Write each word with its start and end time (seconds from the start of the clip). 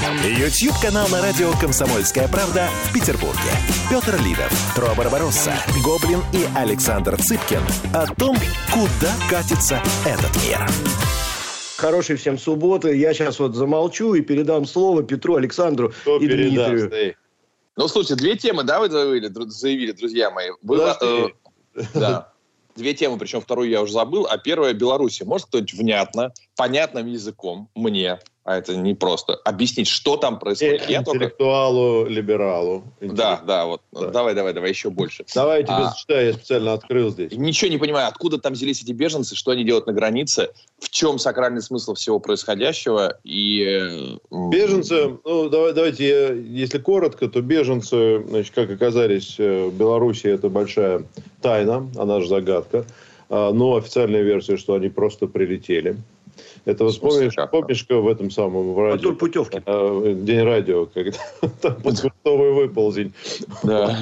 YouTube-канал 0.00 1.06
на 1.08 1.20
радио 1.20 1.52
«Комсомольская 1.60 2.26
правда» 2.26 2.68
в 2.84 2.94
Петербурге. 2.94 3.38
Петр 3.90 4.18
Лидов, 4.24 4.50
Тро 4.74 4.94
Барбаросса, 4.96 5.52
Гоблин 5.84 6.20
и 6.32 6.46
Александр 6.56 7.18
Цыпкин 7.20 7.60
о 7.94 8.06
том, 8.14 8.34
куда 8.72 9.12
катится 9.28 9.78
этот 10.06 10.34
мир. 10.42 10.66
Хорошей 11.76 12.16
всем 12.16 12.38
субботы. 12.38 12.96
Я 12.96 13.12
сейчас 13.12 13.38
вот 13.38 13.54
замолчу 13.54 14.14
и 14.14 14.22
передам 14.22 14.64
слово 14.64 15.02
Петру, 15.02 15.34
Александру 15.36 15.92
Кто 16.00 16.16
и 16.16 16.26
передаст, 16.26 16.70
Дмитрию. 16.70 16.92
эй? 16.94 17.16
Ну, 17.76 17.86
слушайте, 17.86 18.14
две 18.14 18.36
темы, 18.36 18.64
да, 18.64 18.80
вы 18.80 18.88
заявили, 18.88 19.30
заявили 19.48 19.92
друзья 19.92 20.30
мои? 20.30 20.48
Вы, 20.62 20.78
Подожди. 20.78 21.34
э, 21.74 21.82
да. 21.92 22.32
Две 22.74 22.94
темы, 22.94 23.18
причем 23.18 23.42
вторую 23.42 23.68
я 23.68 23.82
уже 23.82 23.92
забыл, 23.92 24.26
а 24.30 24.38
первая 24.38 24.72
Беларуси. 24.72 25.24
Может 25.24 25.48
кто-нибудь 25.48 25.74
внятно, 25.74 26.32
понятным 26.56 27.06
языком 27.06 27.68
мне, 27.74 28.18
а 28.44 28.56
это 28.56 28.74
не 28.74 28.94
просто, 28.94 29.34
объяснить, 29.44 29.86
что 29.86 30.16
там 30.16 30.38
происходит? 30.38 30.88
Я 30.88 31.02
только... 31.02 31.18
Интеллектуалу, 31.18 32.06
либералу. 32.06 32.84
Да, 33.00 33.42
да, 33.46 33.66
вот. 33.66 33.82
Да. 33.92 34.06
Давай, 34.10 34.34
давай, 34.34 34.52
давай, 34.54 34.70
еще 34.70 34.90
больше. 34.90 35.24
Давай 35.34 35.60
я 35.60 35.66
тебе 35.66 35.76
А. 35.76 35.90
зачитаю, 35.90 36.26
я 36.28 36.32
специально 36.32 36.72
открыл 36.72 37.10
здесь. 37.10 37.32
Ничего 37.32 37.70
не 37.70 37.78
понимаю, 37.78 38.08
откуда 38.08 38.38
там 38.38 38.54
взялись 38.54 38.82
эти 38.82 38.92
беженцы, 38.92 39.36
что 39.36 39.50
они 39.50 39.64
делают 39.64 39.86
на 39.86 39.92
границе, 39.92 40.50
в 40.78 40.88
чем 40.88 41.18
сакральный 41.18 41.62
смысл 41.62 41.94
всего 41.94 42.18
происходящего 42.18 43.18
и... 43.24 43.62
э, 43.62 44.16
Беженцы, 44.50 45.18
ну 45.24 45.48
давай, 45.48 45.72
давайте, 45.74 46.08
я- 46.08 46.32
если 46.32 46.78
коротко, 46.78 47.28
то 47.28 47.42
беженцы, 47.42 48.24
значит, 48.26 48.54
как 48.54 48.70
оказались 48.70 49.36
э, 49.38 49.66
в 49.66 49.74
Беларуси, 49.74 50.26
это 50.28 50.48
большая 50.48 51.04
тайна, 51.42 51.90
она 51.96 52.20
же 52.20 52.28
загадка. 52.28 52.86
А, 53.28 53.52
Но 53.52 53.76
официальная 53.76 54.22
версия, 54.22 54.56
что 54.56 54.74
они 54.74 54.88
просто 54.88 55.26
прилетели. 55.28 55.96
Это 56.64 56.84
вот 56.84 56.94
смысле, 56.94 57.30
помнишь, 57.30 57.86
помнишь, 57.86 57.86
в 57.88 58.08
этом 58.08 58.30
самом 58.30 58.74
в 58.74 58.78
радио, 58.78 59.02
турпутевке. 59.02 59.62
э, 59.64 60.14
День 60.16 60.42
радио, 60.42 60.86
когда 60.86 61.18
там 61.60 61.74
подкустовый 61.82 62.52
выползень, 62.52 63.12
Да. 63.62 63.96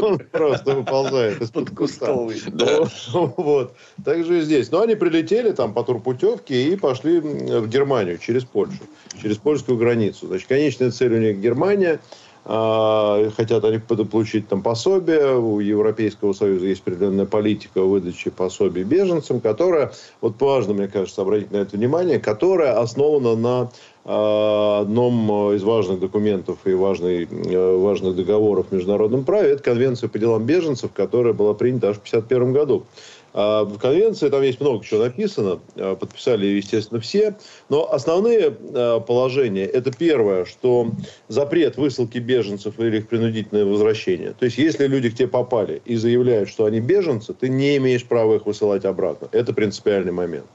он 0.00 0.18
просто 0.30 0.74
выползает 0.74 1.38
куста. 1.38 1.56
Подкустовый. 1.60 2.40
Да. 2.52 2.84
Вот. 3.12 3.74
Так 4.04 4.24
же 4.24 4.38
и 4.38 4.40
здесь. 4.42 4.70
Но 4.70 4.82
они 4.82 4.94
прилетели 4.94 5.52
там 5.52 5.72
по 5.72 5.82
турпутевке 5.82 6.72
и 6.72 6.76
пошли 6.76 7.20
в 7.20 7.68
Германию 7.68 8.18
через 8.18 8.44
Польшу, 8.44 8.78
через 9.20 9.36
польскую 9.38 9.78
границу. 9.78 10.26
Значит, 10.26 10.48
конечная 10.48 10.90
цель 10.90 11.14
у 11.14 11.18
них 11.18 11.38
Германия. 11.38 12.00
А, 12.44 13.30
Хотят 13.36 13.64
они 13.64 13.78
получить 13.78 14.48
там 14.48 14.62
пособие. 14.62 15.36
У 15.36 15.60
Европейского 15.60 16.32
Союза 16.32 16.66
есть 16.66 16.80
определенная 16.82 17.26
политика 17.26 17.82
выдачи 17.82 18.30
пособий 18.30 18.82
беженцам, 18.82 19.40
которая, 19.40 19.92
вот 20.20 20.40
важно, 20.40 20.74
мне 20.74 20.88
кажется, 20.88 21.22
обратить 21.22 21.50
на 21.50 21.58
это 21.58 21.76
внимание, 21.76 22.18
которая 22.18 22.78
основана 22.80 23.36
на 23.36 23.70
а, 24.04 24.80
одном 24.80 25.52
из 25.54 25.62
важных 25.62 26.00
документов 26.00 26.58
и 26.64 26.72
важной, 26.72 27.28
э, 27.30 27.76
важных 27.76 28.16
договоров 28.16 28.68
в 28.70 28.74
международном 28.74 29.24
праве, 29.24 29.50
это 29.50 29.62
Конвенция 29.62 30.08
по 30.08 30.18
делам 30.18 30.44
беженцев, 30.44 30.90
которая 30.94 31.34
была 31.34 31.52
принята 31.52 31.90
аж 31.90 31.96
в 31.96 32.00
1951 32.00 32.52
году. 32.52 32.84
А 33.32 33.64
В 33.64 33.78
конвенции 33.78 34.28
там 34.28 34.42
есть 34.42 34.60
много 34.60 34.84
чего 34.84 35.04
написано, 35.04 35.60
а, 35.76 35.94
подписали, 35.94 36.46
естественно, 36.46 37.00
все, 37.00 37.36
но 37.68 37.92
основные 37.92 38.52
а, 38.74 39.00
положения, 39.00 39.66
это 39.66 39.92
первое, 39.92 40.44
что 40.44 40.90
запрет 41.28 41.76
высылки 41.76 42.18
беженцев 42.18 42.78
или 42.80 42.98
их 42.98 43.08
принудительное 43.08 43.64
возвращение. 43.64 44.32
То 44.38 44.46
есть, 44.46 44.58
если 44.58 44.86
люди 44.86 45.10
к 45.10 45.14
тебе 45.14 45.28
попали 45.28 45.80
и 45.84 45.94
заявляют, 45.96 46.48
что 46.48 46.64
они 46.64 46.80
беженцы, 46.80 47.32
ты 47.32 47.48
не 47.48 47.76
имеешь 47.76 48.04
права 48.04 48.36
их 48.36 48.46
высылать 48.46 48.84
обратно. 48.84 49.28
Это 49.32 49.52
принципиальный 49.52 50.12
момент. 50.12 50.46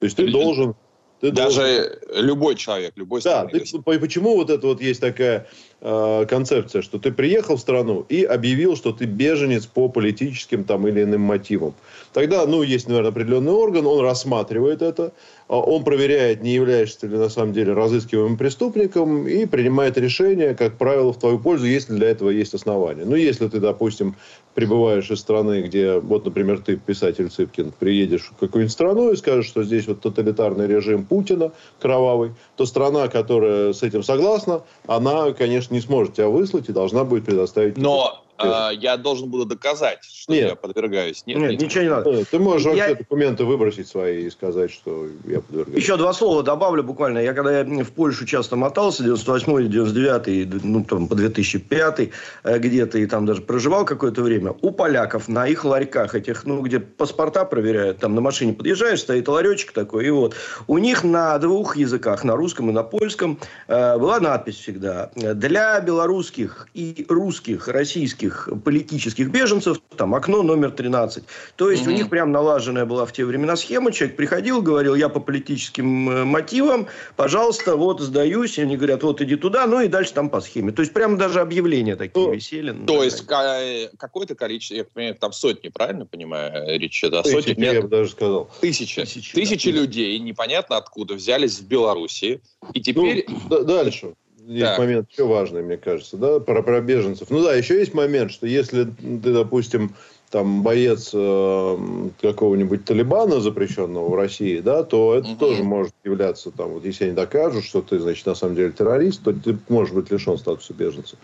То 0.00 0.04
есть, 0.06 0.16
ты 0.16 0.24
Или- 0.24 0.32
должен... 0.32 0.74
Ты 1.20 1.30
должен- 1.30 1.62
Даже 1.62 1.98
любой 2.14 2.54
человек, 2.56 2.92
любой 2.96 3.22
да, 3.22 3.46
страны. 3.48 3.60
ты- 3.64 3.98
почему 4.00 4.36
вот 4.36 4.50
это 4.50 4.66
вот 4.66 4.80
есть 4.82 5.00
такая 5.00 5.46
э, 5.86 6.26
концепция, 6.30 6.80
что 6.82 6.98
ты 6.98 7.12
приехал 7.12 7.56
в 7.56 7.60
страну 7.60 8.06
и 8.08 8.24
объявил, 8.24 8.74
что 8.74 8.92
ты 8.92 9.04
беженец 9.04 9.66
по 9.66 9.88
политическим 9.88 10.64
там 10.64 10.88
или 10.88 11.02
иным 11.02 11.20
мотивам. 11.20 11.74
Тогда, 12.14 12.46
ну, 12.46 12.62
есть, 12.62 12.88
наверное, 12.88 13.10
определенный 13.10 13.52
орган, 13.52 13.86
он 13.86 14.00
рассматривает 14.00 14.80
это, 14.80 15.12
он 15.60 15.84
проверяет, 15.84 16.42
не 16.42 16.52
являешься 16.52 17.06
ли 17.06 17.16
на 17.16 17.28
самом 17.28 17.52
деле 17.52 17.72
разыскиваемым 17.72 18.36
преступником 18.36 19.26
и 19.26 19.46
принимает 19.46 19.98
решение, 19.98 20.54
как 20.54 20.78
правило, 20.78 21.12
в 21.12 21.18
твою 21.18 21.38
пользу, 21.38 21.66
если 21.66 21.94
для 21.94 22.08
этого 22.08 22.30
есть 22.30 22.54
основания. 22.54 23.04
Ну, 23.04 23.14
если 23.14 23.48
ты, 23.48 23.60
допустим, 23.60 24.16
прибываешь 24.54 25.10
из 25.10 25.20
страны, 25.20 25.62
где, 25.62 25.98
вот, 25.98 26.24
например, 26.24 26.60
ты, 26.60 26.76
писатель 26.76 27.28
Цыпкин, 27.28 27.72
приедешь 27.78 28.30
в 28.34 28.38
какую-нибудь 28.38 28.72
страну 28.72 29.12
и 29.12 29.16
скажешь, 29.16 29.46
что 29.46 29.62
здесь 29.64 29.86
вот 29.86 30.00
тоталитарный 30.00 30.66
режим 30.66 31.04
Путина 31.04 31.52
кровавый, 31.80 32.32
то 32.56 32.66
страна, 32.66 33.08
которая 33.08 33.72
с 33.72 33.82
этим 33.82 34.02
согласна, 34.02 34.62
она, 34.86 35.32
конечно, 35.32 35.74
не 35.74 35.80
сможет 35.80 36.14
тебя 36.14 36.28
выслать 36.28 36.68
и 36.68 36.72
должна 36.72 37.04
будет 37.04 37.24
предоставить... 37.24 37.76
Но 37.76 38.23
э, 38.38 38.70
я 38.74 38.96
должен 38.96 39.28
буду 39.28 39.44
доказать, 39.44 39.98
что 40.04 40.32
Нет. 40.32 40.48
я 40.50 40.56
подвергаюсь. 40.56 41.24
Нет, 41.26 41.38
Нет, 41.38 41.50
нет. 41.52 41.60
ничего 41.60 41.84
не 41.84 41.90
надо. 41.90 42.10
Э, 42.10 42.24
Ты 42.30 42.38
можешь 42.38 42.66
Я- 42.66 42.72
вообще 42.72 42.94
документы 42.94 43.44
выбросить 43.44 43.88
свои 43.88 44.24
и 44.24 44.30
сказать, 44.30 44.70
что 44.70 45.06
я 45.26 45.40
подвергаюсь. 45.40 45.82
Еще 45.82 45.96
два 45.96 46.12
слова 46.12 46.42
добавлю 46.42 46.82
буквально. 46.82 47.18
Я 47.18 47.32
когда 47.34 47.60
я 47.60 47.64
в 47.64 47.92
Польшу 47.92 48.26
часто 48.26 48.56
мотался, 48.56 49.02
98 49.02 49.68
99 49.68 50.64
ну, 50.64 50.84
там, 50.84 51.08
по 51.08 51.14
2005 51.14 52.10
э, 52.42 52.58
где-то, 52.58 52.98
и 52.98 53.06
там 53.06 53.26
даже 53.26 53.42
проживал 53.42 53.84
какое-то 53.84 54.22
время, 54.22 54.54
у 54.62 54.70
поляков 54.70 55.28
на 55.28 55.46
их 55.46 55.64
ларьках 55.64 56.14
этих, 56.14 56.44
ну, 56.44 56.60
где 56.62 56.80
паспорта 56.80 57.44
проверяют, 57.44 57.98
там 57.98 58.14
на 58.14 58.20
машине 58.20 58.52
подъезжаешь, 58.52 59.00
стоит 59.00 59.28
ларечек 59.28 59.72
такой, 59.72 60.06
и 60.06 60.10
вот 60.10 60.34
у 60.66 60.78
них 60.78 61.04
на 61.04 61.38
двух 61.38 61.76
языках, 61.76 62.24
на 62.24 62.36
русском 62.36 62.70
и 62.70 62.72
на 62.72 62.82
польском, 62.82 63.38
э, 63.68 63.98
была 63.98 64.20
надпись 64.20 64.56
всегда. 64.56 65.10
Для 65.14 65.80
белорусских 65.80 66.68
и 66.74 67.06
русских, 67.08 67.68
российских 67.68 68.23
политических 68.64 69.30
беженцев, 69.30 69.78
там, 69.96 70.14
окно 70.14 70.42
номер 70.42 70.70
13. 70.70 71.24
То 71.56 71.70
есть, 71.70 71.82
у 71.86 71.90
Мгм. 71.90 71.94
них 71.98 72.08
прям 72.10 72.32
налаженная 72.32 72.84
была 72.86 73.06
в 73.06 73.12
те 73.12 73.24
времена 73.24 73.56
схема. 73.56 73.92
Человек 73.92 74.16
приходил, 74.16 74.62
говорил, 74.62 74.94
я 74.94 75.08
по 75.08 75.20
политическим 75.20 76.10
э, 76.10 76.24
мотивам, 76.24 76.86
пожалуйста, 77.16 77.76
вот 77.76 78.00
сдаюсь. 78.00 78.58
И 78.58 78.62
они 78.62 78.76
говорят, 78.76 79.02
вот 79.02 79.20
иди 79.20 79.36
туда, 79.36 79.66
ну 79.66 79.80
и 79.80 79.88
дальше 79.88 80.12
там 80.14 80.28
по 80.30 80.40
схеме. 80.40 80.72
То 80.72 80.82
есть, 80.82 80.92
прям 80.92 81.16
даже 81.18 81.40
объявления 81.40 81.96
такие 81.96 82.26
Ну, 82.26 82.32
висели. 82.32 82.72
То 82.86 83.02
есть 83.02 83.26
сайте. 83.26 83.88
ка- 83.90 83.96
какое-то 83.98 84.34
количество, 84.34 84.74
я 84.74 84.84
понимаю, 84.84 85.14
там 85.16 85.32
сотни, 85.32 85.68
правильно 85.68 86.06
понимаю, 86.06 86.78
речь 86.78 87.02
идет 87.02 87.14
о 87.14 87.24
сотнях? 87.24 87.72
я 87.74 87.82
бы 87.82 87.88
даже 87.88 88.10
сказал. 88.10 88.50
тысячи. 88.60 89.00
Тысячи, 89.00 89.34
Тысячи, 89.34 89.70
да. 89.72 89.78
людей, 89.80 90.18
непонятно 90.18 90.76
откуда, 90.76 91.14
взялись 91.14 91.58
в 91.60 91.66
Беларуси. 91.66 92.40
И 92.72 92.80
теперь... 92.80 93.26
Ну, 93.50 93.64
дальше. 93.64 94.14
Есть 94.46 94.72
Так. 94.72 94.78
момент 94.78 95.10
еще 95.10 95.26
важный, 95.26 95.62
мне 95.62 95.76
кажется, 95.76 96.16
да, 96.16 96.38
про, 96.38 96.62
про 96.62 96.80
беженцев. 96.80 97.30
Ну 97.30 97.42
да, 97.42 97.54
еще 97.54 97.78
есть 97.78 97.94
момент, 97.94 98.30
что 98.30 98.46
если 98.46 98.84
ты, 98.84 99.32
допустим, 99.32 99.94
там 100.30 100.62
боец 100.62 101.10
э, 101.14 101.76
какого-нибудь 102.20 102.84
Талибана 102.84 103.40
запрещенного 103.40 104.10
в 104.10 104.14
России, 104.14 104.60
да, 104.60 104.82
то 104.82 105.14
это 105.14 105.28
Мгм. 105.28 105.38
тоже 105.38 105.62
может 105.62 105.92
являться 106.04 106.50
там, 106.50 106.72
вот 106.72 106.84
если 106.84 107.04
они 107.04 107.14
докажут, 107.14 107.64
что 107.64 107.80
ты, 107.80 107.98
значит, 108.00 108.26
на 108.26 108.34
самом 108.34 108.56
деле 108.56 108.72
террорист, 108.72 109.22
то 109.22 109.32
ты 109.32 109.56
можешь 109.68 109.94
быть 109.94 110.10
лишен 110.10 110.36
статуса 110.36 110.74
беженца. 110.74 111.16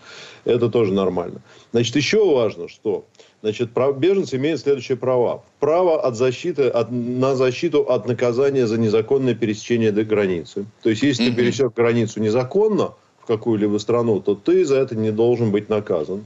Это 0.45 0.69
тоже 0.69 0.93
нормально. 0.93 1.41
Значит, 1.71 1.95
еще 1.97 2.25
важно, 2.33 2.67
что 2.67 3.05
Значит, 3.41 3.71
беженцы 3.97 4.37
имеют 4.37 4.61
следующие 4.61 4.97
права. 4.97 5.43
Право 5.59 5.99
от 5.99 6.15
защиты, 6.15 6.67
от, 6.67 6.91
на 6.91 7.35
защиту 7.35 7.81
от 7.81 8.07
наказания 8.07 8.67
за 8.67 8.77
незаконное 8.77 9.33
пересечение 9.33 9.91
до 9.91 10.03
границы. 10.03 10.65
То 10.83 10.91
есть, 10.91 11.01
если 11.01 11.23
Мгм. 11.23 11.31
ты 11.31 11.41
пересек 11.41 11.73
границу 11.73 12.21
незаконно 12.21 12.93
в 13.23 13.25
какую-либо 13.27 13.77
страну, 13.77 14.19
то 14.19 14.35
ты 14.35 14.65
за 14.65 14.77
это 14.77 14.95
не 14.95 15.11
должен 15.11 15.51
быть 15.51 15.69
наказан. 15.69 16.25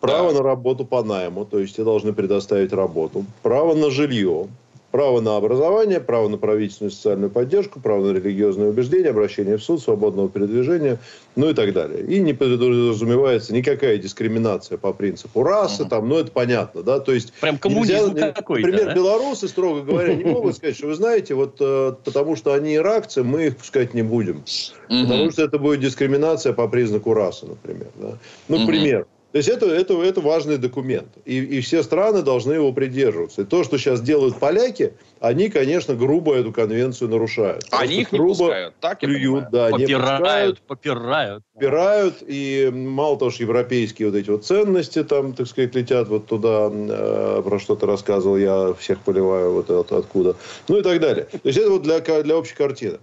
Право 0.00 0.32
Да. 0.32 0.38
на 0.38 0.42
работу 0.42 0.84
по 0.84 1.02
найму, 1.04 1.44
то 1.44 1.58
есть 1.60 1.74
тебе 1.76 1.84
должны 1.84 2.12
предоставить 2.12 2.72
работу. 2.72 3.24
Право 3.42 3.74
на 3.74 3.90
жилье. 3.90 4.48
Право 4.92 5.20
на 5.22 5.36
образование, 5.38 6.00
право 6.00 6.28
на 6.28 6.36
правительственную 6.36 6.90
социальную 6.90 7.30
поддержку, 7.30 7.80
право 7.80 8.04
на 8.04 8.14
религиозные 8.14 8.68
убеждения, 8.68 9.08
обращение 9.08 9.56
в 9.56 9.62
суд, 9.62 9.82
свободного 9.82 10.28
передвижения, 10.28 11.00
ну 11.34 11.48
и 11.48 11.54
так 11.54 11.72
далее. 11.72 12.04
И 12.04 12.20
не 12.20 12.34
подразумевается 12.34 13.54
никакая 13.54 13.96
дискриминация 13.96 14.76
по 14.76 14.92
принципу 14.92 15.42
расы, 15.42 15.82
Мгм. 15.82 15.90
там, 15.90 16.08
ну 16.10 16.18
это 16.18 16.30
понятно, 16.30 16.82
да, 16.82 17.00
то 17.00 17.12
есть 17.12 17.32
Прям 17.40 17.56
коммунизм 17.56 18.12
Нельзя, 18.12 18.32
какой-то, 18.32 18.68
Например, 18.68 18.88
да? 18.88 18.94
белорусы, 18.94 19.48
строго 19.48 19.80
говоря, 19.80 20.14
не 20.14 20.24
могут 20.30 20.56
сказать, 20.56 20.76
что 20.76 20.88
вы 20.88 20.94
знаете, 20.94 21.34
вот 21.34 21.56
э, 21.60 21.94
потому 22.04 22.36
что 22.36 22.52
они 22.52 22.74
иракцы, 22.74 23.24
мы 23.24 23.46
их 23.46 23.56
пускать 23.56 23.94
не 23.94 24.02
будем. 24.02 24.44
Потому 24.88 25.30
что 25.30 25.42
это 25.42 25.58
будет 25.58 25.80
дискриминация 25.80 26.52
по 26.52 26.68
признаку 26.68 27.14
расы, 27.14 27.46
например. 27.46 27.88
Да? 27.94 28.18
Ну, 28.48 28.58
Мгм. 28.58 28.66
пример. 28.66 29.06
То 29.32 29.38
есть 29.38 29.48
это, 29.48 29.66
это, 29.66 30.00
это 30.02 30.20
важный 30.20 30.58
документ. 30.58 31.08
И, 31.24 31.38
и 31.38 31.60
все 31.62 31.82
страны 31.82 32.22
должны 32.22 32.52
его 32.52 32.70
придерживаться. 32.72 33.42
И 33.42 33.44
то, 33.44 33.64
что 33.64 33.78
сейчас 33.78 34.02
делают 34.02 34.38
поляки, 34.38 34.92
они, 35.20 35.48
конечно, 35.48 35.94
грубо 35.94 36.34
эту 36.34 36.52
конвенцию 36.52 37.08
нарушают. 37.08 37.64
Они 37.70 38.02
их 38.02 38.10
грубо 38.10 38.26
не 38.26 38.34
пускают, 38.34 38.74
так 38.80 39.00
плюют, 39.00 39.50
да, 39.50 39.70
попирают, 39.70 40.60
попирают. 40.60 41.42
Попирают. 41.54 42.16
И 42.26 42.70
мало 42.72 43.18
того, 43.18 43.30
что 43.30 43.42
европейские 43.42 44.10
вот 44.10 44.16
эти 44.16 44.28
вот 44.28 44.44
ценности 44.44 45.02
там, 45.02 45.32
так 45.32 45.46
сказать, 45.46 45.74
летят 45.74 46.08
вот 46.08 46.26
туда, 46.26 46.70
э, 46.70 47.42
про 47.42 47.58
что 47.58 47.74
ты 47.74 47.86
рассказывал, 47.86 48.36
я 48.36 48.74
всех 48.74 49.00
поливаю 49.00 49.52
вот 49.52 49.70
от, 49.70 49.92
откуда. 49.92 50.36
Ну 50.68 50.78
и 50.78 50.82
так 50.82 51.00
далее. 51.00 51.24
То 51.24 51.40
есть 51.44 51.58
это 51.58 51.70
вот 51.70 51.82
для, 51.82 52.00
для 52.00 52.36
общей 52.36 52.54
картины. 52.54 52.98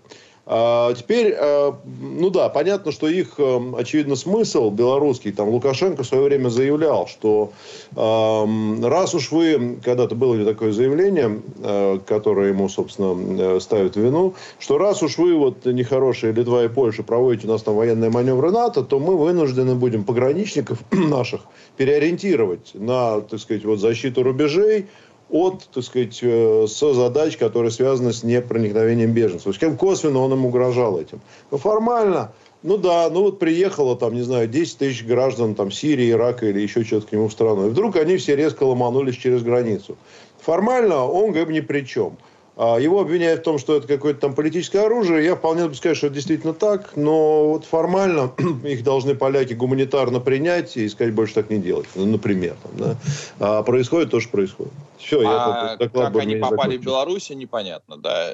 А 0.51 0.95
теперь, 0.95 1.35
а, 1.37 1.77
ну 1.85 2.31
да, 2.31 2.49
понятно, 2.49 2.91
что 2.91 3.07
их, 3.07 3.35
э, 3.37 3.59
очевидно, 3.77 4.15
смысл 4.15 4.71
белорусский, 4.71 5.31
там 5.31 5.49
Лукашенко 5.49 6.01
в 6.01 6.07
свое 6.07 6.23
время 6.23 6.49
заявлял, 6.49 7.05
что 7.05 7.51
раз 7.95 9.13
уж 9.13 9.31
вы, 9.31 9.77
когда-то 9.83 10.15
было 10.15 10.43
такое 10.43 10.71
заявление, 10.71 11.39
э, 11.63 11.99
которое 12.03 12.49
ему, 12.49 12.67
собственно, 12.67 13.15
э, 13.55 13.59
ставят 13.59 13.95
в 13.95 13.99
вину, 13.99 14.33
что 14.57 14.79
раз 14.79 15.03
уж 15.03 15.19
вы, 15.19 15.35
вот, 15.35 15.65
нехорошие 15.65 16.33
Литва 16.33 16.63
и 16.63 16.67
Польша, 16.67 17.03
проводите 17.03 17.47
у 17.47 17.51
нас 17.51 17.61
там 17.61 17.75
военные 17.75 18.09
маневры 18.09 18.49
НАТО, 18.51 18.81
то 18.81 18.99
мы 18.99 19.17
вынуждены 19.17 19.75
будем 19.75 20.03
пограничников 20.03 20.79
наших 20.91 21.41
переориентировать 21.77 22.71
на, 22.73 23.21
так 23.21 23.39
сказать, 23.39 23.65
вот 23.65 23.79
защиту 23.79 24.23
рубежей, 24.23 24.87
от, 25.29 25.67
так 25.73 25.83
сказать, 25.83 26.19
э, 26.21 26.65
со 26.67 26.93
задач, 26.93 27.37
которые 27.37 27.71
связаны 27.71 28.13
с 28.13 28.23
непроникновением 28.23 29.11
беженцев. 29.11 29.55
С 29.55 29.57
кем 29.59 29.77
косвенно 29.77 30.19
он 30.19 30.33
им 30.33 30.45
угрожал 30.45 30.99
этим. 30.99 31.21
Но 31.51 31.57
формально, 31.57 32.31
ну 32.63 32.77
да, 32.77 33.09
ну 33.09 33.23
вот 33.23 33.39
приехало 33.39 33.95
там, 33.95 34.15
не 34.15 34.21
знаю, 34.21 34.47
10 34.47 34.77
тысяч 34.77 35.05
граждан 35.05 35.55
там 35.55 35.71
Сирии, 35.71 36.11
Ирака 36.11 36.47
или 36.47 36.59
еще 36.59 36.83
что-то 36.83 37.07
к 37.07 37.11
нему 37.11 37.27
в 37.27 37.31
страну. 37.31 37.67
И 37.67 37.69
вдруг 37.69 37.95
они 37.95 38.17
все 38.17 38.35
резко 38.35 38.63
ломанулись 38.63 39.15
через 39.15 39.43
границу. 39.43 39.97
Формально 40.41 41.05
он 41.05 41.33
как 41.33 41.47
бы 41.47 41.53
ни 41.53 41.59
при 41.59 41.81
чем. 41.81 42.17
А, 42.61 42.77
его 42.77 42.99
обвиняют 42.99 43.39
в 43.39 43.43
том, 43.43 43.57
что 43.57 43.77
это 43.77 43.87
какое-то 43.87 44.19
там 44.19 44.35
политическое 44.35 44.79
оружие. 44.79 45.23
Я 45.23 45.37
вполне 45.37 45.69
бы 45.69 45.75
сказать, 45.75 45.95
что 45.95 46.07
это 46.07 46.15
действительно 46.15 46.53
так. 46.53 46.97
Но 46.97 47.51
вот 47.51 47.63
формально 47.63 48.33
их 48.65 48.83
должны 48.83 49.15
поляки 49.15 49.53
гуманитарно 49.53 50.19
принять 50.19 50.75
и 50.75 50.89
сказать, 50.89 51.13
больше 51.13 51.35
так 51.35 51.49
не 51.49 51.59
делать. 51.59 51.87
Ну, 51.95 52.05
например. 52.05 52.57
Там, 52.61 52.71
да. 52.77 52.97
а 53.39 53.63
происходит 53.63 54.11
то, 54.11 54.19
что 54.19 54.31
происходит. 54.31 54.73
Все, 54.97 55.21
а 55.21 55.77
я 55.79 55.87
как 55.87 56.15
они 56.17 56.35
попали 56.35 56.77
в 56.77 56.83
Беларусь, 56.83 57.29
непонятно, 57.29 57.95
да. 57.95 58.29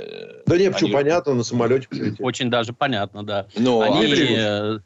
Да 0.47 0.57
нет, 0.57 0.73
почему 0.73 0.93
понятно, 0.93 1.35
на 1.35 1.43
самолете 1.43 1.87
прилетели. 1.87 2.23
Очень 2.23 2.49
даже 2.49 2.73
понятно, 2.73 3.23
да. 3.23 3.45
Но 3.55 3.81
они... 3.81 4.11
Э, 4.11 4.79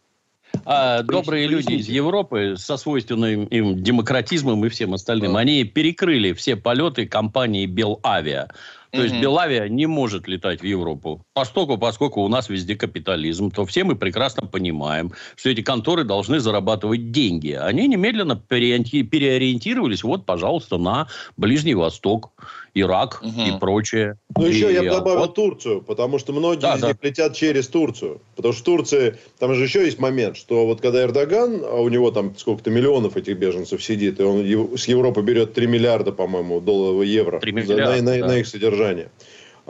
а 0.65 1.03
добрые 1.03 1.47
люди 1.47 1.74
из 1.74 1.88
Европы 1.88 2.56
со 2.57 2.75
свойственным 2.75 3.45
им 3.45 3.81
демократизмом 3.81 4.65
и 4.65 4.69
всем 4.69 4.94
остальным, 4.94 5.38
они 5.38 5.63
перекрыли 5.63 6.33
все 6.33 6.56
полеты 6.56 7.07
компании 7.07 7.65
Белавиа. 7.65 8.50
То 8.91 9.03
есть 9.03 9.15
Белавия 9.21 9.69
не 9.69 9.86
может 9.86 10.27
летать 10.27 10.62
в 10.62 10.65
Европу. 10.65 11.24
Поскольку, 11.33 11.77
поскольку 11.77 12.21
у 12.21 12.27
нас 12.27 12.50
везде 12.50 12.75
капитализм, 12.75 13.51
то 13.51 13.65
все 13.65 13.83
мы 13.83 13.95
прекрасно 13.95 14.47
понимаем, 14.47 15.13
что 15.36 15.50
эти 15.50 15.62
конторы 15.62 16.03
должны 16.03 16.39
зарабатывать 16.39 17.12
деньги. 17.12 17.51
Они 17.51 17.88
немедленно 17.88 18.36
переориентировались, 18.36 20.03
вот, 20.03 20.25
пожалуйста, 20.25 20.77
на 20.77 21.07
Ближний 21.38 21.75
Восток. 21.75 22.31
Ирак 22.74 23.21
угу. 23.21 23.42
и 23.42 23.60
прочее. 23.60 24.16
Ну, 24.36 24.45
и, 24.45 24.50
еще 24.50 24.71
я 24.74 24.81
бы 24.83 24.89
добавил 24.89 25.19
вот. 25.19 25.36
Турцию, 25.36 25.81
потому 25.81 26.19
что 26.19 26.33
многие 26.33 26.62
да, 26.62 26.75
из 26.75 26.83
них 26.83 26.95
летят 27.01 27.36
через 27.36 27.68
Турцию. 27.68 28.21
Потому 28.36 28.54
что 28.54 28.62
в 28.62 28.66
Турции, 28.66 29.18
там 29.39 29.54
же 29.54 29.63
еще 29.63 29.86
есть 29.86 30.00
момент, 30.00 30.38
что 30.38 30.66
вот 30.66 30.81
когда 30.81 31.04
Эрдоган, 31.04 31.62
а 31.63 31.81
у 31.81 31.89
него 31.89 32.12
там 32.12 32.36
сколько-то 32.38 32.69
миллионов 32.69 33.18
этих 33.18 33.38
беженцев 33.38 33.83
сидит, 33.83 34.19
и 34.19 34.24
он 34.24 34.77
с 34.77 34.88
Европы 34.88 35.21
берет 35.21 35.54
3 35.54 35.68
миллиарда, 35.68 36.12
по-моему, 36.12 36.60
долларов 36.60 37.04
евро 37.04 37.39
3 37.39 37.51
миллиарда, 37.51 38.01
на, 38.01 38.01
на, 38.01 38.19
да. 38.19 38.27
на 38.27 38.38
их 38.38 38.48
содержание. 38.48 39.10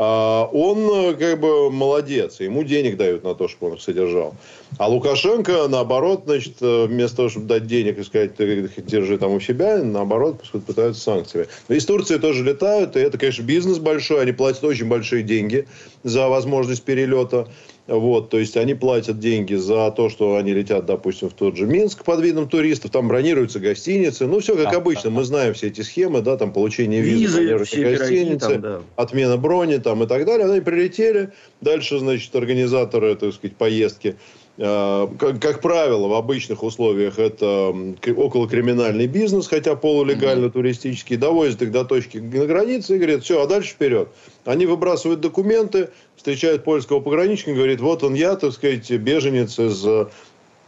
А, 0.02 0.46
он 0.54 0.90
э, 0.90 1.14
как 1.16 1.42
бы 1.42 1.70
молодец, 1.70 2.40
ему 2.40 2.64
денег 2.64 2.96
дают 2.96 3.26
на 3.26 3.36
то, 3.36 3.50
чтобы 3.50 3.72
он 3.72 3.78
их 3.78 3.82
содержал. 3.82 4.34
А 4.78 4.88
Лукашенко, 4.88 5.68
наоборот, 5.68 6.22
значит, 6.26 6.54
э, 6.62 6.86
вместо 6.86 7.18
того, 7.18 7.28
чтобы 7.28 7.48
дать 7.48 7.68
денег 7.68 7.98
и 7.98 8.04
сказать, 8.04 8.34
ты 8.38 8.72
держи 8.78 9.18
там 9.18 9.34
у 9.34 9.42
себя, 9.42 9.84
наоборот, 9.84 10.42
пытаются 10.66 11.02
санкциями. 11.02 11.48
Но 11.68 11.76
из 11.76 11.86
Турции 11.86 12.18
тоже 12.18 12.46
летают, 12.46 12.96
и 12.96 13.00
это, 13.02 13.18
конечно, 13.18 13.44
бизнес 13.44 13.80
большой, 13.80 14.22
они 14.22 14.32
платят 14.32 14.64
очень 14.64 14.88
большие 14.88 15.22
деньги 15.22 15.68
за 16.04 16.30
возможность 16.30 16.84
перелета. 16.84 17.50
Вот, 17.90 18.30
то 18.30 18.38
есть 18.38 18.56
они 18.56 18.76
платят 18.76 19.18
деньги 19.18 19.56
за 19.56 19.90
то, 19.90 20.10
что 20.10 20.36
они 20.36 20.54
летят, 20.54 20.86
допустим, 20.86 21.30
в 21.30 21.34
тот 21.34 21.58
же 21.58 21.66
Минск 21.66 22.04
под 22.04 22.22
видом 22.22 22.48
туристов, 22.48 22.92
там 22.92 23.08
бронируются 23.08 23.60
гостиницы, 23.60 24.28
ну 24.28 24.40
все 24.40 24.56
как 24.56 24.72
да, 24.72 24.78
обычно, 24.78 25.10
да, 25.10 25.16
мы 25.16 25.24
знаем 25.24 25.56
все 25.56 25.68
эти 25.68 25.82
схемы, 25.82 26.22
да, 26.22 26.38
там 26.38 26.54
получение 26.54 27.02
визы, 27.02 27.42
визы 27.42 27.64
все 27.66 27.98
гостиницы, 27.98 28.48
там, 28.48 28.62
да. 28.62 28.82
отмена 28.96 29.38
брони 29.38 29.78
там 29.78 30.04
и 30.04 30.08
так 30.08 30.26
далее. 30.26 30.48
Они 30.48 30.62
прилетели, 30.62 31.32
дальше, 31.62 31.98
значит, 31.98 32.36
организаторы, 32.36 33.16
так 33.16 33.34
сказать, 33.34 33.56
поездки 33.56 34.18
как, 34.60 35.40
как 35.40 35.62
правило, 35.62 36.10
в 36.10 36.14
обычных 36.14 36.64
условиях 36.64 37.18
это 37.18 37.74
околокриминальный 38.18 39.08
бизнес, 39.08 39.48
хотя 39.48 39.76
полулегально 39.76 40.48
mm-hmm. 40.48 40.52
туристический, 40.52 41.16
довозят 41.16 41.62
их 41.62 41.72
до 41.72 41.86
точки 41.86 42.18
на 42.18 42.46
границе 42.46 42.96
и 42.96 43.00
говорят, 43.00 43.24
все, 43.24 43.42
а 43.42 43.48
дальше 43.48 43.72
вперед. 43.72 44.10
Они 44.44 44.66
выбрасывают 44.66 45.22
документы, 45.22 45.92
встречают 46.18 46.66
польского 46.66 47.00
пограничника, 47.00 47.56
говорит, 47.56 47.80
вот 47.80 48.04
он 48.04 48.16
я, 48.16 48.36
так 48.36 48.52
сказать, 48.52 48.92
беженец 48.92 49.58
из 49.60 49.86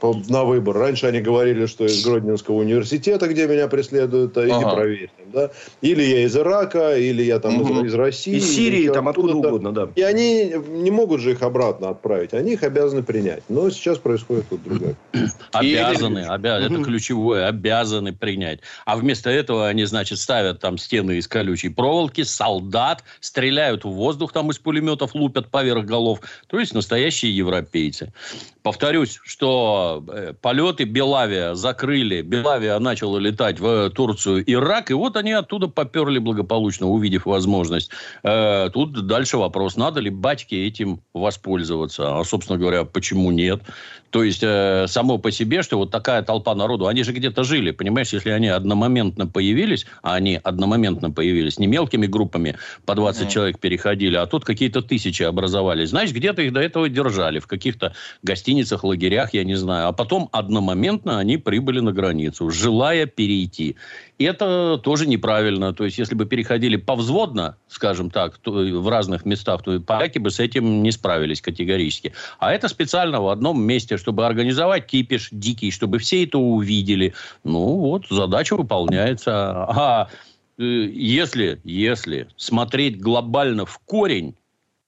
на 0.02 0.44
выбор. 0.44 0.78
Раньше 0.78 1.08
они 1.08 1.22
говорили, 1.22 1.66
что 1.66 1.86
из 1.86 2.04
Гродненского 2.04 2.56
университета, 2.56 3.28
где 3.28 3.48
меня 3.48 3.68
преследуют, 3.68 4.38
а 4.38 4.46
иди 4.46 4.52
ага. 4.52 4.76
проверь. 4.76 5.12
Да? 5.32 5.52
Или 5.82 6.04
я 6.04 6.26
из 6.26 6.36
Ирака, 6.36 6.98
или 6.98 7.24
я 7.24 7.40
там 7.40 7.62
угу. 7.62 7.82
из, 7.82 7.88
из 7.88 7.94
России. 7.94 8.36
Из 8.36 8.56
Сирии, 8.56 8.90
там 8.90 9.08
откуда 9.08 9.36
угодно, 9.36 9.72
да. 9.72 9.90
И 9.96 10.02
они 10.02 10.54
не 10.68 10.92
могут 10.92 11.22
же 11.22 11.32
их 11.32 11.42
обратно 11.42 11.90
отправить. 11.90 12.34
Они 12.34 12.54
их 12.54 12.64
обязаны 12.64 13.04
принять. 13.04 13.44
Но 13.50 13.70
сейчас 13.70 13.98
происходит 13.98 14.50
тут 14.50 14.64
другое. 14.64 14.96
Обязаны, 15.52 16.26
обязаны. 16.26 16.74
Это 16.74 16.84
ключевое. 16.84 17.48
Обязаны 17.48 18.14
принять. 18.14 18.60
А 18.86 18.98
вместо 18.98 19.30
этого 19.30 19.68
они, 19.68 19.86
значит, 19.86 20.20
ставят 20.20 20.60
там 20.60 20.78
стены 20.78 21.18
из 21.18 21.28
колючей 21.28 21.70
проволоки, 21.70 22.24
солдат, 22.24 23.04
стреляют 23.20 23.84
в 23.84 23.90
воздух 23.90 24.34
там 24.34 24.52
из 24.52 24.60
пулеметов, 24.60 25.16
лупят 25.16 25.50
поверх 25.50 25.86
голов. 25.86 26.20
То 26.48 26.60
есть 26.60 26.74
настоящие 26.74 27.36
европейцы. 27.36 28.14
Повторюсь, 28.64 29.20
что 29.24 30.04
э, 30.08 30.34
полеты 30.40 30.84
Белавия 30.84 31.56
закрыли. 31.56 32.22
Белавия 32.22 32.78
начала 32.78 33.18
летать 33.18 33.60
в 33.60 33.90
Турцию, 33.90 34.44
Ирак. 34.46 34.92
И 34.92 34.94
вот 34.94 35.18
они 35.18 35.32
оттуда 35.32 35.68
поперли 35.68 36.20
благополучно, 36.20 36.88
увидев 36.88 37.26
возможность. 37.26 37.90
Э, 38.24 38.70
тут 38.72 39.08
дальше 39.08 39.38
вопрос, 39.38 39.78
надо 39.78 40.00
ли 40.00 40.12
батьке 40.12 40.68
этим 40.68 41.02
воспользоваться. 41.14 42.20
А, 42.20 42.24
собственно 42.24 42.60
говоря, 42.60 42.84
почему 42.84 43.32
нет? 43.32 43.64
То 44.12 44.24
есть, 44.24 44.44
э, 44.44 44.86
само 44.88 45.18
по 45.18 45.32
себе, 45.32 45.64
что 45.64 45.78
вот 45.78 45.90
такая 45.90 46.22
толпа 46.22 46.54
народу, 46.54 46.88
они 46.88 47.04
же 47.04 47.14
где-то 47.14 47.44
жили, 47.44 47.72
понимаешь, 47.72 48.12
если 48.12 48.30
они 48.30 48.50
одномоментно 48.50 49.26
появились, 49.26 49.86
а 50.04 50.16
они 50.16 50.40
одномоментно 50.44 51.12
появились, 51.12 51.58
не 51.58 51.68
мелкими 51.68 52.08
группами 52.08 52.58
по 52.86 52.94
20 52.94 53.24
mm-hmm. 53.24 53.32
человек 53.32 53.60
переходили, 53.60 54.18
а 54.18 54.26
тут 54.28 54.44
какие-то 54.44 54.82
тысячи 54.82 55.24
образовались. 55.24 55.90
Значит, 55.90 56.14
где-то 56.14 56.42
их 56.42 56.52
до 56.52 56.60
этого 56.60 56.90
держали, 56.90 57.40
в 57.40 57.48
каких-то 57.48 57.94
гостиницах, 58.22 58.51
лагерях, 58.84 59.34
я 59.34 59.44
не 59.44 59.56
знаю. 59.56 59.88
А 59.88 59.92
потом 59.92 60.30
одномоментно 60.32 61.20
они 61.20 61.38
прибыли 61.38 61.80
на 61.80 61.92
границу, 61.92 62.50
желая 62.50 63.06
перейти. 63.06 63.76
И 64.18 64.24
это 64.24 64.80
тоже 64.84 65.08
неправильно. 65.08 65.74
То 65.74 65.86
есть, 65.86 65.98
если 65.98 66.16
бы 66.16 66.26
переходили 66.26 66.76
повзводно, 66.76 67.58
скажем 67.68 68.10
так, 68.10 68.38
то, 68.38 68.52
в 68.52 68.88
разных 68.90 69.26
местах, 69.26 69.64
то 69.64 69.80
поляки 69.80 70.20
бы 70.20 70.30
с 70.30 70.40
этим 70.40 70.84
не 70.84 70.92
справились 70.92 71.42
категорически. 71.42 72.14
А 72.40 72.54
это 72.54 72.68
специально 72.68 73.22
в 73.22 73.30
одном 73.30 73.62
месте, 73.62 73.98
чтобы 73.98 74.26
организовать 74.26 74.86
кипиш 74.86 75.30
дикий, 75.32 75.72
чтобы 75.72 75.98
все 75.98 76.24
это 76.24 76.38
увидели. 76.38 77.14
Ну, 77.44 77.78
вот, 77.78 78.08
задача 78.10 78.56
выполняется. 78.56 79.32
А 79.34 80.10
э, 80.58 80.64
если, 80.64 81.60
если 81.64 82.28
смотреть 82.38 83.00
глобально 83.00 83.66
в 83.66 83.80
корень, 83.80 84.36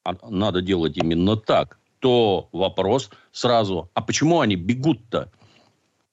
а 0.04 0.16
надо 0.30 0.62
делать 0.62 0.98
именно 0.98 1.38
так, 1.38 1.80
то 2.04 2.50
вопрос 2.52 3.10
сразу, 3.32 3.90
а 3.94 4.02
почему 4.02 4.42
они 4.42 4.58
бегут-то? 4.58 5.32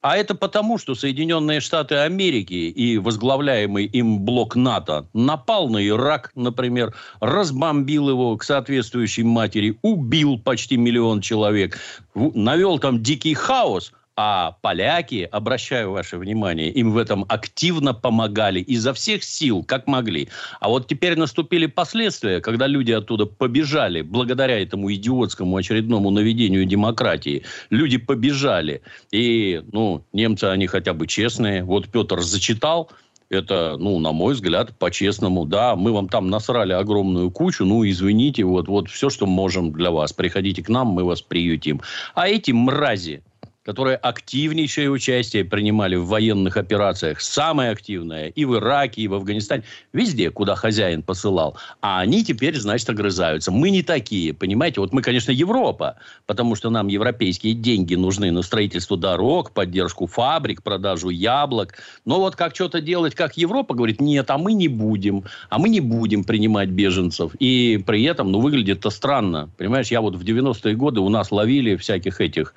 А 0.03 0.17
это 0.17 0.37
потому, 0.37 0.79
что 0.79 0.95
Соединенные 0.95 1.59
Штаты 1.59 1.97
Америки 1.97 2.55
и 2.55 2.97
возглавляемый 2.97 3.87
им 3.87 4.21
блок 4.21 4.55
НАТО 4.55 5.09
напал 5.13 5.69
на 5.69 5.85
Ирак, 5.85 6.31
например, 6.37 6.95
разбомбил 7.21 8.09
его 8.09 8.37
к 8.37 8.45
соответствующей 8.45 9.25
матери, 9.25 9.79
убил 9.83 10.39
почти 10.39 10.77
миллион 10.77 11.21
человек, 11.21 11.77
навел 12.15 12.79
там 12.79 13.03
дикий 13.03 13.35
хаос, 13.35 13.93
А 14.23 14.59
поляки, 14.61 15.27
обращаю 15.33 15.93
ваше 15.93 16.19
внимание, 16.19 16.69
им 16.69 16.93
в 16.93 16.99
этом 16.99 17.25
активно 17.27 17.95
помогали 17.95 18.61
изо 18.61 18.93
всех 18.93 19.25
сил, 19.25 19.65
как 19.65 19.87
могли. 19.87 20.29
А 20.61 20.69
вот 20.69 20.89
теперь 20.89 21.17
наступили 21.17 21.65
последствия, 21.65 22.43
когда 22.43 22.67
люди 22.67 22.93
оттуда 22.93 23.25
побежали, 23.25 24.03
благодаря 24.03 24.61
этому 24.61 24.93
идиотскому 24.93 25.57
очередному 25.57 26.11
наведению 26.11 26.67
демократии. 26.67 27.45
Люди 27.71 27.97
побежали. 27.97 28.83
И, 29.11 29.63
ну, 29.73 30.05
немцы, 30.13 30.45
они 30.45 30.67
хотя 30.67 30.93
бы 30.93 31.07
честные. 31.07 31.65
Вот 31.65 31.89
Петр 31.89 32.21
зачитал, 32.21 32.91
это, 33.31 33.77
ну, 33.79 33.99
на 34.01 34.13
мой 34.13 34.35
взгляд, 34.35 34.77
по-честному, 34.79 35.47
да, 35.47 35.77
мы 35.77 35.93
вам 35.93 36.11
там 36.11 36.29
насрали 36.29 36.75
огромную 36.75 37.31
кучу, 37.31 37.65
ну, 37.65 37.89
извините, 37.89 38.45
вот, 38.45 38.69
вот 38.69 38.91
все, 38.91 39.09
что 39.09 39.25
можем 39.25 39.73
для 39.73 39.91
вас. 39.91 40.13
Приходите 40.13 40.63
к 40.63 40.69
нам, 40.69 40.89
мы 40.89 41.05
вас 41.05 41.23
приютим. 41.23 41.81
А 42.15 42.29
эти 42.29 42.51
мрази, 42.51 43.23
которые 43.65 43.97
активнейшее 43.97 44.91
участие 44.91 45.45
принимали 45.45 45.97
в 45.97 46.07
военных 46.07 46.57
операциях, 46.57 47.21
самое 47.21 47.71
активное 47.71 48.29
и 48.29 48.45
в 48.45 48.57
Ираке, 48.57 49.03
и 49.03 49.09
в 49.09 49.15
Афганистане, 49.15 49.65
везде, 49.93 50.31
куда 50.31 50.55
хозяин 50.55 51.03
посылал. 51.03 51.57
А 51.83 52.01
они 52.01 52.25
теперь, 52.25 52.57
значит, 52.57 52.89
огрызаются. 52.89 53.51
Мы 53.51 53.71
не 53.71 53.83
такие, 53.83 54.33
понимаете? 54.33 54.81
Вот 54.81 54.93
мы, 54.93 55.03
конечно, 55.03 55.31
Европа, 55.31 55.97
потому 56.27 56.55
что 56.55 56.71
нам 56.71 56.89
европейские 56.89 57.55
деньги 57.55 57.95
нужны 57.95 58.31
на 58.31 58.43
строительство 58.43 58.97
дорог, 58.97 59.53
поддержку 59.53 60.07
фабрик, 60.07 60.63
продажу 60.63 61.11
яблок. 61.11 61.75
Но 62.07 62.19
вот 62.19 62.37
как 62.37 62.55
что-то 62.55 62.81
делать, 62.81 63.15
как 63.15 63.37
Европа 63.37 63.75
говорит, 63.75 64.01
нет, 64.01 64.31
а 64.31 64.39
мы 64.39 64.55
не 64.55 64.69
будем. 64.69 65.25
А 65.51 65.59
мы 65.59 65.69
не 65.69 65.81
будем 65.81 66.25
принимать 66.25 66.71
беженцев. 66.71 67.35
И 67.39 67.83
при 67.87 68.05
этом, 68.05 68.33
ну, 68.33 68.41
выглядит 68.41 68.79
это 68.79 68.91
странно. 68.91 69.51
Понимаешь, 69.59 69.89
я 69.89 70.01
вот 70.01 70.17
в 70.17 70.25
90-е 70.25 70.75
годы 70.75 71.01
у 71.01 71.11
нас 71.11 71.31
ловили 71.31 71.77
всяких 71.77 72.21
этих 72.23 72.55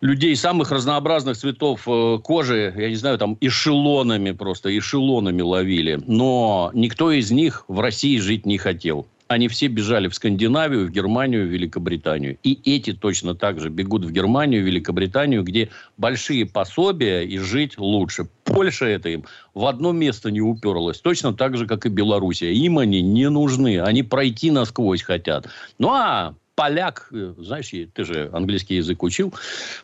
людей 0.00 0.36
самых 0.36 0.70
разнообразных 0.70 1.36
цветов 1.36 1.82
э, 1.86 2.18
кожи, 2.22 2.72
я 2.76 2.88
не 2.88 2.96
знаю, 2.96 3.18
там 3.18 3.36
эшелонами 3.40 4.32
просто, 4.32 4.76
эшелонами 4.76 5.42
ловили. 5.42 6.00
Но 6.06 6.70
никто 6.74 7.10
из 7.10 7.30
них 7.30 7.64
в 7.68 7.80
России 7.80 8.18
жить 8.18 8.46
не 8.46 8.58
хотел. 8.58 9.06
Они 9.28 9.48
все 9.48 9.66
бежали 9.66 10.06
в 10.06 10.14
Скандинавию, 10.14 10.86
в 10.86 10.90
Германию, 10.90 11.46
в 11.46 11.50
Великобританию. 11.50 12.38
И 12.44 12.60
эти 12.64 12.92
точно 12.92 13.34
так 13.34 13.58
же 13.58 13.70
бегут 13.70 14.04
в 14.04 14.12
Германию, 14.12 14.62
в 14.62 14.66
Великобританию, 14.66 15.42
где 15.42 15.68
большие 15.96 16.46
пособия 16.46 17.22
и 17.22 17.36
жить 17.38 17.76
лучше. 17.76 18.28
Польша 18.44 18.86
это 18.86 19.08
им 19.08 19.24
в 19.52 19.66
одно 19.66 19.90
место 19.90 20.30
не 20.30 20.40
уперлась. 20.40 21.00
Точно 21.00 21.32
так 21.32 21.56
же, 21.56 21.66
как 21.66 21.86
и 21.86 21.88
Белоруссия. 21.88 22.52
Им 22.52 22.78
они 22.78 23.02
не 23.02 23.28
нужны. 23.28 23.80
Они 23.80 24.04
пройти 24.04 24.52
насквозь 24.52 25.02
хотят. 25.02 25.48
Ну, 25.78 25.90
а 25.90 26.34
поляк, 26.56 27.08
э, 27.12 27.34
знаешь, 27.38 27.70
ты 27.70 28.04
же 28.04 28.30
английский 28.32 28.76
язык 28.76 29.02
учил, 29.02 29.32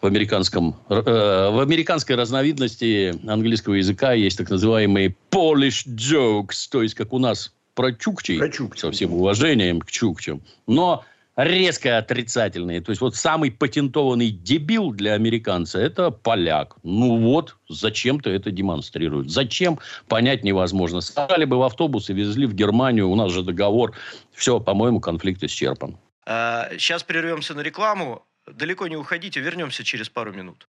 в, 0.01 0.07
американском, 0.07 0.77
э, 0.89 0.95
в 0.95 1.61
американской 1.61 2.17
разновидности 2.17 3.15
английского 3.29 3.75
языка 3.75 4.15
есть 4.15 4.39
так 4.39 4.51
называемые 4.51 5.15
Polish 5.31 5.87
jokes, 5.87 6.69
то 6.71 6.83
есть 6.83 6.95
как 6.95 7.13
у 7.13 7.19
нас 7.19 7.53
про 7.75 7.93
чукчей, 7.93 8.39
про 8.39 8.49
чукчей. 8.49 8.81
со 8.81 8.91
всем 8.91 9.13
уважением 9.13 9.81
к 9.81 9.91
чукчам, 9.91 10.43
но 10.67 11.05
резко 11.37 11.99
отрицательные. 11.99 12.81
То 12.81 12.91
есть, 12.91 13.01
вот 13.01 13.17
самый 13.17 13.51
патентованный 13.51 14.31
дебил 14.31 14.93
для 14.93 15.15
американца– 15.15 15.79
это 15.81 16.11
поляк. 16.11 16.77
Ну 16.83 17.19
вот, 17.19 17.57
зачем 17.69 18.21
ты 18.21 18.31
это 18.31 18.51
демонстрируешь? 18.51 19.31
Зачем? 19.31 19.79
Понять 20.09 20.45
невозможно. 20.45 21.01
Сажали 21.01 21.45
бы 21.47 21.57
в 21.57 21.63
автобус 21.63 22.11
и 22.11 22.13
везли 22.13 22.47
в 22.47 22.55
Германию, 22.55 23.09
у 23.09 23.15
нас 23.15 23.33
же 23.33 23.43
договор. 23.43 23.93
Все, 24.35 24.61
по-моему, 24.61 25.01
конфликт 25.01 25.43
исчерпан. 25.43 25.97
Сейчас 26.25 27.03
прервемся 27.03 27.55
на 27.55 27.61
рекламу. 27.61 28.27
Далеко 28.47 28.89
не 28.89 28.97
уходите, 28.97 29.41
вернемся 29.41 29.85
через 29.85 30.09
пару 30.09 30.33
минут. 30.33 30.69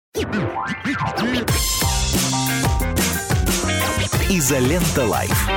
Изолента 4.29 5.05
Live. 5.05 5.49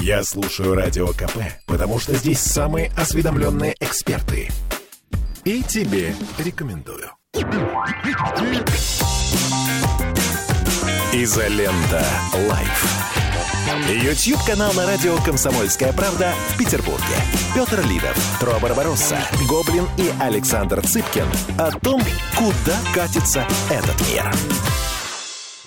Я 0.00 0.22
слушаю 0.22 0.74
Радио 0.74 1.08
КП, 1.08 1.38
потому 1.66 1.98
что 1.98 2.14
здесь 2.14 2.40
самые 2.40 2.90
осведомленные 2.96 3.74
эксперты. 3.80 4.48
И 5.44 5.62
тебе 5.62 6.14
рекомендую. 6.38 7.10
Изолента 11.12 12.04
Live. 12.48 13.27
YouTube-канал 13.68 14.72
на 14.74 14.86
радио 14.86 15.16
«Комсомольская 15.24 15.92
правда» 15.92 16.32
в 16.48 16.58
Петербурге. 16.58 17.02
Петр 17.54 17.80
Лидов, 17.86 18.16
Тро 18.40 18.52
Барбаросса, 18.62 19.18
Гоблин 19.48 19.84
и 19.98 20.10
Александр 20.20 20.80
Цыпкин 20.80 21.26
о 21.58 21.70
том, 21.78 22.00
куда 22.36 22.78
катится 22.94 23.44
этот 23.70 24.00
мир. 24.08 24.24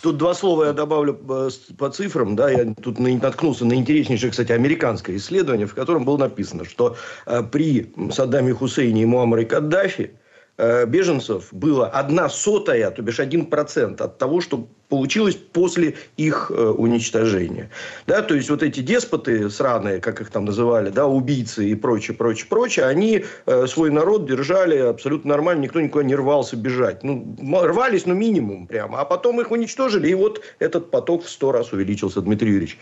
Тут 0.02 0.18
два 0.18 0.34
слова 0.34 0.66
я 0.66 0.74
добавлю 0.74 1.20
э, 1.30 1.50
по 1.78 1.90
цифрам. 1.92 2.36
Да, 2.36 2.50
я 2.50 2.74
тут 2.74 2.98
наткнулся 2.98 3.66
на 3.66 3.74
интереснейшее, 3.74 4.32
кстати, 4.32 4.52
американское 4.52 5.18
исследование, 5.18 5.68
в 5.68 5.76
котором 5.76 6.04
было 6.04 6.18
написано, 6.18 6.66
что 6.66 6.96
э, 7.28 7.44
при 7.44 7.94
Саддаме 8.12 8.54
Хусейне 8.54 9.04
и 9.04 9.06
Муаммаре 9.06 9.46
Каддафи 9.46 10.18
Э, 10.64 10.86
беженцев 10.86 11.48
было 11.52 11.88
одна 11.88 12.30
сотая, 12.30 12.92
то 12.92 13.02
бишь 13.02 13.20
один 13.20 13.48
процент 13.48 14.00
от 14.00 14.20
того, 14.20 14.42
что 14.42 14.68
получилось 14.92 15.36
после 15.36 15.96
их 16.18 16.52
э, 16.54 16.54
уничтожения. 16.54 17.70
Да, 18.08 18.22
то 18.22 18.36
есть, 18.36 18.50
вот 18.50 18.62
эти 18.62 18.82
деспоты 18.82 19.50
сраные, 19.50 20.02
как 20.02 20.20
их 20.20 20.30
там 20.30 20.44
называли, 20.44 20.90
да, 20.90 21.08
убийцы 21.08 21.70
и 21.70 21.76
прочее, 21.76 22.16
прочее, 22.16 22.46
прочее, 22.50 22.86
они 22.86 23.24
э, 23.46 23.68
свой 23.68 23.90
народ 23.90 24.26
держали 24.26 24.78
абсолютно 24.78 25.30
нормально, 25.30 25.62
никто 25.64 25.80
никуда 25.80 26.04
не 26.04 26.14
рвался 26.14 26.58
бежать. 26.58 27.04
Ну, 27.04 27.38
рвались, 27.42 28.06
ну, 28.06 28.14
минимум 28.14 28.68
прямо. 28.68 29.00
А 29.00 29.06
потом 29.06 29.40
их 29.40 29.52
уничтожили, 29.52 30.10
и 30.10 30.14
вот 30.14 30.42
этот 30.60 30.92
поток 30.92 31.24
в 31.24 31.30
сто 31.30 31.54
раз 31.54 31.72
увеличился, 31.72 32.22
Дмитрий 32.22 32.50
Юрьевич. 32.50 32.78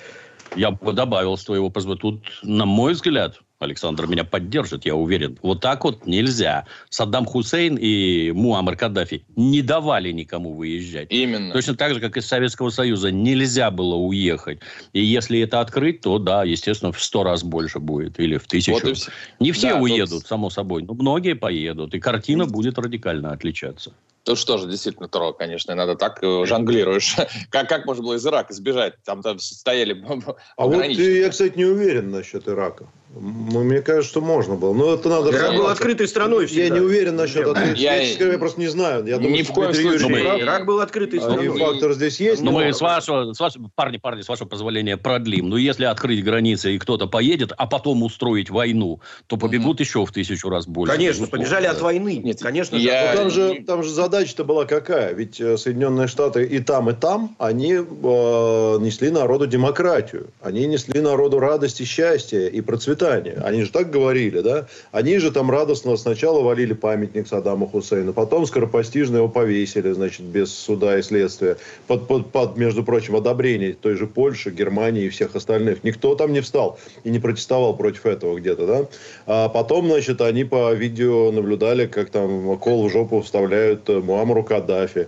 Я 0.55 0.71
бы 0.71 0.93
добавил 0.93 1.37
с 1.37 1.43
твоего 1.43 1.69
позволения. 1.69 2.01
Тут, 2.01 2.39
на 2.41 2.65
мой 2.65 2.93
взгляд, 2.93 3.39
Александр 3.59 4.07
меня 4.07 4.23
поддержит, 4.23 4.85
я 4.85 4.95
уверен. 4.95 5.37
Вот 5.41 5.59
так 5.59 5.83
вот 5.83 6.07
нельзя. 6.07 6.65
Саддам 6.89 7.25
Хусейн 7.25 7.75
и 7.75 8.31
Муаммар 8.31 8.77
Каддафи 8.77 9.25
не 9.35 9.61
давали 9.61 10.11
никому 10.11 10.53
выезжать. 10.53 11.07
Именно. 11.11 11.53
Точно 11.53 11.75
так 11.75 11.93
же, 11.93 11.99
как 11.99 12.15
из 12.15 12.25
Советского 12.25 12.69
Союза 12.69 13.11
нельзя 13.11 13.69
было 13.69 13.95
уехать. 13.95 14.59
И 14.93 15.03
если 15.03 15.41
это 15.41 15.59
открыть, 15.59 16.01
то 16.01 16.17
да, 16.19 16.45
естественно, 16.45 16.93
в 16.93 17.03
сто 17.03 17.23
раз 17.23 17.43
больше 17.43 17.79
будет. 17.79 18.17
Или 18.19 18.37
в 18.37 18.47
тысячу. 18.47 18.71
Вот 18.71 18.95
все. 18.95 19.11
Не 19.39 19.51
все 19.51 19.73
да, 19.73 19.79
уедут, 19.81 20.21
тут... 20.21 20.27
само 20.27 20.49
собой, 20.49 20.83
но 20.83 20.93
многие 20.93 21.35
поедут. 21.35 21.93
И 21.93 21.99
картина 21.99 22.45
будет 22.45 22.79
радикально 22.79 23.33
отличаться. 23.33 23.93
Тут 24.23 24.37
что 24.37 24.57
же, 24.57 24.67
действительно, 24.67 25.07
Таро, 25.07 25.33
конечно, 25.33 25.73
надо 25.75 25.95
так 25.95 26.19
э, 26.21 26.45
жонглируешь. 26.45 27.15
как, 27.49 27.67
как 27.67 27.85
можно 27.85 28.03
было 28.03 28.13
из 28.13 28.25
Ирака 28.25 28.53
сбежать? 28.53 28.93
Там, 29.03 29.21
там 29.21 29.39
стояли 29.39 29.93
А 30.57 30.65
вот 30.65 30.85
я, 30.85 31.29
кстати, 31.29 31.57
не 31.57 31.65
уверен 31.65 32.11
насчет 32.11 32.47
Ирака. 32.47 32.87
Мне 33.15 33.81
кажется, 33.81 34.07
что 34.07 34.21
можно 34.21 34.55
было. 34.55 34.71
Но 34.71 34.93
это 34.93 35.09
надо... 35.09 35.31
Ирак 35.31 35.55
был 35.55 35.67
открытой 35.67 36.07
страной 36.07 36.45
всегда. 36.45 36.63
Я 36.63 36.69
не 36.69 36.79
уверен 36.79 37.15
насчет 37.15 37.47
ответственности. 37.47 38.21
Я, 38.21 38.31
я 38.31 38.37
просто 38.37 38.59
не 38.59 38.67
знаю. 38.67 39.03
Я 39.07 39.17
думаю, 39.17 39.33
ни 39.33 39.41
в 39.41 39.51
коем 39.51 39.73
случае. 39.73 40.09
Мы... 40.09 40.19
Ирак 40.41 40.67
был 40.67 40.79
открытой 40.79 41.19
страной. 41.19 41.47
И 41.47 41.59
фактор 41.59 41.93
здесь 41.93 42.19
есть. 42.19 42.43
Но, 42.43 42.51
но 42.51 42.59
мы 42.59 42.71
с 42.71 42.79
вашего, 42.79 43.33
с 43.33 43.39
вашего, 43.39 43.71
парни, 43.73 43.97
парни, 43.97 44.21
с 44.21 44.29
вашего 44.29 44.47
позволения 44.47 44.95
продлим. 44.95 45.49
Но 45.49 45.57
если 45.57 45.85
открыть 45.85 46.23
границы 46.23 46.75
и 46.75 46.77
кто-то 46.77 47.07
поедет, 47.07 47.51
а 47.57 47.65
потом 47.65 48.03
устроить 48.03 48.51
войну, 48.51 49.01
то 49.25 49.37
побегут 49.37 49.79
mm-hmm. 49.79 49.83
еще 49.83 50.05
в 50.05 50.11
тысячу 50.11 50.49
раз 50.49 50.67
больше. 50.67 50.93
Конечно, 50.93 51.25
побежали 51.25 51.65
от 51.65 51.81
войны. 51.81 52.21
Нет, 52.23 52.39
конечно. 52.39 52.75
Я... 52.75 53.15
Там, 53.15 53.31
же, 53.31 53.63
там 53.65 53.81
же 53.81 53.89
задача-то 53.89 54.43
была 54.43 54.65
какая? 54.65 55.13
Ведь 55.13 55.41
э, 55.41 55.57
Соединенные 55.57 56.07
Штаты 56.07 56.43
и 56.43 56.59
там, 56.59 56.91
и 56.91 56.93
там, 56.93 57.35
они 57.39 57.73
э, 57.73 57.79
несли 57.81 59.09
народу 59.09 59.47
демократию. 59.47 60.27
Они 60.41 60.67
несли 60.67 61.01
народу 61.01 61.39
радость 61.39 61.81
и 61.81 61.85
счастье 61.85 62.47
и 62.47 62.61
процветание. 62.61 62.98
Они 63.07 63.63
же 63.63 63.71
так 63.71 63.89
говорили, 63.89 64.41
да? 64.41 64.67
Они 64.91 65.17
же 65.17 65.31
там 65.31 65.49
радостно 65.49 65.95
сначала 65.97 66.41
валили 66.41 66.73
памятник 66.73 67.27
Саддаму 67.27 67.67
Хусейну, 67.67 68.13
потом 68.13 68.45
скоропостижно 68.45 69.17
его 69.17 69.29
повесили, 69.29 69.91
значит, 69.91 70.21
без 70.21 70.53
суда 70.53 70.97
и 70.99 71.01
следствия. 71.01 71.57
Под, 71.87 72.07
под, 72.07 72.31
под 72.31 72.57
между 72.57 72.83
прочим, 72.83 73.15
одобрение 73.15 73.73
той 73.73 73.95
же 73.95 74.07
Польши, 74.07 74.51
Германии 74.51 75.05
и 75.05 75.09
всех 75.09 75.35
остальных. 75.35 75.83
Никто 75.83 76.15
там 76.15 76.33
не 76.33 76.41
встал 76.41 76.79
и 77.03 77.09
не 77.09 77.19
протестовал 77.19 77.75
против 77.75 78.05
этого 78.05 78.37
где-то, 78.37 78.67
да? 78.67 78.85
А 79.25 79.49
потом, 79.49 79.87
значит, 79.87 80.21
они 80.21 80.43
по 80.43 80.73
видео 80.73 81.31
наблюдали, 81.31 81.85
как 81.85 82.09
там 82.09 82.57
кол 82.57 82.87
в 82.87 82.91
жопу 82.91 83.21
вставляют 83.21 83.87
Муамру 83.87 84.43
Каддафи 84.43 85.07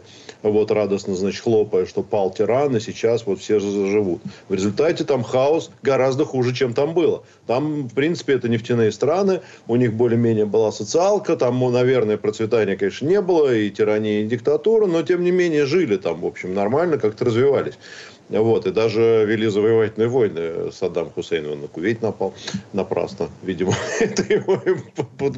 вот 0.50 0.71
радостно, 0.71 1.15
значит, 1.15 1.41
хлопая, 1.41 1.86
что 1.86 2.03
пал 2.03 2.31
тиран, 2.31 2.75
и 2.75 2.79
сейчас 2.79 3.25
вот 3.25 3.39
все 3.39 3.60
заживут. 3.60 4.21
В 4.50 4.53
результате 4.53 5.03
там 5.03 5.24
хаос 5.24 5.71
гораздо 5.83 6.25
хуже, 6.25 6.53
чем 6.53 6.74
там 6.74 6.93
было. 6.93 7.24
Там, 7.48 7.88
в 7.88 7.93
принципе, 7.93 8.33
это 8.33 8.50
нефтяные 8.50 8.91
страны, 8.91 9.41
у 9.67 9.75
них 9.75 9.93
более-менее 9.93 10.45
была 10.45 10.71
социалка, 10.71 11.36
там, 11.36 11.60
ну, 11.60 11.69
наверное, 11.69 12.17
процветания, 12.17 12.75
конечно, 12.75 13.05
не 13.07 13.21
было, 13.21 13.53
и 13.53 13.69
тирания, 13.69 14.21
и 14.21 14.27
диктатура, 14.27 14.86
но, 14.88 15.01
тем 15.03 15.24
не 15.24 15.31
менее, 15.31 15.65
жили 15.65 15.98
там, 15.98 16.21
в 16.21 16.25
общем, 16.25 16.53
нормально, 16.53 16.98
как-то 16.98 17.25
развивались. 17.25 17.74
Вот, 18.31 18.65
и 18.65 18.71
даже 18.71 19.25
вели 19.27 19.47
завоевательные 19.47 20.07
войны. 20.07 20.71
Саддам 20.71 21.11
Хусейн 21.11 21.59
на 21.59 21.67
Кувейт 21.67 22.01
напал 22.01 22.33
напрасно. 22.73 23.29
Видимо, 23.43 23.73
это 24.00 24.23
его 24.33 24.61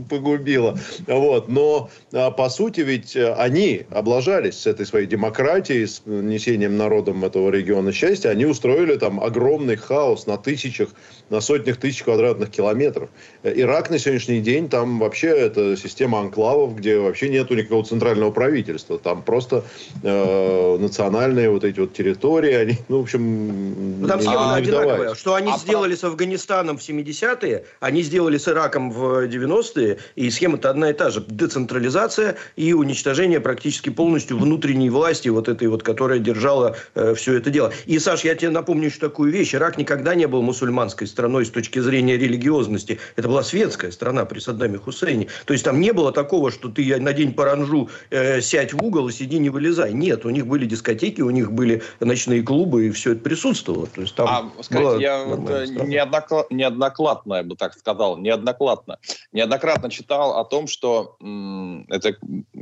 погубило. 0.10 0.78
Вот. 1.08 1.48
Но, 1.48 1.90
а, 2.14 2.32
по 2.32 2.50
сути, 2.50 2.82
ведь 2.82 3.16
они 3.16 3.86
облажались 3.90 4.60
с 4.60 4.68
этой 4.68 4.86
своей 4.86 5.08
демократией, 5.08 5.88
с 5.88 6.04
несением 6.06 6.78
народом 6.78 7.26
этого 7.26 7.50
региона 7.50 7.92
счастья. 7.92 8.30
Они 8.30 8.46
устроили 8.46 8.96
там 8.96 9.20
огромный 9.20 9.76
хаос 9.76 10.28
на 10.28 10.38
тысячах, 10.38 10.90
на 11.30 11.42
сотнях 11.42 11.78
тысяч 11.78 12.04
квадратных 12.04 12.52
километров. 12.52 13.10
Ирак 13.44 13.90
на 13.90 13.98
сегодняшний 13.98 14.42
день, 14.42 14.70
там 14.70 15.00
вообще 15.00 15.30
это 15.30 15.76
система 15.78 16.20
анклавов, 16.20 16.76
где 16.76 16.98
вообще 17.00 17.30
нету 17.30 17.56
никакого 17.56 17.84
центрального 17.84 18.32
правительства. 18.32 19.00
Там 19.00 19.24
просто 19.24 19.64
э, 20.04 20.78
национальные 20.78 21.50
вот 21.50 21.64
эти 21.64 21.80
вот 21.80 21.94
территории, 21.94 22.54
они 22.54 22.78
ну, 22.90 23.00
в 23.00 23.04
общем, 23.04 24.02
ну, 24.02 24.08
Там 24.08 24.22
схема 24.22 24.56
одинаковая. 24.56 25.16
Что 25.16 25.36
они 25.36 25.52
а 25.52 25.58
сделали 25.58 25.94
про... 25.94 26.00
с 26.00 26.04
Афганистаном 26.04 26.78
в 26.78 26.82
70-е, 26.82 27.66
они 27.80 28.02
сделали 28.02 28.38
с 28.38 28.48
Ираком 28.48 28.92
в 28.92 29.28
90-е, 29.28 29.98
и 30.16 30.30
схема-то 30.30 30.70
одна 30.70 30.90
и 30.90 30.94
та 30.94 31.10
же. 31.10 31.24
Децентрализация 31.28 32.36
и 32.56 32.74
уничтожение 32.74 33.40
практически 33.40 33.90
полностью 33.90 34.38
внутренней 34.38 34.90
власти, 34.90 35.30
вот 35.30 35.48
этой 35.48 35.68
вот, 35.68 35.84
которая 35.84 36.20
держала 36.20 36.76
э, 36.96 37.14
все 37.16 37.36
это 37.36 37.50
дело. 37.50 37.72
И, 37.86 38.00
Саш, 38.00 38.24
я 38.24 38.36
тебе 38.36 38.50
напомню 38.50 38.88
еще 38.88 39.00
такую 39.00 39.32
вещь. 39.32 39.56
Ирак 39.56 39.78
никогда 39.78 40.16
не 40.16 40.28
был 40.28 40.42
мусульманской 40.42 41.08
страной 41.08 41.46
с 41.46 41.50
точки 41.50 41.80
зрения 41.80 42.18
религиозности. 42.18 43.00
Это 43.16 43.28
была 43.28 43.44
светская 43.44 43.92
страна 43.92 44.26
при 44.26 44.40
Саддаме 44.40 44.78
Хусейне. 44.78 45.28
То 45.46 45.54
есть 45.54 45.64
там 45.64 45.80
не 45.80 45.94
было 45.94 46.12
такого, 46.12 46.52
что 46.52 46.70
ты 46.70 47.00
на 47.00 47.14
день 47.14 47.34
паранжу 47.34 47.90
э, 48.10 48.42
сядь 48.42 48.74
в 48.74 48.84
угол 48.84 49.10
и 49.10 49.12
сиди 49.12 49.40
не 49.40 49.50
вылезай. 49.50 49.94
Нет, 49.94 50.26
у 50.26 50.30
них 50.30 50.48
были 50.48 50.66
дискотеки, 50.66 51.22
у 51.22 51.30
них 51.30 51.52
были 51.52 51.82
ночные 52.00 52.44
клубы, 52.44 52.73
клубы, 52.74 52.88
и 52.88 52.90
все 52.92 53.12
это 53.14 53.22
присутствовало. 53.22 53.88
То 53.88 54.02
есть 54.02 54.16
там 54.16 54.28
а, 54.58 54.64
скажите, 54.64 55.04
я 55.04 55.26
неоднократно, 55.26 56.56
неоднократно, 56.56 57.34
я 57.36 57.44
бы 57.44 57.56
так 57.56 57.74
сказал, 57.74 58.18
неоднократно, 58.18 58.98
неоднократно 59.32 59.90
читал 59.90 60.38
о 60.40 60.46
том, 60.46 60.68
что 60.68 61.16
м, 61.22 61.86
это 61.90 62.16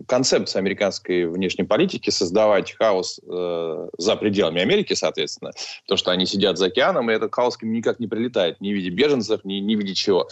концепция 0.08 0.60
американской 0.60 1.26
внешней 1.26 1.64
политики 1.64 2.10
создавать 2.10 2.74
хаос 2.74 3.20
э, 3.26 3.90
за 3.98 4.16
пределами 4.16 4.62
Америки, 4.62 4.94
соответственно, 4.94 5.52
то, 5.88 5.98
что 5.98 6.12
они 6.12 6.26
сидят 6.26 6.58
за 6.58 6.68
океаном, 6.68 7.10
и 7.10 7.14
этот 7.14 7.34
хаос 7.34 7.58
к 7.58 7.64
ним 7.64 7.74
никак 7.74 8.00
не 8.00 8.08
прилетает, 8.08 8.62
ни 8.62 8.72
в 8.72 8.76
виде 8.76 8.90
беженцев, 8.90 9.44
ни, 9.44 9.56
ни 9.56 9.76
в 9.76 9.80
виде 9.80 9.94
чего. 9.94 10.28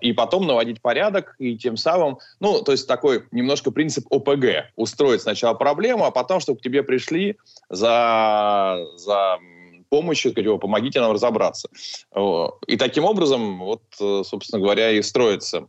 И 0.00 0.12
потом 0.12 0.46
наводить 0.46 0.80
порядок, 0.80 1.34
и 1.38 1.56
тем 1.56 1.76
самым, 1.76 2.18
ну, 2.40 2.62
то 2.62 2.72
есть 2.72 2.86
такой 2.86 3.24
немножко 3.30 3.70
принцип 3.70 4.06
ОПГ. 4.10 4.72
Устроить 4.76 5.22
сначала 5.22 5.54
проблему, 5.54 6.04
а 6.04 6.10
потом, 6.10 6.40
чтобы 6.40 6.58
к 6.58 6.62
тебе 6.62 6.82
пришли 6.82 7.36
за 7.70 8.78
за 8.96 9.38
помощью, 9.88 10.32
сказать, 10.32 10.60
помогите 10.60 11.00
нам 11.00 11.12
разобраться. 11.12 11.68
И 12.66 12.76
таким 12.76 13.04
образом, 13.04 13.58
вот, 13.58 13.82
э, 14.00 14.22
собственно 14.24 14.60
говоря, 14.60 14.90
и 14.90 15.02
строится 15.02 15.68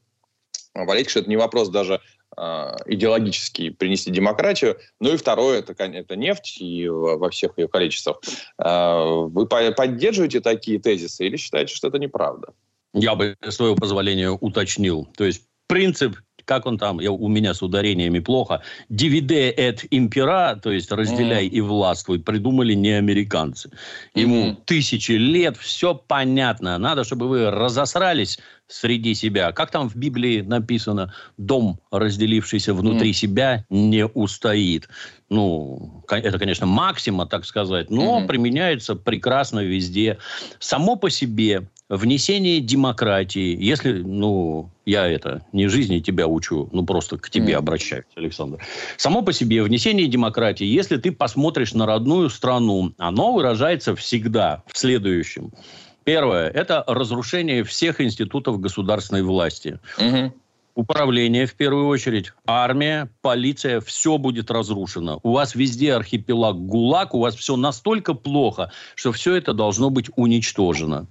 политика, 0.74 1.12
что 1.12 1.20
это 1.22 1.30
не 1.30 1.38
вопрос 1.38 1.70
даже 1.70 2.02
э, 2.38 2.76
идеологический 2.86 3.72
принести 3.72 4.12
демократию. 4.12 4.78
Ну 5.00 5.14
и 5.14 5.18
второе, 5.18 5.60
это, 5.60 5.74
это 5.84 6.16
нефть 6.16 6.58
и 6.62 6.88
во 6.88 7.30
всех 7.30 7.58
ее 7.58 7.68
количествах. 7.68 8.20
Э, 8.58 9.04
вы 9.06 9.46
поддерживаете 9.48 10.42
такие 10.42 10.80
тезисы 10.80 11.26
или 11.26 11.38
считаете, 11.38 11.74
что 11.74 11.88
это 11.88 11.98
неправда? 11.98 12.54
Я 12.94 13.16
бы, 13.16 13.36
с 13.42 13.58
твоего 13.58 13.76
позволения, 13.76 14.32
уточнил. 14.32 15.08
То 15.16 15.24
есть 15.24 15.44
принцип 15.68 16.16
как 16.50 16.65
он 16.65 16.79
там, 16.79 17.00
я, 17.00 17.12
у 17.12 17.27
меня 17.27 17.53
с 17.53 17.62
ударениями 17.62 18.18
плохо, 18.18 18.63
«Divide 18.89 19.56
et 19.56 19.88
impera», 19.91 20.60
то 20.60 20.72
есть 20.72 20.91
«разделяй 20.91 21.46
mm. 21.46 21.50
и 21.50 21.62
властвуй», 21.62 22.20
придумали 22.20 22.74
не 22.74 22.98
американцы. 22.98 23.70
Ему 24.15 24.48
mm-hmm. 24.48 24.58
тысячи 24.65 25.12
лет, 25.12 25.58
все 25.58 25.94
понятно. 25.94 26.79
Надо, 26.79 27.03
чтобы 27.03 27.27
вы 27.27 27.51
разосрались 27.51 28.39
среди 28.65 29.13
себя. 29.13 29.51
Как 29.51 29.70
там 29.70 29.89
в 29.89 29.96
Библии 29.96 30.41
написано, 30.41 31.13
дом, 31.38 31.79
разделившийся 31.91 32.74
внутри 32.74 33.12
mm. 33.12 33.13
себя, 33.13 33.65
не 33.70 34.08
устоит. 34.08 34.89
Ну, 35.29 36.03
это, 36.10 36.39
конечно, 36.39 36.65
максима, 36.65 37.27
так 37.27 37.46
сказать, 37.46 37.91
но 37.91 38.20
mm-hmm. 38.20 38.27
применяется 38.27 38.96
прекрасно 38.96 39.60
везде. 39.60 40.18
Само 40.58 40.96
по 40.96 41.12
себе 41.12 41.70
внесение 41.89 42.62
демократии, 42.62 43.58
если, 43.60 43.93
ну, 43.93 44.69
я 44.86 45.08
это, 45.08 45.43
не 45.51 45.67
жизни 45.67 46.00
тебя 46.00 46.27
учу, 46.27 46.69
ну, 46.72 46.86
просто 46.86 47.17
к 47.17 47.29
тебе 47.29 47.53
mm. 47.53 47.58
обращаюсь, 47.58 48.05
Александр. 48.15 48.60
Само 48.98 49.22
по 49.24 49.34
себе 49.34 49.63
внесение 49.63 50.08
демократии, 50.08 50.65
если 50.65 50.98
ты 50.98 51.12
посмотришь 51.12 51.74
на 51.74 51.86
родную 51.86 52.29
страну, 52.29 52.93
оно 52.98 53.34
выражается 53.34 53.96
всегда 53.96 54.63
в 54.67 54.77
следующем. 54.77 55.51
Первое– 56.03 56.50
это 56.53 56.84
разрушение 56.88 57.63
всех 57.63 58.01
институтов 58.01 58.60
государственной 58.60 59.24
власти. 59.24 59.79
Угу 59.98 60.34
управление 60.79 61.45
в 61.45 61.56
первую 61.56 61.88
очередь, 61.88 62.32
армия, 62.45 63.10
полиция, 63.21 63.82
все 63.82 64.17
будет 64.17 64.49
разрушено. 64.49 65.19
У 65.23 65.34
вас 65.34 65.54
везде 65.54 65.93
архипелаг 65.93 66.56
ГУЛАГ, 66.56 67.15
у 67.15 67.19
вас 67.19 67.36
все 67.36 67.58
настолько 67.58 68.13
плохо, 68.13 68.71
что 68.95 69.12
все 69.12 69.36
это 69.36 69.54
должно 69.54 69.89
быть 69.89 70.10
уничтожено. 70.15 71.06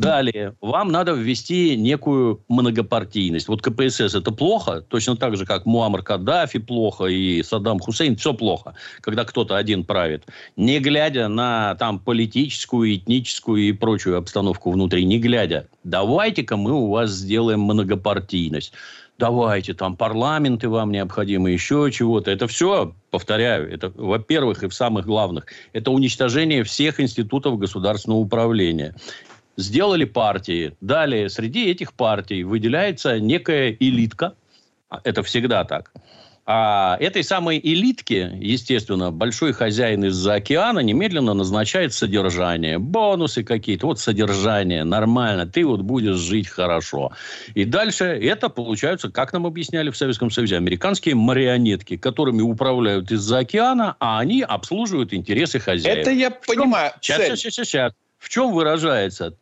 Далее, 0.00 0.54
вам 0.62 0.90
надо 0.90 1.12
ввести 1.12 1.76
некую 1.76 2.42
многопартийность. 2.48 3.48
Вот 3.48 3.60
КПСС 3.60 4.14
это 4.14 4.32
плохо, 4.32 4.80
точно 4.80 5.16
так 5.16 5.36
же, 5.36 5.44
как 5.44 5.66
Муаммар 5.66 6.02
Каддафи 6.02 6.58
плохо 6.58 7.04
и 7.04 7.42
Саддам 7.42 7.78
Хусейн, 7.80 8.16
все 8.16 8.32
плохо, 8.32 8.74
когда 9.02 9.24
кто-то 9.24 9.56
один 9.56 9.84
правит. 9.84 10.24
Не 10.56 10.78
глядя 10.78 11.28
на 11.28 11.74
там 11.74 11.98
политическую, 11.98 12.96
этническую 12.96 13.62
и 13.62 13.72
прочую 13.72 14.16
обстановку 14.16 14.70
внутри, 14.70 15.04
не 15.04 15.18
глядя. 15.18 15.68
Давайте-ка 15.84 16.56
мы 16.56 16.72
у 16.72 16.88
вас 16.88 17.10
сделаем 17.10 17.60
многопартийность 17.60 18.72
давайте, 19.20 19.74
там 19.74 19.96
парламенты 19.96 20.68
вам 20.68 20.90
необходимы, 20.90 21.50
еще 21.50 21.90
чего-то. 21.92 22.32
Это 22.32 22.48
все, 22.48 22.94
повторяю, 23.10 23.72
это, 23.72 23.92
во-первых, 23.94 24.64
и 24.64 24.68
в 24.68 24.74
самых 24.74 25.06
главных, 25.06 25.46
это 25.72 25.92
уничтожение 25.92 26.64
всех 26.64 26.98
институтов 26.98 27.58
государственного 27.58 28.18
управления. 28.18 28.96
Сделали 29.60 30.04
партии. 30.04 30.74
Далее, 30.80 31.28
среди 31.28 31.70
этих 31.70 31.92
партий 31.92 32.44
выделяется 32.44 33.20
некая 33.20 33.76
элитка. 33.78 34.34
Это 35.04 35.22
всегда 35.22 35.64
так 35.64 35.92
а 36.52 36.96
этой 36.98 37.22
самой 37.22 37.60
элитке, 37.62 38.32
естественно, 38.40 39.12
большой 39.12 39.52
хозяин 39.52 40.04
из-за 40.06 40.34
океана 40.34 40.80
немедленно 40.80 41.32
назначает 41.32 41.94
содержание. 41.94 42.78
Бонусы 42.80 43.44
какие-то. 43.44 43.86
Вот 43.86 44.00
содержание. 44.00 44.82
Нормально. 44.82 45.46
Ты 45.46 45.64
вот 45.64 45.82
будешь 45.82 46.16
жить 46.16 46.48
хорошо. 46.48 47.12
И 47.54 47.64
дальше 47.64 48.04
это 48.04 48.48
получаются, 48.48 49.10
как 49.10 49.32
нам 49.32 49.46
объясняли 49.46 49.90
в 49.90 49.96
Советском 49.96 50.32
Союзе, 50.32 50.56
американские 50.56 51.14
марионетки, 51.14 51.96
которыми 51.96 52.42
управляют 52.42 53.12
из-за 53.12 53.38
океана, 53.38 53.94
а 54.00 54.18
они 54.18 54.42
обслуживают 54.42 55.14
интересы 55.14 55.60
хозяев. 55.60 55.98
Это 55.98 56.10
я 56.10 56.32
понимаю. 56.32 56.90
Сейчас, 57.00 57.38
сейчас, 57.38 57.66
сейчас. 57.66 57.92
В 58.18 58.28
чем 58.28 58.52
выражается 58.52 59.36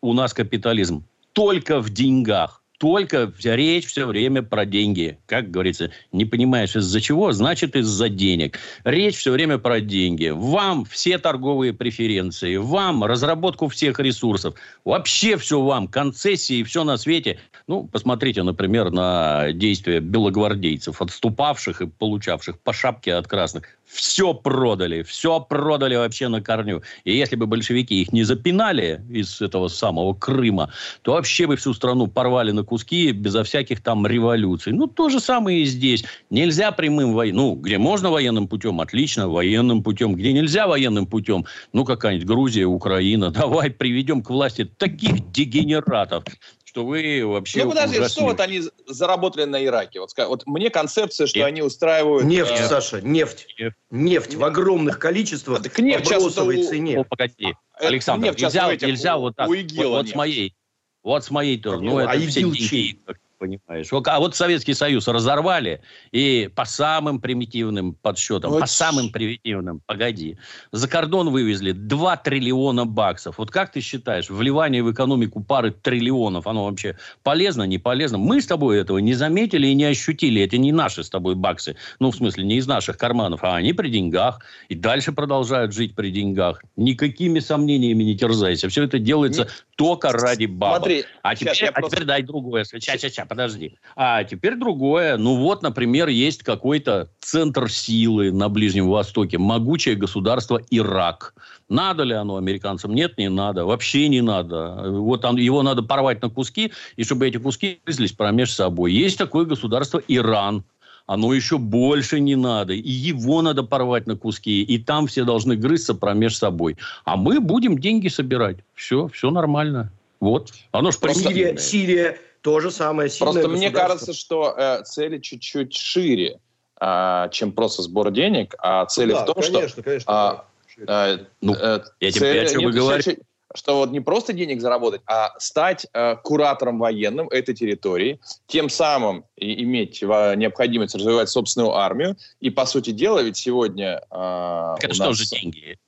у 0.00 0.12
нас 0.12 0.34
капитализм? 0.34 1.04
Только 1.32 1.80
в 1.80 1.90
деньгах 1.90 2.62
только 2.78 3.32
речь 3.42 3.86
все 3.86 4.06
время 4.06 4.42
про 4.42 4.64
деньги. 4.64 5.18
Как 5.26 5.50
говорится, 5.50 5.90
не 6.12 6.24
понимаешь 6.24 6.76
из-за 6.76 7.00
чего, 7.00 7.32
значит 7.32 7.76
из-за 7.76 8.08
денег. 8.08 8.58
Речь 8.84 9.16
все 9.16 9.32
время 9.32 9.58
про 9.58 9.80
деньги. 9.80 10.28
Вам 10.28 10.84
все 10.84 11.18
торговые 11.18 11.72
преференции, 11.72 12.56
вам 12.56 13.04
разработку 13.04 13.68
всех 13.68 13.98
ресурсов. 13.98 14.54
Вообще 14.84 15.36
все 15.36 15.60
вам, 15.60 15.88
концессии, 15.88 16.62
все 16.62 16.84
на 16.84 16.96
свете. 16.96 17.40
Ну, 17.66 17.84
посмотрите, 17.84 18.44
например, 18.44 18.90
на 18.90 19.52
действия 19.52 19.98
белогвардейцев, 20.00 21.02
отступавших 21.02 21.82
и 21.82 21.86
получавших 21.86 22.60
по 22.60 22.72
шапке 22.72 23.14
от 23.14 23.26
красных 23.26 23.77
все 23.88 24.34
продали, 24.34 25.02
все 25.02 25.40
продали 25.40 25.96
вообще 25.96 26.28
на 26.28 26.42
корню. 26.42 26.82
И 27.04 27.16
если 27.16 27.36
бы 27.36 27.46
большевики 27.46 28.02
их 28.02 28.12
не 28.12 28.22
запинали 28.22 29.02
из 29.08 29.40
этого 29.40 29.68
самого 29.68 30.14
Крыма, 30.14 30.70
то 31.02 31.12
вообще 31.12 31.46
бы 31.46 31.56
всю 31.56 31.72
страну 31.72 32.06
порвали 32.06 32.50
на 32.50 32.64
куски 32.64 33.12
безо 33.12 33.44
всяких 33.44 33.82
там 33.82 34.06
революций. 34.06 34.72
Ну, 34.72 34.86
то 34.86 35.08
же 35.08 35.20
самое 35.20 35.62
и 35.62 35.64
здесь. 35.64 36.04
Нельзя 36.30 36.70
прямым 36.70 37.14
военным... 37.14 37.38
Ну, 37.38 37.54
где 37.54 37.78
можно 37.78 38.10
военным 38.10 38.46
путем, 38.46 38.80
отлично, 38.80 39.28
военным 39.28 39.82
путем. 39.82 40.14
Где 40.14 40.32
нельзя 40.32 40.66
военным 40.66 41.06
путем, 41.06 41.46
ну, 41.72 41.84
какая-нибудь 41.84 42.26
Грузия, 42.26 42.66
Украина, 42.66 43.30
давай 43.32 43.70
приведем 43.70 44.22
к 44.22 44.30
власти 44.30 44.64
таких 44.64 45.30
дегенератов, 45.30 46.24
что 46.68 46.84
вы 46.84 47.24
вообще... 47.24 47.64
Ну, 47.64 47.70
подожди, 47.70 47.96
ужаснете. 47.96 48.12
что 48.12 48.24
вот 48.24 48.40
они 48.40 48.62
заработали 48.86 49.44
на 49.44 49.64
Ираке? 49.64 50.00
Вот, 50.00 50.12
вот 50.14 50.46
мне 50.46 50.68
концепция, 50.68 51.26
что 51.26 51.38
нефть. 51.38 51.48
они 51.48 51.62
устраивают... 51.62 52.26
Нефть, 52.26 52.60
э... 52.60 52.68
Саша, 52.68 53.00
нефть. 53.00 53.46
Нефть, 53.58 53.76
нефть 53.90 54.34
в 54.34 54.44
огромных 54.44 54.98
количествах 54.98 55.62
так 55.62 55.78
нефть 55.78 56.04
по 56.04 56.20
бросовой 56.20 56.58
у... 56.58 56.68
цене. 56.68 56.96
Ну, 56.98 57.04
погоди. 57.04 57.54
А, 57.72 57.86
Александр, 57.86 58.26
нефть 58.26 58.42
нельзя, 58.42 58.74
нельзя 58.74 59.16
у, 59.16 59.20
вот 59.22 59.36
так. 59.36 59.48
У 59.48 59.54
вот, 59.54 59.86
вот 59.86 60.08
с 60.10 60.14
моей... 60.14 60.54
Вот 61.02 61.24
с 61.24 61.30
моей 61.30 61.58
тоже. 61.58 61.80
Ну, 61.82 62.00
это 62.00 62.10
а 62.10 62.18
все 62.18 62.42
деньги. 62.42 62.98
Понимаешь. 63.38 63.88
А 63.92 64.18
вот 64.18 64.36
Советский 64.36 64.74
Союз 64.74 65.08
разорвали, 65.08 65.80
и 66.12 66.50
по 66.54 66.64
самым 66.64 67.20
примитивным 67.20 67.94
подсчетам, 67.94 68.50
вот. 68.50 68.60
по 68.60 68.66
самым 68.66 69.10
примитивным, 69.10 69.80
погоди, 69.86 70.38
за 70.72 70.88
кордон 70.88 71.30
вывезли 71.30 71.72
2 71.72 72.16
триллиона 72.16 72.84
баксов. 72.84 73.38
Вот 73.38 73.50
как 73.50 73.72
ты 73.72 73.80
считаешь, 73.80 74.28
вливание 74.28 74.82
в 74.82 74.92
экономику 74.92 75.42
пары 75.42 75.70
триллионов, 75.70 76.46
оно 76.46 76.64
вообще 76.64 76.96
полезно, 77.22 77.62
не 77.62 77.78
полезно? 77.78 78.18
Мы 78.18 78.40
с 78.40 78.46
тобой 78.46 78.80
этого 78.80 78.98
не 78.98 79.14
заметили 79.14 79.68
и 79.68 79.74
не 79.74 79.84
ощутили. 79.84 80.42
Это 80.42 80.58
не 80.58 80.72
наши 80.72 81.04
с 81.04 81.10
тобой 81.10 81.34
баксы. 81.34 81.76
Ну, 82.00 82.10
в 82.10 82.16
смысле, 82.16 82.44
не 82.44 82.56
из 82.56 82.66
наших 82.66 82.98
карманов, 82.98 83.44
а 83.44 83.56
они 83.56 83.72
при 83.72 83.88
деньгах. 83.88 84.40
И 84.68 84.74
дальше 84.74 85.12
продолжают 85.12 85.72
жить 85.72 85.94
при 85.94 86.10
деньгах. 86.10 86.62
Никакими 86.76 87.38
сомнениями 87.38 88.02
не 88.02 88.16
терзайся. 88.16 88.68
Все 88.68 88.84
это 88.84 88.98
делается 88.98 89.44
не... 89.44 89.50
только 89.76 90.12
ради 90.12 90.46
бабок. 90.46 90.78
Смотри, 90.78 91.04
а, 91.22 91.36
теперь, 91.36 91.66
а 91.66 91.72
просто... 91.72 91.96
теперь 91.96 92.06
дай 92.06 92.22
другое. 92.22 92.64
Сейчас, 92.64 93.00
сейчас, 93.00 93.27
подожди. 93.28 93.76
А 93.96 94.24
теперь 94.24 94.56
другое. 94.56 95.16
Ну 95.16 95.36
вот, 95.36 95.62
например, 95.62 96.08
есть 96.08 96.42
какой-то 96.42 97.08
центр 97.20 97.70
силы 97.70 98.32
на 98.32 98.48
Ближнем 98.48 98.88
Востоке. 98.88 99.38
Могучее 99.38 99.94
государство 99.94 100.60
Ирак. 100.70 101.34
Надо 101.68 102.02
ли 102.04 102.14
оно 102.14 102.36
американцам? 102.36 102.94
Нет, 102.94 103.18
не 103.18 103.28
надо. 103.28 103.64
Вообще 103.64 104.08
не 104.08 104.22
надо. 104.22 104.90
Вот 104.90 105.24
он, 105.24 105.36
его 105.36 105.62
надо 105.62 105.82
порвать 105.82 106.22
на 106.22 106.30
куски, 106.30 106.72
и 106.96 107.04
чтобы 107.04 107.28
эти 107.28 107.36
куски 107.36 107.80
грызлись 107.84 108.12
промеж 108.12 108.52
собой. 108.52 108.92
Есть 108.92 109.18
такое 109.18 109.44
государство 109.44 110.02
Иран. 110.08 110.64
Оно 111.06 111.32
еще 111.32 111.56
больше 111.56 112.20
не 112.20 112.36
надо. 112.36 112.74
И 112.74 112.90
его 112.90 113.40
надо 113.40 113.62
порвать 113.62 114.06
на 114.06 114.16
куски. 114.16 114.62
И 114.62 114.78
там 114.78 115.06
все 115.06 115.24
должны 115.24 115.56
грызться 115.56 115.94
промеж 115.94 116.36
собой. 116.36 116.76
А 117.04 117.16
мы 117.16 117.40
будем 117.40 117.78
деньги 117.78 118.08
собирать. 118.08 118.58
Все, 118.74 119.08
все 119.08 119.30
нормально. 119.30 119.90
Вот. 120.20 120.52
Оно 120.72 120.90
же 120.90 120.98
Сирия, 121.14 121.56
Сирия 121.56 122.18
то 122.40 122.60
же 122.60 122.70
самое. 122.70 123.10
Просто 123.18 123.48
мне 123.48 123.70
кажется, 123.70 124.12
что 124.12 124.54
э, 124.56 124.82
цели 124.84 125.18
чуть-чуть 125.18 125.74
шире, 125.74 126.40
э, 126.80 127.28
чем 127.32 127.52
просто 127.52 127.82
сбор 127.82 128.10
денег, 128.10 128.54
а 128.58 128.86
цели 128.86 129.12
ну, 129.12 129.18
да, 129.18 129.22
в 129.22 129.26
том, 129.26 129.34
конечно, 129.34 129.68
что... 129.68 129.82
Конечно, 129.82 130.12
а, 130.12 130.44
э, 130.76 131.18
ну, 131.40 131.54
э, 131.54 131.80
я 132.00 132.12
тебе 132.12 132.42
о 132.42 132.46
чем 132.46 132.64
вы 132.64 132.72
говорите 132.72 133.18
что 133.54 133.76
вот 133.76 133.90
не 133.90 134.00
просто 134.00 134.32
денег 134.32 134.60
заработать, 134.60 135.00
а 135.06 135.34
стать 135.38 135.86
э, 135.92 136.16
куратором 136.22 136.78
военным 136.78 137.28
этой 137.28 137.54
территории, 137.54 138.20
тем 138.46 138.68
самым 138.68 139.24
и 139.36 139.62
иметь 139.62 140.02
необходимость 140.02 140.94
развивать 140.94 141.28
собственную 141.28 141.74
армию. 141.74 142.16
И, 142.40 142.50
по 142.50 142.66
сути 142.66 142.90
дела, 142.90 143.22
ведь 143.22 143.36
сегодня... 143.36 144.02
Э, 144.10 144.74
так 144.76 144.84
это 144.84 144.94
что 144.94 145.06
нас... 145.06 145.16
же 145.16 145.26
деньги? 145.26 145.78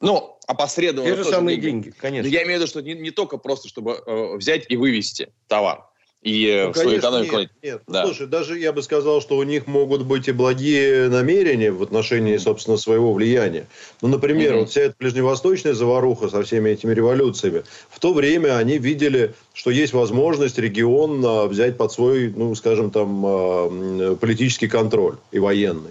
Ну, 0.00 0.38
опосредованно... 0.46 1.14
Те 1.14 1.22
же 1.22 1.28
самые 1.28 1.56
деньги, 1.58 1.84
деньги 1.84 1.96
конечно. 1.96 2.28
Но 2.28 2.34
я 2.34 2.42
имею 2.44 2.58
в 2.58 2.62
виду, 2.62 2.66
что 2.68 2.82
не, 2.82 2.94
не 2.94 3.10
только 3.10 3.36
просто, 3.36 3.68
чтобы 3.68 4.02
э, 4.04 4.36
взять 4.36 4.64
и 4.68 4.76
вывести 4.76 5.32
товар 5.48 5.86
и 6.22 6.46
э, 6.46 6.68
ну, 6.68 6.74
свою 6.74 6.98
экономику. 6.98 7.36
Нет, 7.36 7.50
нет. 7.62 7.82
Да. 7.88 8.04
слушай, 8.06 8.28
даже 8.28 8.58
я 8.58 8.72
бы 8.72 8.82
сказал, 8.82 9.20
что 9.20 9.36
у 9.36 9.42
них 9.42 9.66
могут 9.66 10.02
быть 10.02 10.28
и 10.28 10.32
благие 10.32 11.08
намерения 11.08 11.72
в 11.72 11.82
отношении, 11.82 12.36
собственно, 12.36 12.76
своего 12.76 13.12
влияния. 13.12 13.66
Ну, 14.00 14.08
например, 14.08 14.52
mm-hmm. 14.52 14.60
вот 14.60 14.70
вся 14.70 14.82
эта 14.82 14.94
ближневосточная 14.98 15.74
заваруха 15.74 16.28
со 16.28 16.42
всеми 16.42 16.70
этими 16.70 16.94
революциями, 16.94 17.64
в 17.90 17.98
то 17.98 18.14
время 18.14 18.56
они 18.56 18.78
видели, 18.78 19.34
что 19.52 19.70
есть 19.70 19.92
возможность 19.92 20.58
регион 20.58 21.24
а, 21.24 21.46
взять 21.46 21.76
под 21.76 21.90
свой, 21.92 22.32
ну, 22.34 22.54
скажем, 22.54 22.92
там, 22.92 23.22
а, 23.26 24.16
политический 24.20 24.68
контроль 24.68 25.16
и 25.32 25.40
военный. 25.40 25.90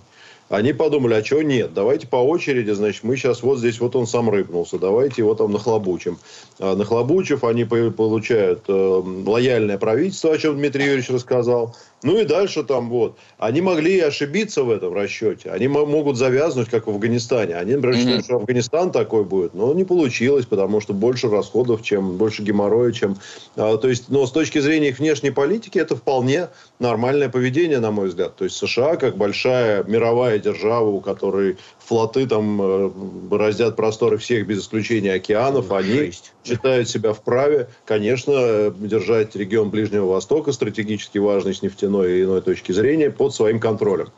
Они 0.51 0.73
подумали, 0.73 1.13
а 1.13 1.21
чего 1.21 1.41
нет? 1.41 1.73
Давайте 1.73 2.07
по 2.07 2.17
очереди, 2.17 2.71
значит, 2.71 3.05
мы 3.05 3.15
сейчас 3.15 3.41
вот 3.41 3.59
здесь 3.59 3.79
вот 3.79 3.95
он 3.95 4.05
сам 4.05 4.29
рыпнулся, 4.29 4.77
давайте 4.77 5.21
его 5.21 5.33
там 5.33 5.53
нахлобучим. 5.53 6.19
А 6.59 6.75
нахлобучив, 6.75 7.45
они 7.45 7.63
получают 7.63 8.65
э, 8.67 8.73
лояльное 8.73 9.77
правительство, 9.77 10.33
о 10.33 10.37
чем 10.37 10.57
Дмитрий 10.57 10.83
Юрьевич 10.83 11.09
рассказал. 11.09 11.73
Ну 12.03 12.19
и 12.19 12.25
дальше 12.25 12.63
там 12.63 12.89
вот. 12.89 13.17
Они 13.37 13.61
могли 13.61 13.99
ошибиться 13.99 14.63
в 14.63 14.71
этом 14.71 14.93
расчете. 14.93 15.51
Они 15.51 15.67
могут 15.67 16.17
завязнуть, 16.17 16.69
как 16.69 16.87
в 16.87 16.89
Афганистане. 16.89 17.55
Они, 17.55 17.75
например, 17.75 18.19
mm-hmm. 18.19 18.23
что 18.23 18.35
Афганистан 18.37 18.91
такой 18.91 19.23
будет. 19.23 19.53
Но 19.53 19.73
не 19.73 19.83
получилось, 19.83 20.45
потому 20.45 20.81
что 20.81 20.93
больше 20.93 21.29
расходов, 21.29 21.83
чем 21.83 22.17
больше 22.17 22.41
геморроя, 22.41 22.91
чем... 22.91 23.17
А, 23.55 23.77
то 23.77 23.87
есть, 23.87 24.09
но 24.09 24.25
с 24.25 24.31
точки 24.31 24.59
зрения 24.59 24.89
их 24.89 24.99
внешней 24.99 25.31
политики, 25.31 25.77
это 25.77 25.95
вполне 25.95 26.49
нормальное 26.79 27.29
поведение, 27.29 27.79
на 27.79 27.91
мой 27.91 28.07
взгляд. 28.07 28.35
То 28.35 28.45
есть 28.45 28.57
США, 28.57 28.95
как 28.95 29.17
большая 29.17 29.83
мировая 29.83 30.39
держава, 30.39 30.87
у 30.87 31.01
которой 31.01 31.57
флоты 31.91 32.25
там 32.25 32.61
э, 32.61 32.89
бороздят 32.89 33.75
просторы 33.75 34.17
всех 34.17 34.47
без 34.47 34.61
исключения 34.61 35.13
океанов, 35.13 35.71
они 35.71 36.13
считают 36.43 36.89
себя 36.89 37.13
вправе, 37.13 37.67
конечно, 37.85 38.73
держать 38.77 39.35
регион 39.35 39.69
Ближнего 39.69 40.05
Востока, 40.05 40.51
стратегически 40.51 41.17
важный 41.17 41.53
с 41.53 41.61
нефтяной 41.91 42.19
и 42.19 42.23
иной 42.23 42.41
точки 42.41 42.71
зрения, 42.71 43.09
под 43.09 43.33
своим 43.33 43.59
контролем. 43.59 44.09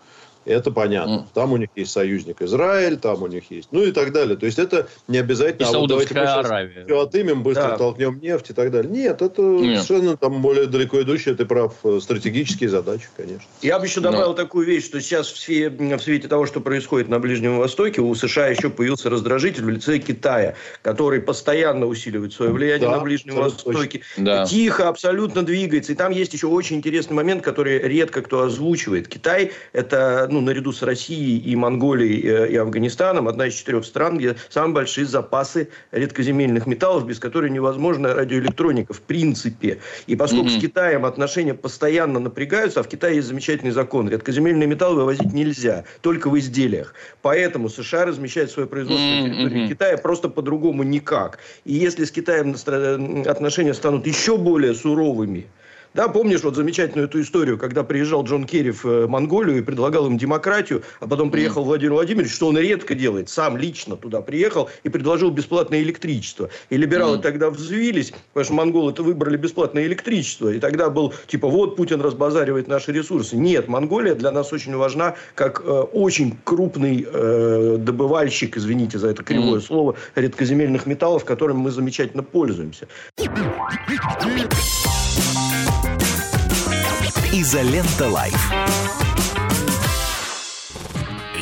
Это 0.45 0.71
понятно. 0.71 1.13
Mm. 1.13 1.25
Там 1.33 1.53
у 1.53 1.57
них 1.57 1.69
есть 1.75 1.91
союзник 1.91 2.41
Израиль, 2.41 2.97
там 2.97 3.21
у 3.23 3.27
них 3.27 3.49
есть, 3.49 3.69
ну 3.71 3.83
и 3.83 3.91
так 3.91 4.11
далее. 4.11 4.35
То 4.35 4.45
есть 4.45 4.59
это 4.59 4.87
не 5.07 5.17
обязательно. 5.17 5.65
И 5.65 5.73
а 5.73 5.77
вот 5.79 5.87
давайте 5.87 6.13
мы 6.13 6.21
Аравия. 6.21 6.85
все 6.85 7.01
отымем, 7.01 7.43
быстро 7.43 7.69
да. 7.69 7.77
толкнем 7.77 8.19
нефть 8.21 8.49
и 8.49 8.53
так 8.53 8.71
далее. 8.71 8.91
Нет, 8.91 9.21
это 9.21 9.41
Нет. 9.41 9.83
совершенно 9.83 10.17
там 10.17 10.41
более 10.41 10.67
далеко 10.67 11.01
идущие, 11.01 11.35
ты 11.35 11.45
прав, 11.45 11.73
э, 11.83 11.99
стратегические 12.01 12.69
задачи, 12.69 13.07
конечно. 13.15 13.47
Я 13.61 13.79
бы 13.79 13.85
еще 13.85 14.01
добавил 14.01 14.29
Но. 14.29 14.33
такую 14.33 14.65
вещь, 14.65 14.85
что 14.85 14.99
сейчас 15.01 15.27
в 15.27 15.37
свете, 15.37 15.69
в 15.69 16.01
свете 16.01 16.27
того, 16.27 16.45
что 16.45 16.59
происходит 16.59 17.09
на 17.09 17.19
Ближнем 17.19 17.57
Востоке, 17.57 18.01
у 18.01 18.13
США 18.13 18.47
еще 18.47 18.69
появился 18.69 19.09
раздражитель 19.09 19.63
в 19.63 19.69
лице 19.69 19.99
Китая, 19.99 20.55
который 20.81 21.21
постоянно 21.21 21.85
усиливает 21.85 22.33
свое 22.33 22.51
влияние 22.51 22.89
да, 22.89 22.97
на 22.97 23.03
Ближнем 23.03 23.35
Востоке. 23.35 24.01
Да. 24.17 24.45
Тихо, 24.45 24.89
абсолютно 24.89 25.43
двигается. 25.43 25.93
И 25.93 25.95
там 25.95 26.11
есть 26.11 26.33
еще 26.33 26.47
очень 26.47 26.77
интересный 26.77 27.13
момент, 27.13 27.43
который 27.43 27.79
редко 27.79 28.21
кто 28.21 28.41
озвучивает. 28.41 29.07
Китай– 29.07 29.51
это 29.73 30.27
ну, 30.33 30.41
наряду 30.41 30.71
с 30.71 30.81
Россией 30.81 31.39
и 31.39 31.55
Монголией 31.55 32.21
э, 32.23 32.51
и 32.51 32.55
Афганистаном, 32.55 33.27
одна 33.27 33.47
из 33.47 33.53
четырех 33.53 33.85
стран, 33.85 34.17
где 34.17 34.35
самые 34.49 34.73
большие 34.73 35.05
запасы 35.05 35.69
редкоземельных 35.91 36.67
металлов, 36.67 37.05
без 37.05 37.19
которых 37.19 37.51
невозможна 37.51 38.13
радиоэлектроника 38.13 38.93
в 38.93 39.01
принципе. 39.01 39.79
И 40.07 40.15
поскольку 40.15 40.47
mm-hmm. 40.47 40.57
с 40.57 40.61
Китаем 40.61 41.05
отношения 41.05 41.53
постоянно 41.53 42.19
напрягаются, 42.19 42.79
а 42.79 42.83
в 42.83 42.87
Китае 42.87 43.17
есть 43.17 43.27
замечательный 43.27 43.71
закон, 43.71 44.09
редкоземельные 44.09 44.67
металлы 44.67 44.97
вывозить 44.97 45.33
нельзя, 45.33 45.85
только 46.01 46.29
в 46.29 46.37
изделиях. 46.37 46.93
Поэтому 47.21 47.69
США 47.69 48.05
размещает 48.05 48.51
свое 48.51 48.67
производство 48.67 49.03
mm-hmm. 49.03 49.27
на 49.27 49.49
территории 49.49 49.67
Китая 49.67 49.97
просто 49.97 50.29
по-другому 50.29 50.83
никак. 50.83 51.39
И 51.63 51.73
если 51.73 52.05
с 52.05 52.11
Китаем 52.11 52.55
отношения 53.27 53.73
станут 53.73 54.07
еще 54.07 54.37
более 54.37 54.73
суровыми, 54.73 55.47
да, 55.93 56.07
помнишь 56.07 56.43
вот 56.43 56.55
замечательную 56.55 57.07
эту 57.07 57.21
историю, 57.21 57.57
когда 57.57 57.83
приезжал 57.83 58.23
Джон 58.23 58.45
Керри 58.45 58.71
в 58.71 58.85
э, 58.85 59.07
Монголию 59.07 59.59
и 59.59 59.61
предлагал 59.61 60.07
им 60.07 60.17
демократию, 60.17 60.83
а 60.99 61.07
потом 61.07 61.29
приехал. 61.29 61.63
Владимир 61.63 61.93
Владимирович, 61.93 62.33
что 62.33 62.47
он 62.47 62.57
редко 62.57 62.95
делает, 62.95 63.29
сам 63.29 63.57
лично 63.57 63.95
туда 63.95 64.21
приехал 64.21 64.69
и 64.83 64.89
предложил 64.89 65.29
бесплатное 65.29 65.81
электричество. 65.81 66.49
И 66.69 66.77
либералы 66.77 67.19
тогда 67.19 67.49
взвились, 67.49 68.13
потому 68.33 68.45
что 68.45 68.53
монголы-то 68.53 69.03
выбрали 69.03 69.37
бесплатное 69.37 69.85
электричество. 69.85 70.49
И 70.49 70.59
тогда 70.59 70.89
был 70.89 71.13
типа, 71.27 71.47
вот 71.47 71.75
Путин 71.75 72.01
разбазаривает 72.01 72.67
наши 72.67 72.91
ресурсы. 72.91 73.35
Нет, 73.35 73.67
Монголия 73.67 74.15
для 74.15 74.31
нас 74.31 74.51
очень 74.51 74.75
важна 74.75 75.15
как 75.35 75.61
э, 75.63 75.69
очень 75.69 76.37
крупный 76.43 77.05
э, 77.07 77.77
добывальщик, 77.79 78.57
извините 78.57 78.97
за 78.97 79.09
это 79.09 79.23
кривое 79.23 79.59
слово, 79.59 79.95
редкоземельных 80.15 80.85
металлов, 80.85 81.23
которым 81.23 81.57
мы 81.57 81.71
замечательно 81.71 82.23
пользуемся. 82.23 82.87
Изолента 87.35 88.07
Live. 88.09 88.51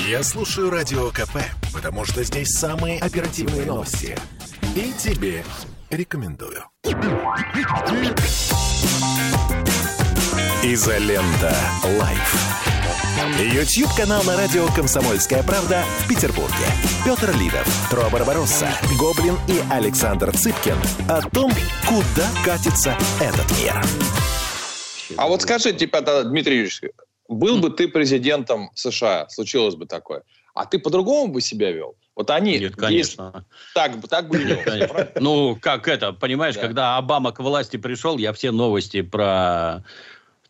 Я 0.08 0.24
слушаю 0.24 0.70
Радио 0.70 1.10
КП, 1.10 1.40
потому 1.74 2.06
что 2.06 2.24
здесь 2.24 2.48
самые 2.48 2.98
оперативные 2.98 3.66
новости. 3.66 4.18
И 4.74 4.94
тебе 4.98 5.44
рекомендую. 5.90 6.64
Изолента 10.64 11.54
Live. 12.00 12.36
YouTube 13.54 13.94
канал 13.94 14.24
на 14.24 14.38
радио 14.38 14.68
«Комсомольская 14.68 15.44
правда» 15.44 15.84
в 16.00 16.08
Петербурге. 16.08 16.68
Петр 17.04 17.36
Лидов, 17.36 17.68
Тро 17.90 18.10
Барбаросса, 18.10 18.70
Гоблин 18.98 19.38
и 19.50 19.62
Александр 19.70 20.32
Цыпкин 20.32 20.78
о 21.10 21.22
том, 21.22 21.52
куда 21.86 22.30
катится 22.46 22.96
этот 23.20 23.52
мир. 23.60 24.21
А 25.22 25.28
вот 25.28 25.42
скажи, 25.44 25.72
типа, 25.74 26.02
Дмитрий 26.24 26.56
Юрьевич, 26.56 26.82
был 27.30 27.60
бы 27.60 27.70
ты 27.70 27.88
президентом 27.88 28.72
США, 28.74 29.28
случилось 29.30 29.76
бы 29.76 29.86
такое, 29.86 30.24
а 30.56 30.66
ты 30.66 30.80
по-другому 30.80 31.32
бы 31.32 31.42
себя 31.42 31.72
вел? 31.72 31.96
Вот 32.16 32.30
они... 32.32 32.58
Нет, 32.58 32.76
конечно. 32.76 33.32
Есть, 33.36 33.74
так, 33.74 33.94
так 34.10 34.28
бы 34.28 34.40
не. 34.40 35.20
Ну, 35.20 35.58
как 35.62 35.88
это, 35.88 36.12
понимаешь, 36.12 36.58
когда 36.58 36.98
Обама 36.98 37.32
к 37.32 37.40
власти 37.40 37.78
пришел, 37.78 38.18
я 38.18 38.34
все 38.34 38.52
новости 38.52 39.02
про 39.02 39.84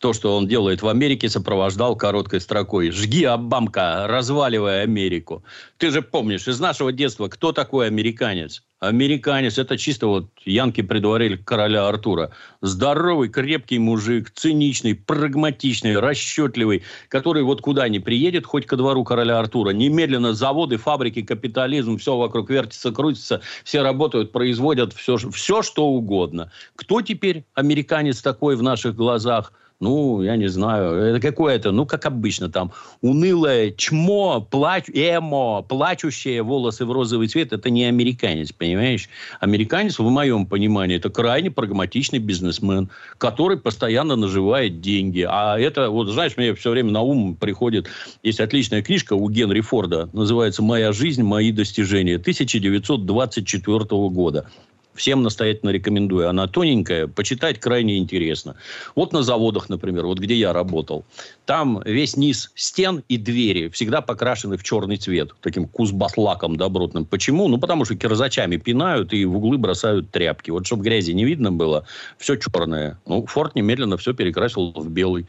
то, 0.00 0.12
что 0.12 0.36
он 0.36 0.48
делает 0.48 0.82
в 0.82 0.88
Америке, 0.88 1.28
сопровождал 1.28 1.94
короткой 1.94 2.40
строкой. 2.40 2.90
«Жги, 2.90 3.24
Обамка, 3.24 4.06
разваливая 4.08 4.82
Америку». 4.82 5.44
Ты 5.76 5.90
же 5.90 6.02
помнишь 6.02 6.48
из 6.48 6.58
нашего 6.58 6.92
детства, 6.92 7.28
кто 7.28 7.52
такой 7.52 7.86
американец? 7.86 8.64
Американец, 8.82 9.58
это 9.58 9.78
чисто 9.78 10.08
вот 10.08 10.26
янки 10.44 10.80
предварили 10.80 11.36
короля 11.36 11.86
Артура. 11.86 12.32
Здоровый, 12.62 13.28
крепкий 13.28 13.78
мужик, 13.78 14.32
циничный, 14.34 14.96
прагматичный, 14.96 16.00
расчетливый, 16.00 16.82
который 17.08 17.44
вот 17.44 17.60
куда 17.60 17.88
ни 17.88 18.00
приедет, 18.00 18.44
хоть 18.44 18.66
ко 18.66 18.76
двору 18.76 19.04
короля 19.04 19.38
Артура, 19.38 19.70
немедленно 19.70 20.34
заводы, 20.34 20.78
фабрики, 20.78 21.22
капитализм, 21.22 21.96
все 21.96 22.16
вокруг 22.16 22.50
вертится, 22.50 22.90
крутится, 22.90 23.40
все 23.62 23.82
работают, 23.82 24.32
производят 24.32 24.92
все, 24.94 25.16
все 25.16 25.62
что 25.62 25.86
угодно. 25.86 26.50
Кто 26.74 27.02
теперь 27.02 27.44
американец 27.54 28.20
такой 28.20 28.56
в 28.56 28.64
наших 28.64 28.96
глазах? 28.96 29.52
Ну, 29.82 30.22
я 30.22 30.36
не 30.36 30.46
знаю, 30.46 30.94
это 30.94 31.20
какое-то, 31.20 31.72
ну, 31.72 31.86
как 31.86 32.06
обычно, 32.06 32.48
там, 32.48 32.72
унылое 33.00 33.72
чмо, 33.72 34.40
плач, 34.40 34.84
эмо, 34.88 35.62
плачущие 35.62 36.42
волосы 36.42 36.86
в 36.86 36.92
розовый 36.92 37.26
цвет, 37.26 37.52
это 37.52 37.68
не 37.68 37.84
американец, 37.84 38.52
понимаешь? 38.52 39.08
Американец, 39.40 39.98
в 39.98 40.08
моем 40.08 40.46
понимании, 40.46 40.96
это 40.96 41.10
крайне 41.10 41.50
прагматичный 41.50 42.20
бизнесмен, 42.20 42.90
который 43.18 43.58
постоянно 43.58 44.14
наживает 44.14 44.80
деньги. 44.80 45.26
А 45.28 45.58
это, 45.58 45.90
вот, 45.90 46.08
знаешь, 46.08 46.36
мне 46.36 46.54
все 46.54 46.70
время 46.70 46.92
на 46.92 47.00
ум 47.00 47.34
приходит, 47.34 47.88
есть 48.22 48.38
отличная 48.38 48.82
книжка 48.82 49.14
у 49.14 49.28
Генри 49.28 49.62
Форда, 49.62 50.08
называется 50.12 50.62
«Моя 50.62 50.92
жизнь, 50.92 51.24
мои 51.24 51.50
достижения», 51.50 52.14
1924 52.14 53.78
года. 54.10 54.46
Всем 54.94 55.22
настоятельно 55.22 55.70
рекомендую. 55.70 56.28
Она 56.28 56.46
тоненькая, 56.46 57.06
почитать 57.06 57.58
крайне 57.58 57.98
интересно. 57.98 58.56
Вот 58.94 59.12
на 59.12 59.22
заводах, 59.22 59.68
например, 59.68 60.04
вот 60.06 60.18
где 60.18 60.34
я 60.34 60.52
работал. 60.52 61.04
Там 61.46 61.82
весь 61.84 62.16
низ 62.16 62.52
стен 62.54 63.02
и 63.08 63.16
двери 63.16 63.68
всегда 63.68 64.02
покрашены 64.02 64.58
в 64.58 64.62
черный 64.62 64.96
цвет. 64.98 65.32
Таким 65.40 65.66
кузбаслаком 65.66 66.56
добротным. 66.56 67.06
Почему? 67.06 67.48
Ну, 67.48 67.58
потому 67.58 67.84
что 67.84 67.96
кирзачами 67.96 68.58
пинают 68.58 69.12
и 69.14 69.24
в 69.24 69.36
углы 69.36 69.56
бросают 69.56 70.10
тряпки. 70.10 70.50
Вот, 70.50 70.66
чтобы 70.66 70.84
грязи 70.84 71.12
не 71.12 71.24
видно 71.24 71.50
было, 71.50 71.86
все 72.18 72.36
черное. 72.36 73.00
Ну, 73.06 73.24
Форд 73.26 73.54
немедленно 73.54 73.96
все 73.96 74.12
перекрасил 74.12 74.72
в 74.72 74.90
белый. 74.90 75.26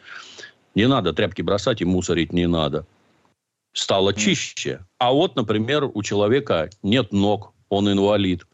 Не 0.75 0.87
надо 0.87 1.13
тряпки 1.13 1.41
бросать 1.41 1.81
и 1.81 1.85
мусорить 1.85 2.33
не 2.33 2.47
надо. 2.47 2.85
Стало 3.73 4.13
чище. 4.13 4.85
А 4.99 5.11
вот, 5.11 5.35
например, 5.35 5.89
у 5.91 6.03
человека 6.03 6.69
нет 6.83 7.11
ног, 7.11 7.53
он 7.69 7.91
инвалид. 7.91 8.45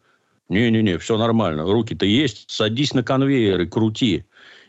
Не-не-не, 0.50 0.98
все 0.98 1.18
нормально. 1.18 1.64
Руки-то 1.64 2.06
есть. 2.06 2.50
Садись 2.50 2.94
на 2.94 3.04
конвейер 3.04 3.62
и 3.62 3.68
крути. 3.68 4.26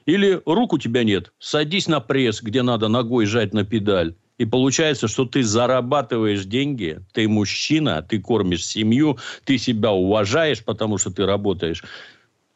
Или 0.06 0.40
рук 0.44 0.72
у 0.74 0.78
тебя 0.78 1.04
нет. 1.04 1.32
Садись 1.38 1.88
на 1.88 2.00
пресс, 2.00 2.42
где 2.42 2.62
надо 2.62 2.88
ногой 2.88 3.26
жать 3.26 3.54
на 3.54 3.64
педаль. 3.64 4.14
И 4.38 4.46
получается, 4.46 5.06
что 5.06 5.26
ты 5.26 5.42
зарабатываешь 5.42 6.46
деньги, 6.46 7.00
ты 7.12 7.28
мужчина, 7.28 8.00
ты 8.00 8.18
кормишь 8.18 8.64
семью, 8.64 9.18
ты 9.44 9.58
себя 9.58 9.92
уважаешь, 9.92 10.64
потому 10.64 10.96
что 10.96 11.10
ты 11.10 11.26
работаешь 11.26 11.84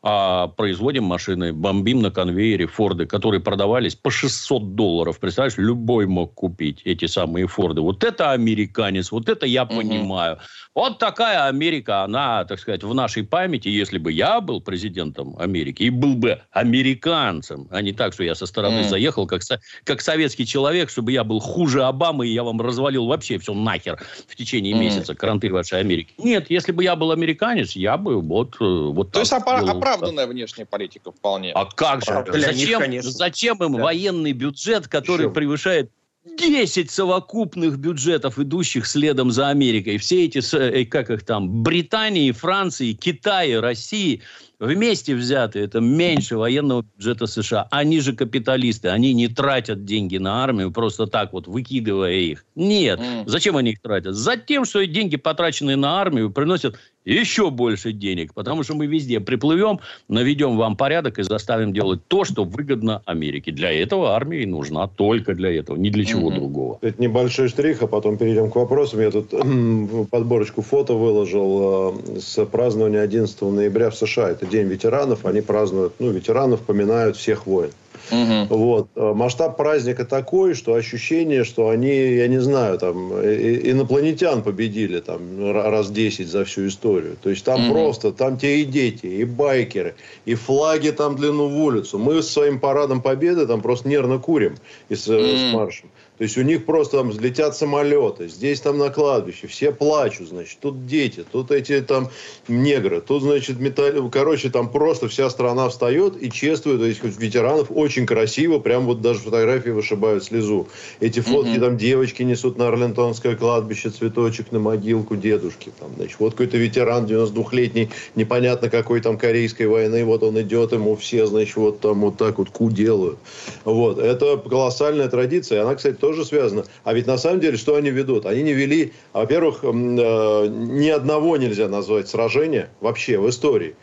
а 0.06 0.48
производим 0.48 1.04
машины, 1.04 1.54
бомбим 1.54 2.02
на 2.02 2.10
конвейере 2.10 2.66
Форды, 2.66 3.06
которые 3.06 3.40
продавались 3.40 3.94
по 3.94 4.10
600 4.10 4.74
долларов. 4.74 5.18
Представляешь, 5.18 5.56
любой 5.56 6.06
мог 6.06 6.34
купить 6.34 6.82
эти 6.84 7.06
самые 7.06 7.46
Форды. 7.46 7.80
Вот 7.80 8.04
это 8.04 8.32
американец, 8.32 9.10
вот 9.10 9.30
это 9.30 9.46
я 9.46 9.64
угу. 9.64 9.76
понимаю. 9.76 10.38
Вот 10.74 10.98
такая 10.98 11.46
Америка, 11.46 12.02
она, 12.02 12.44
так 12.44 12.58
сказать, 12.58 12.82
в 12.82 12.92
нашей 12.92 13.22
памяти, 13.22 13.68
если 13.68 13.96
бы 13.96 14.10
я 14.10 14.40
был 14.40 14.60
президентом 14.60 15.36
Америки 15.38 15.84
и 15.84 15.90
был 15.90 16.16
бы 16.16 16.40
американцем, 16.50 17.68
а 17.70 17.80
не 17.80 17.92
так, 17.92 18.12
что 18.12 18.24
я 18.24 18.34
со 18.34 18.44
стороны 18.46 18.80
mm. 18.80 18.88
заехал, 18.88 19.28
как, 19.28 19.42
как 19.84 20.00
советский 20.00 20.44
человек, 20.44 20.90
чтобы 20.90 21.12
я 21.12 21.22
был 21.22 21.38
хуже 21.38 21.84
Обамы, 21.84 22.26
и 22.26 22.32
я 22.32 22.42
вам 22.42 22.60
развалил 22.60 23.06
вообще 23.06 23.38
все 23.38 23.54
нахер 23.54 24.02
в 24.26 24.34
течение 24.34 24.74
mm. 24.74 24.78
месяца, 24.78 25.14
кранты 25.14 25.52
вашей 25.52 25.78
Америки. 25.78 26.12
Нет, 26.18 26.50
если 26.50 26.72
бы 26.72 26.82
я 26.82 26.96
был 26.96 27.12
американец, 27.12 27.76
я 27.76 27.96
бы 27.96 28.20
вот, 28.20 28.56
э, 28.60 28.64
вот 28.64 29.12
То 29.12 29.20
есть 29.20 29.32
опа- 29.32 29.60
оправданная 29.94 30.26
внешняя 30.26 30.66
политика 30.66 31.12
вполне. 31.12 31.52
А 31.52 31.64
как 31.66 32.04
же? 32.04 32.24
Для 32.32 32.52
зачем, 32.52 32.90
них, 32.90 33.02
зачем 33.02 33.62
им 33.62 33.76
да. 33.76 33.82
военный 33.82 34.32
бюджет, 34.32 34.88
который 34.88 35.26
Еще. 35.26 35.34
превышает 35.34 35.90
10 36.38 36.90
совокупных 36.90 37.78
бюджетов, 37.78 38.38
идущих 38.38 38.86
следом 38.86 39.30
за 39.30 39.48
Америкой. 39.48 39.98
Все 39.98 40.24
эти, 40.24 40.40
э, 40.56 40.84
как 40.86 41.10
их 41.10 41.24
там, 41.24 41.62
Британии, 41.62 42.30
Франции, 42.32 42.92
Китая, 42.92 43.60
России– 43.60 44.22
вместе 44.64 45.14
взятые, 45.14 45.66
это 45.66 45.80
меньше 45.80 46.36
военного 46.36 46.82
бюджета 46.82 47.26
США. 47.26 47.68
Они 47.70 48.00
же 48.00 48.14
капиталисты, 48.14 48.88
они 48.88 49.12
не 49.12 49.28
тратят 49.28 49.84
деньги 49.84 50.16
на 50.16 50.42
армию 50.42 50.70
просто 50.70 51.06
так 51.06 51.32
вот, 51.32 51.46
выкидывая 51.46 52.14
их. 52.14 52.44
Нет. 52.54 53.00
Mm. 53.00 53.24
Зачем 53.26 53.56
они 53.56 53.72
их 53.72 53.80
тратят? 53.80 54.14
Затем, 54.14 54.64
что 54.64 54.84
деньги, 54.86 55.16
потраченные 55.16 55.76
на 55.76 56.00
армию, 56.00 56.30
приносят 56.30 56.78
еще 57.04 57.50
больше 57.50 57.92
денег, 57.92 58.34
потому 58.34 58.62
что 58.62 58.74
мы 58.74 58.86
везде 58.86 59.20
приплывем, 59.20 59.80
наведем 60.08 60.56
вам 60.56 60.76
порядок 60.76 61.18
и 61.18 61.22
заставим 61.22 61.72
делать 61.72 62.00
то, 62.08 62.24
что 62.24 62.44
выгодно 62.44 63.02
Америке. 63.04 63.52
Для 63.52 63.72
этого 63.72 64.14
армия 64.14 64.42
и 64.42 64.46
нужна, 64.46 64.88
только 64.88 65.34
для 65.34 65.54
этого, 65.54 65.76
ни 65.76 65.90
для 65.90 66.04
чего 66.04 66.30
mm-hmm. 66.30 66.34
другого. 66.34 66.78
Это 66.80 67.00
небольшой 67.00 67.48
штрих, 67.48 67.82
а 67.82 67.86
потом 67.86 68.16
перейдем 68.16 68.50
к 68.50 68.56
вопросам. 68.56 69.00
Я 69.00 69.10
тут 69.10 69.30
подборочку 70.10 70.62
фото 70.62 70.94
выложил 70.94 71.94
э, 72.16 72.20
с 72.20 72.44
празднования 72.46 73.02
11 73.02 73.40
ноября 73.42 73.90
в 73.90 73.96
США. 73.96 74.30
Это 74.30 74.46
День 74.46 74.68
ветеранов, 74.68 75.26
они 75.26 75.40
празднуют, 75.40 75.94
ну, 75.98 76.10
ветеранов 76.10 76.60
поминают 76.62 77.16
всех 77.16 77.46
войн. 77.46 77.70
Угу. 78.10 78.56
Вот. 78.56 78.88
Э, 78.96 79.12
масштаб 79.14 79.56
праздника 79.56 80.04
такой, 80.04 80.54
что 80.54 80.74
ощущение, 80.74 81.44
что 81.44 81.68
они, 81.70 81.94
я 81.94 82.28
не 82.28 82.38
знаю, 82.38 82.78
там, 82.78 83.12
инопланетян 83.12 84.42
победили 84.42 85.00
там 85.00 85.52
раз 85.52 85.90
10 85.90 86.28
за 86.28 86.44
всю 86.44 86.68
историю. 86.68 87.16
То 87.22 87.30
есть 87.30 87.44
там 87.44 87.64
угу. 87.64 87.74
просто, 87.74 88.12
там 88.12 88.36
те 88.36 88.60
и 88.60 88.64
дети, 88.64 89.06
и 89.06 89.24
байкеры, 89.24 89.94
и 90.24 90.34
флаги 90.34 90.90
там 90.90 91.16
длину 91.16 91.48
в 91.48 91.56
улицу. 91.56 91.98
Мы 91.98 92.22
с 92.22 92.28
своим 92.28 92.60
парадом 92.60 93.00
победы 93.00 93.46
там 93.46 93.60
просто 93.60 93.88
нервно 93.88 94.18
курим 94.18 94.56
и 94.88 94.94
с, 94.94 95.08
угу. 95.08 95.20
с 95.20 95.54
маршем. 95.54 95.88
То 96.16 96.22
есть 96.22 96.38
у 96.38 96.42
них 96.42 96.64
просто 96.64 96.98
там 96.98 97.10
взлетят 97.10 97.56
самолеты, 97.56 98.28
здесь 98.28 98.60
там 98.60 98.78
на 98.78 98.90
кладбище, 98.90 99.48
все 99.48 99.72
плачут, 99.72 100.28
значит, 100.28 100.58
тут 100.60 100.86
дети, 100.86 101.24
тут 101.30 101.50
эти 101.50 101.80
там 101.80 102.08
негры, 102.46 103.00
тут, 103.00 103.22
значит, 103.22 103.58
металл... 103.58 104.08
короче, 104.10 104.48
там 104.48 104.70
просто 104.70 105.08
вся 105.08 105.28
страна 105.28 105.68
встает 105.68 106.22
и 106.22 106.30
чествует 106.30 106.82
этих 106.82 107.02
ветеранов 107.18 107.66
очень 107.70 108.06
красиво, 108.06 108.60
прям 108.60 108.86
вот 108.86 109.00
даже 109.00 109.18
фотографии 109.20 109.70
вышибают 109.70 110.22
слезу. 110.22 110.68
Эти 111.00 111.18
фотки 111.18 111.50
mm-hmm. 111.50 111.60
там 111.60 111.76
девочки 111.76 112.22
несут 112.22 112.58
на 112.58 112.68
Арлентонское 112.68 113.34
кладбище 113.34 113.90
цветочек 113.90 114.52
на 114.52 114.60
могилку 114.60 115.16
дедушки, 115.16 115.72
там, 115.80 115.90
значит, 115.96 116.20
вот 116.20 116.34
какой-то 116.34 116.56
ветеран 116.58 117.06
92-летний, 117.06 117.90
непонятно 118.14 118.70
какой 118.70 119.00
там 119.00 119.18
корейской 119.18 119.66
войны, 119.66 120.04
вот 120.04 120.22
он 120.22 120.40
идет, 120.40 120.70
ему 120.70 120.94
все, 120.94 121.26
значит, 121.26 121.56
вот 121.56 121.80
там 121.80 122.02
вот 122.02 122.18
так 122.18 122.38
вот 122.38 122.50
ку 122.50 122.70
делают. 122.70 123.18
Вот, 123.64 123.98
это 123.98 124.36
колоссальная 124.36 125.08
традиция, 125.08 125.62
она, 125.62 125.74
кстати, 125.74 126.03
тоже 126.04 126.26
связано. 126.26 126.66
А 126.84 126.92
ведь 126.92 127.06
на 127.06 127.16
самом 127.16 127.40
деле, 127.40 127.56
что 127.56 127.76
они 127.76 127.88
ведут? 127.88 128.26
Они 128.26 128.42
не 128.42 128.52
вели, 128.52 128.92
во-первых, 129.14 129.64
э, 129.64 129.68
ни 129.72 130.88
одного 130.90 131.38
нельзя 131.38 131.66
назвать 131.66 132.08
сражения 132.08 132.68
вообще 132.80 133.18
в 133.18 133.26
истории 133.30 133.74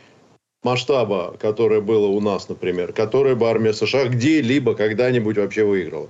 масштаба, 0.61 1.35
которое 1.39 1.81
было 1.81 2.05
у 2.05 2.21
нас, 2.21 2.47
например, 2.47 2.93
которое 2.93 3.33
бы 3.33 3.49
армия 3.49 3.73
США 3.73 4.05
где-либо 4.05 4.75
когда-нибудь 4.75 5.37
вообще 5.37 5.63
выиграла. 5.63 6.09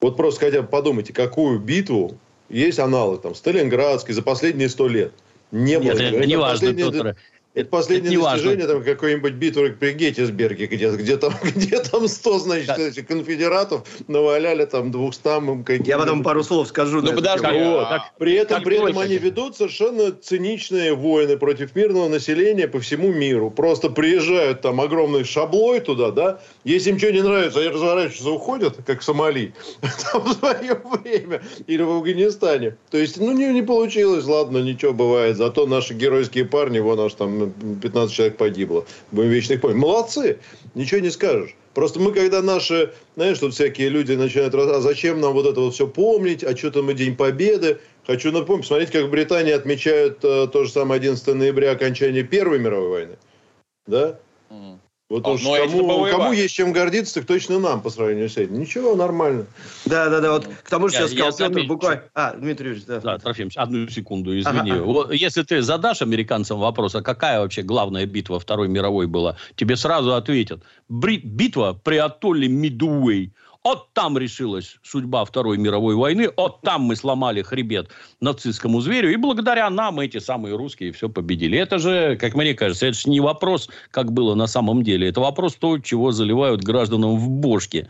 Вот 0.00 0.16
просто 0.16 0.46
хотя 0.46 0.62
бы 0.62 0.68
подумайте, 0.68 1.12
какую 1.12 1.58
битву 1.58 2.16
есть 2.48 2.78
аналог 2.78 3.20
там 3.20 3.34
Сталинградской 3.34 4.14
за 4.14 4.22
последние 4.22 4.70
сто 4.70 4.88
лет. 4.88 5.12
Не 5.50 5.76
Нет, 5.76 5.82
было. 5.82 6.00
Это 6.00 6.26
не 6.26 6.36
важно, 6.36 6.72
Петр. 6.72 7.16
Это 7.54 7.68
последнее 7.68 8.14
это 8.14 8.32
достижение 8.32 8.66
там 8.66 8.82
какой-нибудь 8.82 9.34
битвы 9.34 9.70
при 9.78 9.92
Геттисберге, 9.92 10.66
где, 10.66 10.90
где, 10.90 11.16
там, 11.16 11.32
где 11.42 11.78
там 11.78 12.08
100, 12.08 12.38
значит, 12.40 12.66
да. 12.66 12.78
этих 12.78 13.06
конфедератов 13.06 13.86
наваляли 14.08 14.64
там 14.64 14.90
200 14.90 15.86
Я 15.86 15.98
потом 15.98 16.24
пару 16.24 16.42
слов 16.42 16.66
скажу. 16.66 17.00
Ну, 17.00 17.12
подожди. 17.12 17.46
Вот. 17.46 17.88
Так, 17.88 18.12
при 18.18 18.34
этом, 18.34 18.62
при 18.64 18.78
этом 18.78 18.98
они 18.98 19.18
ведут 19.18 19.56
совершенно 19.56 20.10
циничные 20.10 20.94
войны 20.94 21.36
против 21.36 21.76
мирного 21.76 22.08
населения 22.08 22.66
по 22.66 22.80
всему 22.80 23.12
миру. 23.12 23.52
Просто 23.52 23.88
приезжают 23.88 24.62
там 24.62 24.80
огромной 24.80 25.22
шаблой 25.22 25.78
туда, 25.78 26.10
да, 26.10 26.40
если 26.64 26.90
им 26.90 26.98
что 26.98 27.12
не 27.12 27.22
нравится, 27.22 27.60
они 27.60 27.68
разворачиваются, 27.68 28.30
уходят, 28.30 28.76
как 28.86 29.00
в 29.00 29.04
Сомали, 29.04 29.52
там 30.12 30.22
в 30.22 30.32
свое 30.32 30.80
время, 30.82 31.42
или 31.66 31.82
в 31.82 31.90
Афганистане. 31.90 32.76
То 32.90 32.98
есть, 32.98 33.18
ну, 33.18 33.32
не, 33.32 33.52
не 33.52 33.62
получилось, 33.62 34.24
ладно, 34.24 34.58
ничего 34.58 34.92
бывает. 34.92 35.36
Зато 35.36 35.66
наши 35.66 35.94
геройские 35.94 36.46
парни, 36.46 36.78
вон 36.78 37.00
аж 37.00 37.14
там 37.14 37.52
15 37.82 38.14
человек 38.14 38.36
погибло. 38.36 38.86
Будем 39.12 39.30
вечных 39.30 39.60
помнить. 39.60 39.78
Молодцы, 39.78 40.38
ничего 40.74 41.00
не 41.00 41.10
скажешь. 41.10 41.54
Просто 41.74 41.98
мы, 41.98 42.12
когда 42.12 42.40
наши, 42.40 42.92
знаешь, 43.16 43.38
тут 43.38 43.52
всякие 43.52 43.88
люди 43.88 44.12
начинают, 44.12 44.54
а 44.54 44.80
зачем 44.80 45.20
нам 45.20 45.32
вот 45.32 45.46
это 45.46 45.60
вот 45.60 45.74
все 45.74 45.88
помнить, 45.88 46.44
а 46.44 46.56
что 46.56 46.70
там 46.70 46.90
и 46.90 46.94
День 46.94 47.16
Победы. 47.16 47.80
Хочу 48.06 48.30
напомнить, 48.32 48.66
смотрите, 48.66 48.92
как 48.92 49.04
в 49.04 49.10
Британии 49.10 49.52
отмечают 49.52 50.18
э, 50.22 50.46
то 50.52 50.64
же 50.64 50.70
самое 50.70 50.98
11 50.98 51.26
ноября 51.34 51.72
окончание 51.72 52.22
Первой 52.22 52.58
мировой 52.58 52.88
войны. 52.88 53.16
Да? 53.86 54.20
Вот 55.14 55.28
уж 55.28 55.42
кому, 55.42 56.06
кому 56.10 56.32
есть 56.32 56.54
чем 56.54 56.72
гордиться, 56.72 57.14
так 57.14 57.26
точно 57.26 57.60
нам 57.60 57.80
по 57.80 57.90
сравнению 57.90 58.28
с 58.28 58.36
этим. 58.36 58.58
Ничего, 58.58 58.96
нормально. 58.96 59.46
Да, 59.84 60.08
да, 60.08 60.20
да. 60.20 60.32
Вот 60.32 60.48
к 60.48 60.68
тому 60.68 60.88
же 60.88 60.96
сейчас 60.96 61.12
сказал 61.12 61.32
Петр 61.32 61.68
буквально... 61.68 62.02
А, 62.14 62.34
Дмитрий 62.34 62.70
Юрьевич, 62.70 62.86
да. 62.86 63.00
Да, 63.00 63.18
Трофимович, 63.18 63.56
одну 63.56 63.88
секунду, 63.88 64.36
извини. 64.36 64.72
Ага. 64.72 64.82
Вот, 64.82 65.12
если 65.12 65.44
ты 65.44 65.62
задашь 65.62 66.02
американцам 66.02 66.58
вопрос, 66.58 66.96
а 66.96 67.02
какая 67.02 67.38
вообще 67.40 67.62
главная 67.62 68.06
битва 68.06 68.40
Второй 68.40 68.66
мировой 68.66 69.06
была, 69.06 69.36
тебе 69.54 69.76
сразу 69.76 70.14
ответят. 70.14 70.64
Битва 70.88 71.78
при 71.80 71.98
атолле 71.98 72.48
Мидуэй. 72.48 73.32
Вот 73.64 73.94
там 73.94 74.18
решилась 74.18 74.76
судьба 74.82 75.24
Второй 75.24 75.56
мировой 75.56 75.94
войны, 75.94 76.28
вот 76.36 76.60
там 76.60 76.82
мы 76.82 76.96
сломали 76.96 77.40
хребет 77.40 77.88
нацистскому 78.20 78.82
зверю, 78.82 79.10
и 79.10 79.16
благодаря 79.16 79.70
нам 79.70 80.00
эти 80.00 80.18
самые 80.18 80.54
русские 80.54 80.92
все 80.92 81.08
победили. 81.08 81.58
Это 81.58 81.78
же, 81.78 82.16
как 82.16 82.34
мне 82.34 82.52
кажется, 82.52 82.86
это 82.86 82.98
же 82.98 83.08
не 83.08 83.20
вопрос, 83.20 83.70
как 83.90 84.12
было 84.12 84.34
на 84.34 84.46
самом 84.46 84.82
деле. 84.82 85.08
Это 85.08 85.20
вопрос 85.20 85.54
того, 85.54 85.78
чего 85.78 86.12
заливают 86.12 86.62
гражданам 86.62 87.16
в 87.16 87.30
бошки. 87.30 87.88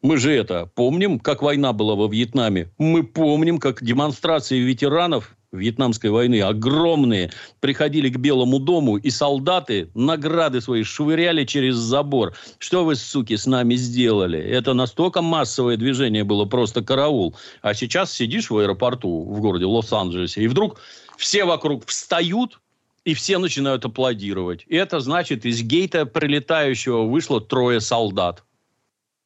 Мы 0.00 0.16
же 0.16 0.32
это 0.32 0.70
помним, 0.74 1.18
как 1.18 1.42
война 1.42 1.74
была 1.74 1.94
во 1.94 2.08
Вьетнаме. 2.08 2.70
Мы 2.78 3.02
помним, 3.02 3.58
как 3.58 3.84
демонстрации 3.84 4.58
ветеранов 4.58 5.36
Вьетнамской 5.52 6.10
войны 6.10 6.40
огромные 6.42 7.32
приходили 7.58 8.08
к 8.08 8.18
Белому 8.18 8.60
дому, 8.60 8.96
и 8.96 9.10
солдаты 9.10 9.90
награды 9.94 10.60
свои 10.60 10.84
швыряли 10.84 11.44
через 11.44 11.74
забор. 11.74 12.34
Что 12.58 12.84
вы, 12.84 12.94
суки, 12.94 13.36
с 13.36 13.46
нами 13.46 13.74
сделали? 13.74 14.38
Это 14.38 14.74
настолько 14.74 15.22
массовое 15.22 15.76
движение 15.76 16.22
было, 16.22 16.44
просто 16.44 16.82
караул. 16.82 17.36
А 17.62 17.74
сейчас 17.74 18.12
сидишь 18.12 18.50
в 18.50 18.58
аэропорту 18.58 19.24
в 19.24 19.40
городе 19.40 19.64
Лос-Анджелесе, 19.64 20.42
и 20.42 20.48
вдруг 20.48 20.80
все 21.16 21.44
вокруг 21.44 21.84
встают, 21.86 22.60
и 23.04 23.14
все 23.14 23.38
начинают 23.38 23.84
аплодировать. 23.84 24.64
И 24.68 24.76
это 24.76 25.00
значит, 25.00 25.44
из 25.46 25.62
гейта 25.62 26.06
прилетающего 26.06 27.02
вышло 27.02 27.40
трое 27.40 27.80
солдат. 27.80 28.44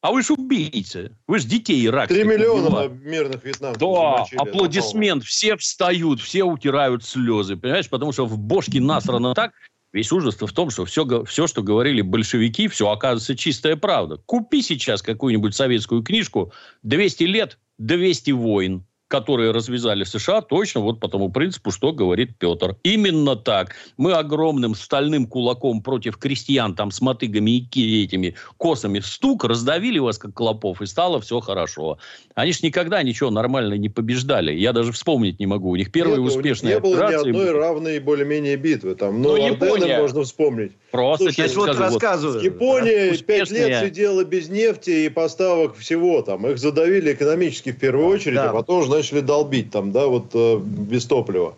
А 0.05 0.13
вы 0.13 0.23
же 0.23 0.35
убийцы. 0.35 1.13
Вы 1.27 1.39
же 1.39 1.47
детей 1.47 1.87
иракских 1.87 2.19
Три 2.19 2.29
миллиона 2.29 2.67
убивали. 2.67 2.89
мирных 2.89 3.43
вьетнамцев 3.43 3.81
Да, 3.81 4.27
аплодисмент. 4.37 5.25
Все 5.25 5.57
встают, 5.57 6.21
все 6.21 6.43
утирают 6.43 7.05
слезы. 7.05 7.57
Понимаешь? 7.57 7.89
Потому 7.89 8.13
что 8.13 8.27
в 8.27 8.37
бошке 8.37 8.83
насрано 8.83 9.33
так. 9.33 9.55
Весь 9.95 10.13
ужас 10.13 10.37
в 10.39 10.53
том, 10.53 10.69
что 10.69 10.85
все, 10.85 11.25
все, 11.25 11.47
что 11.47 11.63
говорили 11.63 12.03
большевики, 12.03 12.69
все 12.69 12.91
оказывается 12.91 13.35
чистая 13.35 13.77
правда. 13.77 14.19
Купи 14.27 14.61
сейчас 14.61 15.01
какую-нибудь 15.01 15.55
советскую 15.55 16.03
книжку 16.03 16.53
«200 16.85 17.25
лет, 17.25 17.59
200 17.79 18.33
войн» 18.33 18.85
которые 19.09 19.51
развязали 19.51 20.05
США, 20.05 20.41
точно 20.41 20.81
вот 20.81 21.01
по 21.01 21.09
тому 21.09 21.31
принципу, 21.31 21.71
что 21.71 21.93
говорит 21.93 22.39
Петр. 22.39 22.77
Именно 22.83 23.37
так. 23.37 23.75
Мы 23.97 24.13
огромным 24.13 24.75
стальным 24.75 25.27
кулаком 25.27 25.83
против 25.83 26.17
крестьян, 26.17 26.75
там, 26.75 26.91
с 26.91 27.01
мотыгами 27.01 27.69
и 27.73 28.05
этими 28.05 28.35
косами 28.57 29.01
стук, 29.01 29.45
раздавили 29.45 29.99
вас, 29.99 30.19
как 30.19 30.35
клопов, 30.35 30.81
и 30.83 30.87
стало 30.87 31.21
все 31.21 31.41
хорошо. 31.41 31.99
Они 32.35 32.53
же 32.53 32.61
никогда 32.63 33.03
ничего 33.03 33.31
нормально 33.31 33.75
не 33.75 33.89
побеждали. 33.89 34.53
Я 34.53 34.73
даже 34.73 34.93
вспомнить 34.93 35.39
не 35.39 35.47
могу. 35.47 35.71
У 35.71 35.77
них 35.77 35.93
первые 35.93 36.23
Нет, 36.23 36.35
успешные 36.35 36.79
у 36.79 36.81
них 36.81 36.85
не 36.85 36.97
было 36.97 37.09
ни 37.09 37.15
одной 37.15 37.51
равной 37.53 37.99
более-менее 37.99 38.57
битвы. 38.57 38.95
Там, 38.95 39.21
ну, 39.21 39.37
ну 39.37 39.45
Ордены 39.45 39.99
можно 39.99 40.23
вспомнить. 40.23 40.73
Просто 40.95 41.33
Слушай, 41.33 41.53
вот 41.57 41.75
скажу, 41.75 41.83
рассказываю. 41.83 42.41
Япония 42.41 43.17
пять 43.17 43.51
лет 43.51 43.85
сидела 43.85 44.23
без 44.23 44.49
нефти 44.49 44.91
и 44.91 45.09
поставок 45.09 45.77
всего. 45.77 46.23
Там. 46.23 46.47
Их 46.47 46.57
задавили 46.57 47.15
экономически 47.15 47.73
в 47.73 47.81
первую 47.81 48.07
очередь, 48.07 48.37
да. 48.37 48.51
а 48.51 48.53
потом, 48.53 48.85
значит, 48.85 49.11
начали 49.13 49.27
долбить 49.27 49.73
там, 49.73 49.91
да, 49.91 50.07
вот 50.07 50.27
э, 50.35 50.57
без 50.57 51.05
топлива. 51.07 51.57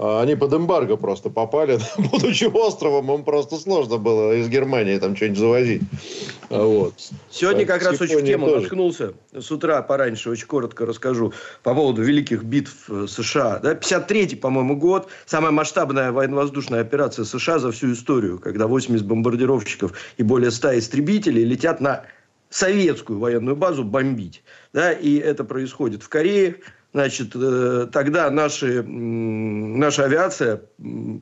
А 0.00 0.22
они 0.22 0.36
под 0.36 0.54
эмбарго 0.54 0.96
просто 0.96 1.28
попали, 1.28 1.80
будучи 2.12 2.44
островом, 2.44 3.12
им 3.12 3.24
просто 3.24 3.56
сложно 3.56 3.96
было 3.96 4.32
из 4.34 4.48
Германии 4.48 4.96
там 4.98 5.16
что-нибудь 5.16 5.38
завозить. 5.38 5.82
А 6.50 6.64
вот. 6.64 6.94
Сегодня 7.30 7.66
как 7.66 7.82
раз 7.82 8.00
очень 8.00 8.18
в 8.18 8.24
тему 8.24 8.46
тоже. 8.46 8.60
наткнулся. 8.60 9.14
С 9.32 9.50
утра 9.50 9.82
пораньше 9.82 10.30
очень 10.30 10.46
коротко 10.46 10.86
расскажу 10.86 11.32
по 11.64 11.74
поводу 11.74 12.02
великих 12.02 12.44
битв 12.44 12.88
э, 12.88 13.06
США. 13.08 13.58
Да, 13.58 13.74
53-й, 13.74 14.36
по-моему, 14.36 14.76
год. 14.76 15.08
Самая 15.26 15.50
масштабная 15.50 16.12
военно-воздушная 16.12 16.80
операция 16.80 17.24
США 17.24 17.58
за 17.58 17.72
всю 17.72 17.92
историю, 17.92 18.38
когда 18.38 18.68
80 18.68 19.04
бомбардировщиков 19.04 19.94
и 20.16 20.22
более 20.22 20.52
100 20.52 20.78
истребителей 20.78 21.42
летят 21.42 21.80
на 21.80 22.04
советскую 22.50 23.18
военную 23.18 23.56
базу 23.56 23.82
бомбить. 23.82 24.44
Да, 24.72 24.92
и 24.92 25.16
это 25.16 25.42
происходит 25.42 26.02
в 26.04 26.08
Корее, 26.08 26.56
Значит, 26.94 27.32
э, 27.34 27.86
тогда 27.92 28.30
наши, 28.30 28.82
наша 28.82 30.04
авиация 30.04 30.62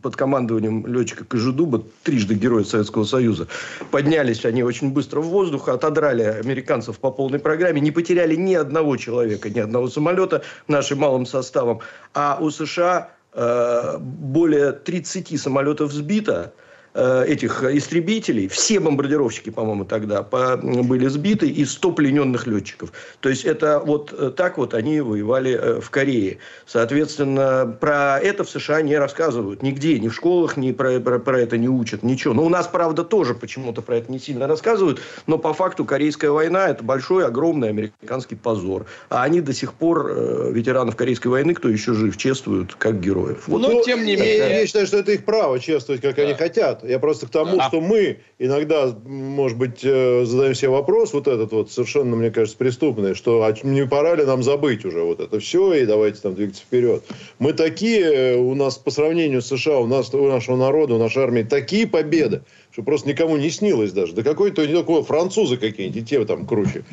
под 0.00 0.14
командованием 0.14 0.86
летчика 0.86 1.24
Кожедуба, 1.24 1.82
трижды 2.04 2.34
герой 2.34 2.64
Советского 2.64 3.02
Союза, 3.02 3.48
поднялись 3.90 4.44
они 4.44 4.62
очень 4.62 4.92
быстро 4.92 5.20
в 5.20 5.26
воздух, 5.26 5.68
отодрали 5.68 6.22
американцев 6.22 7.00
по 7.00 7.10
полной 7.10 7.40
программе, 7.40 7.80
не 7.80 7.90
потеряли 7.90 8.36
ни 8.36 8.54
одного 8.54 8.96
человека, 8.96 9.50
ни 9.50 9.58
одного 9.58 9.88
самолета 9.88 10.44
нашим 10.68 11.00
малым 11.00 11.26
составом. 11.26 11.80
А 12.14 12.38
у 12.40 12.50
США 12.50 13.10
э, 13.32 13.98
более 13.98 14.70
30 14.70 15.40
самолетов 15.40 15.90
сбито, 15.90 16.52
Э, 16.98 17.26
этих 17.26 17.62
истребителей, 17.62 18.48
все 18.48 18.80
бомбардировщики, 18.80 19.50
по-моему, 19.50 19.84
тогда 19.84 20.22
были 20.22 21.08
сбиты, 21.08 21.46
и 21.46 21.66
100 21.66 21.92
плененных 21.92 22.46
летчиков. 22.46 22.90
То 23.20 23.28
есть, 23.28 23.44
это 23.44 23.82
вот 23.84 24.14
э, 24.18 24.32
так 24.34 24.56
вот 24.56 24.72
они 24.72 25.02
воевали 25.02 25.52
э, 25.52 25.80
в 25.82 25.90
Корее. 25.90 26.38
Соответственно, 26.64 27.76
про 27.78 28.18
это 28.18 28.44
в 28.44 28.48
США 28.48 28.80
не 28.80 28.96
рассказывают 28.96 29.62
нигде, 29.62 29.98
ни 29.98 30.08
в 30.08 30.14
школах, 30.14 30.56
ни 30.56 30.72
про, 30.72 30.98
про, 30.98 31.18
про 31.18 31.38
это 31.38 31.58
не 31.58 31.68
учат, 31.68 32.02
ничего. 32.02 32.32
Но 32.32 32.46
у 32.46 32.48
нас, 32.48 32.66
правда, 32.66 33.04
тоже 33.04 33.34
почему-то 33.34 33.82
про 33.82 33.96
это 33.96 34.10
не 34.10 34.18
сильно 34.18 34.46
рассказывают, 34.46 34.98
но 35.26 35.36
по 35.36 35.52
факту 35.52 35.84
Корейская 35.84 36.30
война– 36.30 36.66
это 36.70 36.82
большой, 36.82 37.26
огромный 37.26 37.68
американский 37.68 38.36
позор. 38.36 38.86
А 39.10 39.22
они 39.22 39.42
до 39.42 39.52
сих 39.52 39.74
пор 39.74 40.14
ветеранов 40.50 40.96
Корейской 40.96 41.28
войны, 41.28 41.52
кто 41.52 41.68
еще 41.68 41.92
жив, 41.92 42.16
чествуют 42.16 42.74
как 42.74 43.00
героев. 43.00 43.42
Вот. 43.48 43.60
Но, 43.60 43.82
тем 43.82 44.02
не 44.02 44.16
менее... 44.16 44.60
Я 44.60 44.66
считаю, 44.66 44.86
что 44.86 44.96
это 44.96 45.12
их 45.12 45.26
право 45.26 45.60
чествовать, 45.60 46.00
как 46.00 46.16
да. 46.16 46.22
они 46.22 46.32
хотят. 46.32 46.85
Я 46.88 46.98
просто 46.98 47.26
к 47.26 47.30
тому, 47.30 47.58
а... 47.58 47.68
что 47.68 47.80
мы 47.80 48.18
иногда, 48.38 48.94
может 49.04 49.58
быть, 49.58 49.80
э, 49.82 50.24
задаем 50.24 50.54
себе 50.54 50.70
вопрос, 50.70 51.12
вот 51.12 51.26
этот 51.26 51.52
вот 51.52 51.70
совершенно, 51.70 52.16
мне 52.16 52.30
кажется, 52.30 52.56
преступный, 52.56 53.14
что 53.14 53.42
а 53.42 53.54
не 53.62 53.86
пора 53.86 54.14
ли 54.14 54.24
нам 54.24 54.42
забыть 54.42 54.84
уже 54.84 55.02
вот 55.02 55.20
это 55.20 55.40
все 55.40 55.74
и 55.74 55.86
давайте 55.86 56.20
там 56.20 56.34
двигаться 56.34 56.62
вперед. 56.62 57.02
Мы 57.38 57.52
такие, 57.52 58.00
э, 58.00 58.36
у 58.36 58.54
нас 58.54 58.78
по 58.78 58.90
сравнению 58.90 59.42
с 59.42 59.46
США, 59.46 59.78
у 59.78 59.86
нас, 59.86 60.12
у 60.12 60.28
нашего 60.28 60.56
народа, 60.56 60.94
у 60.94 60.98
нашей 60.98 61.22
армии 61.22 61.42
такие 61.42 61.86
победы, 61.86 62.42
что 62.72 62.82
просто 62.82 63.08
никому 63.08 63.36
не 63.36 63.50
снилось 63.50 63.92
даже. 63.92 64.14
Да 64.14 64.22
какой-то 64.22 64.66
не 64.66 64.74
такой 64.74 65.02
французы 65.02 65.56
какие-нибудь, 65.56 66.02
и 66.02 66.04
те 66.04 66.24
там 66.24 66.46
круче. 66.46 66.84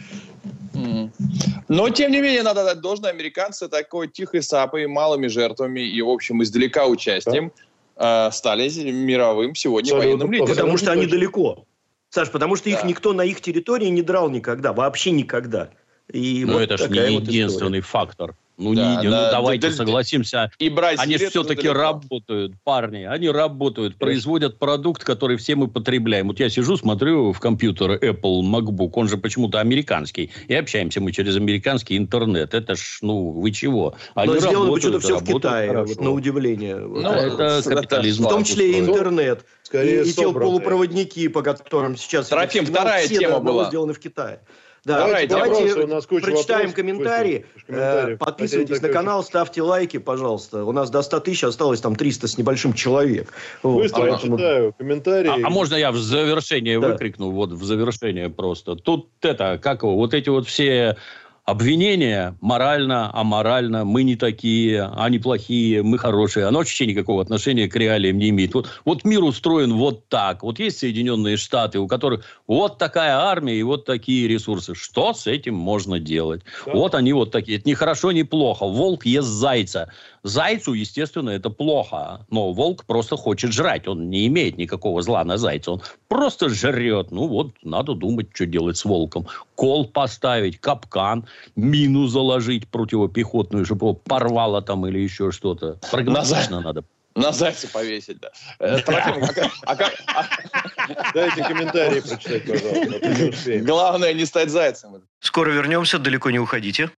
Но, 1.67 1.89
тем 1.89 2.11
не 2.11 2.19
менее, 2.19 2.43
надо 2.43 2.63
дать 2.63 2.81
должное. 2.81 3.11
Американцы 3.11 3.67
такой 3.67 4.07
тихой 4.07 4.41
сапой, 4.41 4.87
малыми 4.87 5.27
жертвами 5.27 5.81
и, 5.81 6.01
в 6.01 6.09
общем, 6.09 6.41
издалека 6.41 6.87
участием. 6.87 7.51
Да 7.55 7.63
э, 7.95 8.31
стали 8.31 8.69
мировым 8.91 9.55
сегодня 9.55 9.91
Абсолютно. 9.91 10.09
военным 10.09 10.31
лидером. 10.31 10.49
Потому 10.49 10.77
что 10.77 10.91
они 10.91 11.05
далеко. 11.05 11.65
Саш, 12.09 12.29
потому 12.29 12.55
что 12.55 12.69
да. 12.69 12.75
их 12.75 12.83
никто 12.83 13.13
на 13.13 13.23
их 13.23 13.41
территории 13.41 13.87
не 13.87 14.01
драл 14.03 14.29
никогда, 14.29 14.71
вообще 14.71 15.11
никогда. 15.11 15.69
И 16.11 16.43
Но 16.45 16.53
вот 16.53 16.61
это 16.61 16.77
же 16.77 16.89
не 16.89 17.15
единственный 17.15 17.79
история. 17.79 17.81
фактор. 17.81 18.35
Ну, 18.57 18.75
да, 18.75 19.01
не, 19.01 19.09
да, 19.09 19.25
ну 19.25 19.31
давайте 19.31 19.69
да, 19.69 19.75
согласимся. 19.75 20.51
И 20.59 20.73
они 20.97 21.17
все-таки 21.17 21.67
работают, 21.67 22.53
парни. 22.63 23.03
Они 23.03 23.29
работают, 23.29 23.97
производят 23.97 24.59
продукт, 24.59 25.03
который 25.03 25.37
все 25.37 25.55
мы 25.55 25.67
потребляем. 25.67 26.27
Вот 26.27 26.39
я 26.39 26.49
сижу, 26.49 26.77
смотрю 26.77 27.33
в 27.33 27.39
компьютер 27.39 27.91
Apple 27.93 28.41
MacBook, 28.41 28.91
он 28.93 29.09
же 29.09 29.17
почему-то 29.17 29.59
американский. 29.59 30.31
И 30.47 30.53
общаемся 30.53 31.01
мы 31.01 31.11
через 31.11 31.35
американский 31.35 31.97
интернет. 31.97 32.53
Это 32.53 32.75
ж, 32.75 32.99
ну, 33.01 33.31
вы 33.31 33.51
чего? 33.51 33.95
Они 34.13 34.33
Но 34.33 34.39
сделано 34.39 34.71
почему-то 34.71 34.99
все 34.99 35.17
в 35.17 35.23
Китае, 35.23 35.83
вот, 35.83 35.99
на 35.99 36.11
удивление. 36.11 36.75
Ну, 36.75 37.09
это 37.09 37.61
капитализм. 37.63 38.25
В 38.25 38.29
том 38.29 38.43
числе 38.43 38.73
и 38.73 38.79
интернет. 38.79 39.45
Скорее 39.63 40.03
и, 40.03 40.09
и 40.09 40.13
те 40.13 40.31
полупроводники, 40.31 41.27
по 41.27 41.41
которым 41.41 41.97
сейчас... 41.97 42.27
Трофим, 42.27 42.65
вторая 42.65 43.07
тема 43.07 43.39
была. 43.39 43.65
сделаны 43.69 43.93
в 43.93 43.99
Китае. 43.99 44.41
Да, 44.85 44.97
давайте, 44.97 45.27
давайте 45.27 45.83
у 45.83 45.87
нас 45.87 46.05
прочитаем 46.05 46.35
вопросов, 46.35 46.75
комментарии. 46.75 47.45
комментарии. 47.65 48.15
Э, 48.15 48.17
подписывайтесь 48.17 48.81
на 48.81 48.89
канал, 48.89 49.23
ставьте 49.23 49.61
лайки, 49.61 49.97
пожалуйста. 49.97 50.65
У 50.65 50.73
нас 50.73 50.89
до 50.89 51.01
100 51.01 51.21
тысяч 51.21 51.45
осталось 51.45 51.79
там 51.79 51.95
300 51.95 52.27
с 52.27 52.37
небольшим 52.37 52.73
человек. 52.73 53.31
Быстро 53.63 54.01
вот, 54.01 54.09
поэтому... 54.09 54.37
читаю 54.37 54.73
комментарии. 54.73 55.29
А, 55.29 55.47
а 55.47 55.49
можно 55.49 55.75
я 55.75 55.93
в 55.93 55.97
завершение 55.97 56.81
да. 56.81 56.89
выкрикну? 56.89 57.31
Вот 57.31 57.53
в 57.53 57.63
завершение 57.63 58.29
просто. 58.29 58.75
Тут 58.75 59.09
это, 59.21 59.57
как 59.57 59.83
его, 59.83 59.95
вот 59.95 60.13
эти 60.13 60.27
вот 60.27 60.47
все 60.47 60.97
обвинения 61.45 62.37
морально, 62.39 63.11
аморально, 63.13 63.83
мы 63.83 64.03
не 64.03 64.15
такие, 64.15 64.83
они 64.95 65.19
плохие, 65.19 65.83
мы 65.83 65.97
хорошие, 65.97 66.45
оно 66.45 66.59
вообще 66.59 66.85
никакого 66.85 67.21
отношения 67.21 67.67
к 67.67 67.75
реалиям 67.75 68.17
не 68.17 68.29
имеет. 68.29 68.53
Вот, 68.53 68.69
вот 68.85 69.03
мир 69.03 69.23
устроен 69.23 69.73
вот 69.73 70.07
так. 70.07 70.43
Вот 70.43 70.59
есть 70.59 70.79
Соединенные 70.79 71.37
Штаты, 71.37 71.79
у 71.79 71.87
которых 71.87 72.23
вот 72.47 72.77
такая 72.77 73.17
армия 73.17 73.55
и 73.55 73.63
вот 73.63 73.85
такие 73.85 74.27
ресурсы. 74.27 74.73
Что 74.73 75.13
с 75.13 75.27
этим 75.27 75.55
можно 75.55 75.99
делать? 75.99 76.43
Да. 76.65 76.73
Вот 76.73 76.95
они 76.95 77.13
вот 77.13 77.31
такие. 77.31 77.57
Это 77.57 77.67
не 77.67 77.75
хорошо, 77.75 78.11
не 78.11 78.23
плохо. 78.23 78.65
Волк 78.65 79.05
ест 79.05 79.27
зайца. 79.27 79.91
Зайцу, 80.23 80.73
естественно, 80.73 81.31
это 81.31 81.49
плохо. 81.49 82.25
Но 82.29 82.53
волк 82.53 82.85
просто 82.85 83.17
хочет 83.17 83.51
жрать. 83.51 83.87
Он 83.87 84.09
не 84.09 84.27
имеет 84.27 84.57
никакого 84.57 85.01
зла 85.01 85.23
на 85.25 85.37
зайца. 85.37 85.71
Он 85.71 85.81
просто 86.07 86.47
жрет. 86.49 87.11
Ну 87.11 87.27
вот, 87.27 87.51
надо 87.61 87.93
думать, 87.93 88.27
что 88.33 88.45
делать 88.45 88.77
с 88.77 88.85
волком. 88.85 89.27
Кол 89.55 89.85
поставить, 89.85 90.59
капкан, 90.59 91.27
мину 91.57 92.07
заложить 92.07 92.69
противопехотную, 92.69 93.65
чтобы 93.65 93.87
его 93.87 93.93
порвало 93.95 94.61
там 94.61 94.87
или 94.87 94.99
еще 94.99 95.31
что-то. 95.31 95.77
Прагматично 95.91 96.61
надо. 96.61 96.85
На 97.15 97.31
зайца 97.31 97.67
повесить, 97.67 98.19
да. 98.19 98.29
Э, 98.59 98.79
а 98.87 99.75
а 99.75 99.75
Дайте 101.13 101.43
комментарии 101.43 101.99
прочитать, 101.99 102.47
пожалуйста. 102.47 103.59
Главное 103.59 104.13
не 104.13 104.25
стать 104.25 104.49
зайцем. 104.49 105.03
Скоро 105.19 105.51
вернемся, 105.51 105.99
далеко 105.99 106.31
не 106.31 106.39
уходите. 106.39 106.89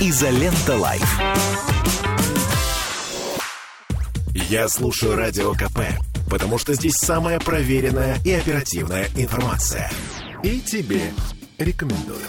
Изолента 0.00 0.76
Live. 0.76 1.20
Я 4.32 4.68
слушаю 4.68 5.16
Радио 5.16 5.52
КП, 5.54 5.80
потому 6.30 6.56
что 6.58 6.72
здесь 6.74 6.94
самая 6.94 7.40
проверенная 7.40 8.16
и 8.24 8.30
оперативная 8.30 9.08
информация. 9.16 9.90
И 10.44 10.60
тебе 10.60 11.12
рекомендую. 11.58 12.26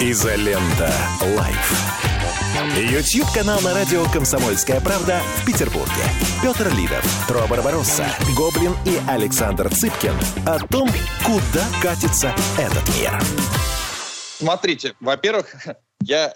Изолента. 0.00 0.90
Live. 1.36 2.11
YouTube-канал 2.52 3.62
на 3.62 3.72
радио 3.72 4.04
«Комсомольская 4.12 4.78
правда» 4.82 5.20
в 5.38 5.46
Петербурге. 5.46 6.02
Петр 6.42 6.68
Лидов, 6.76 7.02
Тро 7.26 7.46
Барбаросса, 7.48 8.04
Гоблин 8.36 8.72
и 8.84 8.98
Александр 9.08 9.70
Цыпкин 9.70 10.12
о 10.46 10.58
том, 10.66 10.86
куда 11.24 11.64
катится 11.80 12.34
этот 12.58 12.86
мир. 12.98 13.18
Смотрите, 14.36 14.94
во-первых, 15.00 15.46
я 16.02 16.34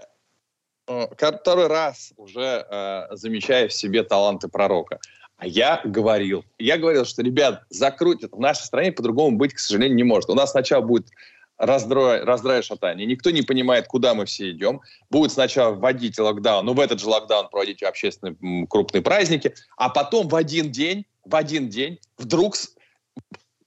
э, 0.88 1.06
второй 1.14 1.66
раз 1.66 2.14
уже 2.16 2.66
э, 2.66 3.14
замечаю 3.14 3.68
в 3.68 3.74
себе 3.74 4.02
таланты 4.02 4.48
пророка. 4.48 4.98
А 5.36 5.46
я 5.46 5.82
говорил, 5.84 6.46
я 6.58 6.78
говорил, 6.78 7.04
что, 7.04 7.22
ребят, 7.22 7.64
закрутят. 7.68 8.32
В 8.32 8.40
нашей 8.40 8.62
стране 8.62 8.90
по-другому 8.90 9.36
быть, 9.36 9.52
к 9.52 9.58
сожалению, 9.58 9.96
не 9.96 10.04
может. 10.04 10.30
У 10.30 10.34
нас 10.34 10.52
сначала 10.52 10.80
будет 10.80 11.10
раздрой, 11.58 12.22
раздрай 12.22 12.62
шатание. 12.62 13.06
Никто 13.06 13.30
не 13.30 13.42
понимает, 13.42 13.86
куда 13.86 14.14
мы 14.14 14.26
все 14.26 14.50
идем. 14.50 14.80
Будет 15.10 15.32
сначала 15.32 15.74
вводить 15.74 16.18
локдаун, 16.18 16.66
ну, 16.66 16.74
в 16.74 16.80
этот 16.80 17.00
же 17.00 17.08
локдаун 17.08 17.48
проводить 17.48 17.82
общественные 17.82 18.66
крупные 18.66 19.02
праздники, 19.02 19.54
а 19.76 19.88
потом 19.88 20.28
в 20.28 20.34
один 20.34 20.70
день, 20.70 21.06
в 21.24 21.34
один 21.34 21.68
день 21.68 21.98
вдруг 22.18 22.56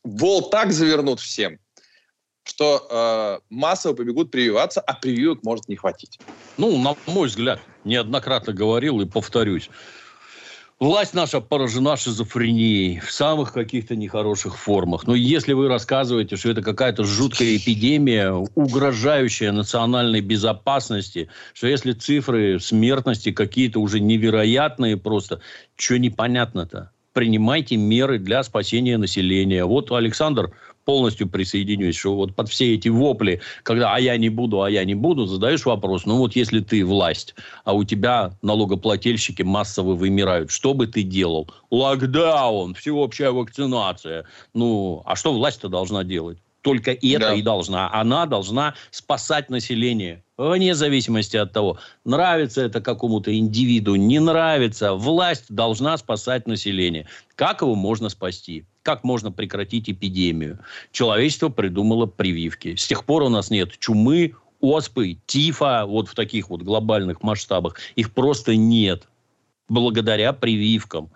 вол 0.03 0.49
так 0.49 0.71
завернут 0.71 1.19
всем, 1.19 1.59
что 2.43 2.87
э, 2.89 3.39
массово 3.49 3.93
побегут 3.93 4.31
прививаться, 4.31 4.81
а 4.81 4.93
прививок 4.93 5.43
может 5.43 5.67
не 5.67 5.75
хватить. 5.75 6.19
Ну, 6.57 6.77
на 6.77 6.95
мой 7.07 7.27
взгляд, 7.27 7.59
неоднократно 7.83 8.53
говорил 8.53 9.01
и 9.01 9.05
повторюсь, 9.05 9.69
Власть 10.79 11.13
наша 11.13 11.41
поражена 11.41 11.97
шизофренией 11.97 12.99
в 12.99 13.11
самых 13.11 13.51
каких-то 13.51 13.97
нехороших 13.97 14.57
формах. 14.57 15.05
Но 15.07 15.13
если 15.13 15.51
вы 15.51 15.67
рассказываете, 15.67 16.37
что 16.37 16.51
это 16.51 16.61
какая-то 16.61 17.03
жуткая 17.03 17.57
эпидемия, 17.57 18.31
угрожающая 18.31 19.51
национальной 19.51 20.21
безопасности, 20.21 21.27
что 21.53 21.67
если 21.67 21.91
цифры 21.91 22.61
смертности 22.61 23.33
какие-то 23.33 23.81
уже 23.81 23.99
невероятные 23.99 24.95
просто, 24.95 25.41
что 25.75 25.99
непонятно-то? 25.99 26.91
Принимайте 27.11 27.75
меры 27.75 28.17
для 28.17 28.41
спасения 28.43 28.97
населения. 28.97 29.65
Вот 29.65 29.91
Александр 29.91 30.53
полностью 30.89 31.29
присоединюсь, 31.29 31.95
что 31.95 32.15
вот 32.15 32.35
под 32.35 32.49
все 32.49 32.73
эти 32.73 32.89
вопли, 32.89 33.41
когда 33.61 33.93
«а 33.93 33.99
я 33.99 34.17
не 34.17 34.29
буду, 34.29 34.63
а 34.63 34.71
я 34.71 34.83
не 34.85 34.95
буду», 34.95 35.27
задаешь 35.27 35.63
вопрос, 35.63 36.07
ну 36.07 36.17
вот 36.17 36.35
если 36.35 36.61
ты 36.61 36.83
власть, 36.83 37.35
а 37.63 37.73
у 37.73 37.83
тебя 37.83 38.31
налогоплательщики 38.41 39.43
массово 39.43 39.93
вымирают, 39.93 40.49
что 40.49 40.73
бы 40.73 40.87
ты 40.87 41.03
делал? 41.03 41.47
Локдаун, 41.69 42.73
всеобщая 42.73 43.29
вакцинация. 43.29 44.25
Ну, 44.55 45.03
а 45.05 45.15
что 45.15 45.31
власть-то 45.31 45.69
должна 45.69 46.03
делать? 46.03 46.39
Только 46.61 46.93
это 46.93 47.19
да. 47.19 47.33
и 47.35 47.43
должна. 47.43 47.93
Она 47.93 48.25
должна 48.25 48.73
спасать 48.89 49.51
население. 49.51 50.23
Вне 50.39 50.73
зависимости 50.73 51.35
от 51.35 51.51
того, 51.51 51.79
нравится 52.05 52.61
это 52.61 52.79
какому-то 52.79 53.37
индивиду, 53.37 53.95
не 53.95 54.19
нравится. 54.19 54.93
Власть 54.93 55.43
должна 55.49 55.97
спасать 55.97 56.47
население. 56.47 57.07
Как 57.35 57.61
его 57.61 57.75
можно 57.75 58.07
спасти? 58.07 58.63
Как 58.81 59.03
можно 59.03 59.33
прекратить 59.33 59.89
эпидемию? 59.89 60.59
Человечество 60.93 61.49
придумало 61.49 62.05
прививки. 62.05 62.75
С 62.75 62.87
тех 62.87 63.03
пор 63.03 63.23
у 63.23 63.27
нас 63.29 63.49
нет 63.49 63.77
чумы, 63.79 64.35
оспы, 64.61 65.17
тифа, 65.25 65.83
вот 65.85 66.07
в 66.07 66.15
таких 66.15 66.49
вот 66.49 66.61
глобальных 66.61 67.21
масштабах. 67.21 67.75
Их 67.97 68.13
просто 68.13 68.55
нет. 68.55 69.09
Благодаря 69.67 70.31
прививкам. 70.31 71.09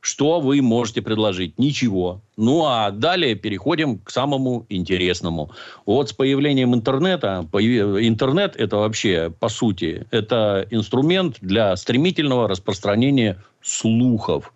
Что 0.00 0.40
вы 0.40 0.62
можете 0.62 1.02
предложить? 1.02 1.58
Ничего. 1.58 2.22
Ну, 2.36 2.64
а 2.64 2.90
далее 2.90 3.34
переходим 3.34 3.98
к 3.98 4.10
самому 4.10 4.64
интересному. 4.70 5.50
Вот 5.84 6.08
с 6.08 6.12
появлением 6.12 6.74
интернета, 6.74 7.46
интернет 7.52 8.56
это 8.56 8.78
вообще, 8.78 9.30
по 9.38 9.48
сути, 9.48 10.06
это 10.10 10.66
инструмент 10.70 11.36
для 11.42 11.76
стремительного 11.76 12.48
распространения 12.48 13.42
слухов. 13.60 14.52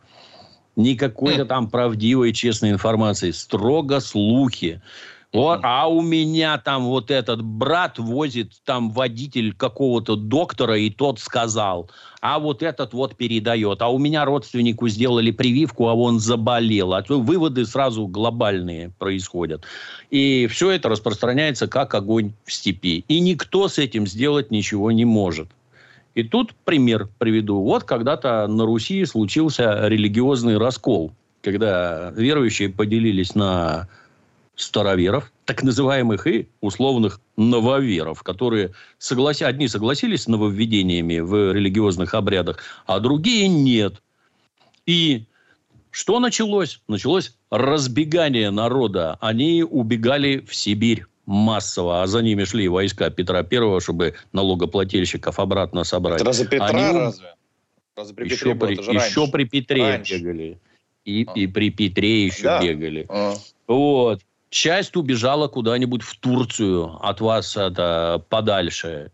Никакой-то 0.76 1.44
там 1.44 1.70
правдивой, 1.70 2.32
честной 2.32 2.70
информации. 2.70 3.30
Строго 3.30 4.00
слухи. 4.00 4.80
Вот, 5.34 5.60
а 5.64 5.88
у 5.88 6.00
меня 6.00 6.58
там 6.58 6.84
вот 6.84 7.10
этот 7.10 7.42
брат 7.42 7.98
возит 7.98 8.52
там 8.64 8.90
водитель 8.92 9.52
какого-то 9.52 10.14
доктора, 10.14 10.78
и 10.78 10.90
тот 10.90 11.18
сказал. 11.18 11.90
А 12.20 12.38
вот 12.38 12.62
этот 12.62 12.92
вот 12.92 13.16
передает. 13.16 13.82
А 13.82 13.88
у 13.88 13.98
меня 13.98 14.24
родственнику 14.24 14.86
сделали 14.86 15.32
прививку, 15.32 15.88
а 15.88 15.94
он 15.94 16.20
заболел. 16.20 16.94
А 16.94 17.02
то 17.02 17.20
выводы 17.20 17.66
сразу 17.66 18.06
глобальные 18.06 18.92
происходят. 18.96 19.64
И 20.08 20.46
все 20.46 20.70
это 20.70 20.88
распространяется 20.88 21.66
как 21.66 21.94
огонь 21.94 22.32
в 22.44 22.52
степи. 22.52 23.04
И 23.08 23.18
никто 23.18 23.66
с 23.66 23.78
этим 23.78 24.06
сделать 24.06 24.52
ничего 24.52 24.92
не 24.92 25.04
может. 25.04 25.48
И 26.14 26.22
тут 26.22 26.54
пример 26.64 27.08
приведу. 27.18 27.60
Вот 27.60 27.82
когда-то 27.82 28.46
на 28.46 28.64
Руси 28.66 29.04
случился 29.04 29.88
религиозный 29.88 30.58
раскол, 30.58 31.12
когда 31.42 32.12
верующие 32.12 32.68
поделились 32.68 33.34
на 33.34 33.88
староверов, 34.56 35.32
так 35.44 35.62
называемых 35.62 36.26
и 36.26 36.48
условных 36.60 37.20
нововеров, 37.36 38.22
которые 38.22 38.72
соглас... 38.98 39.42
одни 39.42 39.68
согласились 39.68 40.22
с 40.22 40.28
нововведениями 40.28 41.18
в 41.18 41.52
религиозных 41.52 42.14
обрядах, 42.14 42.58
а 42.86 43.00
другие 43.00 43.48
нет. 43.48 44.02
И 44.86 45.24
что 45.90 46.20
началось? 46.20 46.80
Началось 46.88 47.36
разбегание 47.50 48.50
народа. 48.50 49.16
Они 49.20 49.62
убегали 49.62 50.38
в 50.40 50.54
Сибирь 50.54 51.04
массово, 51.26 52.02
а 52.02 52.06
за 52.06 52.22
ними 52.22 52.44
шли 52.44 52.68
войска 52.68 53.10
Петра 53.10 53.42
Первого, 53.42 53.80
чтобы 53.80 54.14
налогоплательщиков 54.32 55.38
обратно 55.38 55.84
собрать. 55.84 56.16
Это 56.16 56.26
разве 56.26 56.46
Петра 56.46 56.68
Они... 56.68 56.98
разве? 56.98 57.34
Разве 57.96 58.14
при 58.16 58.24
еще, 58.24 58.54
Петре 58.54 58.76
при, 58.76 58.94
еще 58.94 59.28
при 59.28 59.44
Петре 59.44 59.82
раньше. 59.82 60.18
бегали. 60.18 60.58
И, 61.04 61.24
а. 61.28 61.32
и 61.38 61.46
при 61.46 61.70
Петре 61.70 62.26
еще 62.26 62.42
да. 62.42 62.62
бегали. 62.62 63.06
А. 63.08 63.34
Вот. 63.68 64.20
Часть 64.54 64.96
убежала 64.96 65.48
куда-нибудь 65.48 66.02
в 66.02 66.16
Турцию 66.20 67.04
от 67.04 67.20
вас 67.20 67.56
это 67.56 68.24
подальше. 68.28 69.10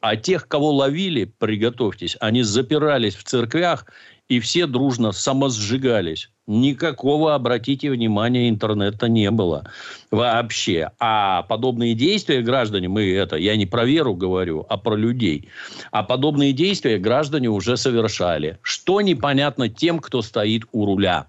А 0.00 0.16
тех, 0.16 0.48
кого 0.48 0.72
ловили, 0.72 1.32
приготовьтесь, 1.38 2.16
они 2.18 2.42
запирались 2.42 3.14
в 3.14 3.22
церквях, 3.22 3.86
и 4.28 4.40
все 4.40 4.66
дружно 4.66 5.12
самосжигались. 5.12 6.28
Никакого, 6.48 7.36
обратите 7.36 7.88
внимание, 7.88 8.48
интернета 8.48 9.08
не 9.08 9.30
было 9.30 9.70
вообще. 10.10 10.90
А 10.98 11.42
подобные 11.42 11.94
действия 11.94 12.42
граждане, 12.42 12.88
мы 12.88 13.12
это, 13.12 13.36
я 13.36 13.54
не 13.54 13.66
про 13.66 13.84
веру 13.84 14.16
говорю, 14.16 14.66
а 14.68 14.76
про 14.76 14.96
людей. 14.96 15.50
А 15.92 16.02
подобные 16.02 16.52
действия 16.52 16.98
граждане 16.98 17.48
уже 17.48 17.76
совершали. 17.76 18.58
Что 18.62 19.00
непонятно 19.02 19.68
тем, 19.68 20.00
кто 20.00 20.20
стоит 20.20 20.64
у 20.72 20.84
руля. 20.84 21.28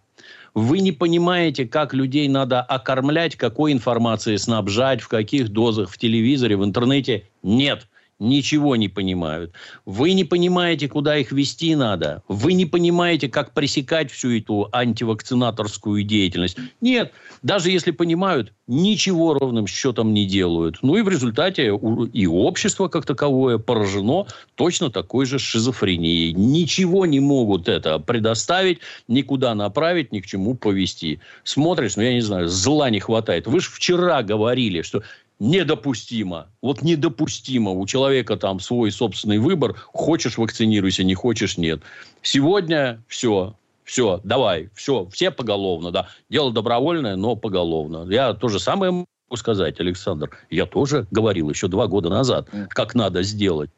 Вы 0.54 0.80
не 0.80 0.92
понимаете, 0.92 1.66
как 1.66 1.94
людей 1.94 2.28
надо 2.28 2.62
окормлять, 2.62 3.38
какой 3.38 3.72
информацией 3.72 4.38
снабжать, 4.38 5.02
в 5.02 5.08
каких 5.08 5.50
дозах 5.50 5.90
в 5.90 5.98
телевизоре, 5.98 6.58
в 6.58 6.66
интернете. 6.66 7.30
Нет. 7.42 7.88
Ничего 8.22 8.76
не 8.76 8.88
понимают. 8.88 9.54
Вы 9.86 10.14
не 10.14 10.24
понимаете, 10.24 10.88
куда 10.88 11.18
их 11.18 11.32
вести 11.32 11.76
надо. 11.76 12.24
Вы 12.28 12.54
не 12.54 12.66
понимаете, 12.66 13.28
как 13.28 13.54
пресекать 13.54 14.12
всю 14.12 14.38
эту 14.38 14.70
антивакцинаторскую 14.72 16.04
деятельность. 16.04 16.58
Нет, 16.80 17.12
даже 17.42 17.72
если 17.72 17.92
понимают, 17.92 18.54
ничего 18.68 19.34
ровным 19.34 19.68
счетом 19.68 20.14
не 20.14 20.26
делают. 20.26 20.78
Ну 20.82 20.96
и 20.96 21.02
в 21.02 21.10
результате 21.10 21.74
и 22.14 22.28
общество 22.28 22.88
как 22.88 23.06
таковое 23.06 23.58
поражено 23.58 24.28
точно 24.56 24.92
такой 24.92 25.26
же 25.26 25.40
шизофренией. 25.40 26.34
Ничего 26.34 27.06
не 27.06 27.20
могут 27.20 27.68
это 27.68 27.98
предоставить, 28.00 28.80
никуда 29.08 29.56
направить, 29.56 30.12
ни 30.12 30.20
к 30.20 30.28
чему 30.28 30.56
повести. 30.56 31.20
Смотришь, 31.44 31.96
ну 31.96 32.04
я 32.04 32.14
не 32.14 32.22
знаю, 32.22 32.48
зла 32.48 32.90
не 32.92 33.00
хватает. 33.00 33.48
Вы 33.48 33.60
же 33.60 33.70
вчера 33.72 34.22
говорили, 34.22 34.84
что 34.84 35.02
недопустимо. 35.42 36.50
Вот 36.62 36.84
недопустимо. 36.84 37.72
У 37.72 37.86
человека 37.88 38.38
там 38.38 38.60
свой 38.60 38.92
собственный 38.92 39.40
выбор. 39.40 39.74
Хочешь 39.92 40.38
вакцинируйся, 40.38 41.04
не 41.04 41.16
хочешь 41.16 41.58
нет. 41.58 41.82
Сегодня 42.22 43.04
все. 43.08 43.56
Все, 43.84 44.22
давай, 44.24 44.70
все, 44.76 45.10
все 45.12 45.32
поголовно, 45.32 45.92
да. 45.92 46.08
Дело 46.30 46.54
добровольное, 46.54 47.16
но 47.16 47.36
поголовно. 47.36 48.06
Я 48.10 48.34
то 48.34 48.48
же 48.48 48.60
самое 48.60 48.92
могу 48.92 49.08
сказать, 49.36 49.80
Александр. 49.80 50.30
Я 50.52 50.68
тоже 50.68 51.08
говорил 51.10 51.50
еще 51.50 51.68
два 51.68 51.88
года 51.88 52.10
назад, 52.10 52.48
как 52.70 52.94
надо 52.94 53.24
сделать. 53.24 53.72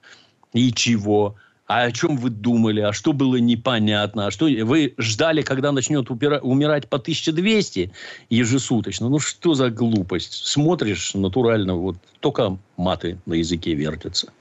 И 0.52 0.74
чего? 0.74 1.38
А 1.66 1.84
о 1.84 1.92
чем 1.92 2.18
вы 2.18 2.30
думали? 2.30 2.82
А 2.82 2.92
что 2.92 3.14
было 3.14 3.38
непонятно? 3.38 4.28
А 4.28 4.32
что 4.32 4.46
вы 4.46 4.94
ждали, 4.98 5.42
когда 5.42 5.72
начнет 5.72 6.10
упира... 6.12 6.40
умирать 6.40 6.90
по 6.90 6.98
1200 6.98 7.92
ежесуточно? 8.30 9.08
Ну 9.08 9.20
что 9.20 9.54
за 9.54 9.70
глупость? 9.70 10.34
Смотришь 10.46 11.14
натурально, 11.14 11.76
вот 11.76 11.96
только 12.20 12.58
маты 12.76 13.18
на 13.26 13.36
языке 13.36 13.74
вертятся. 13.76 14.34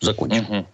Закончим. 0.00 0.44
Угу. 0.44 0.66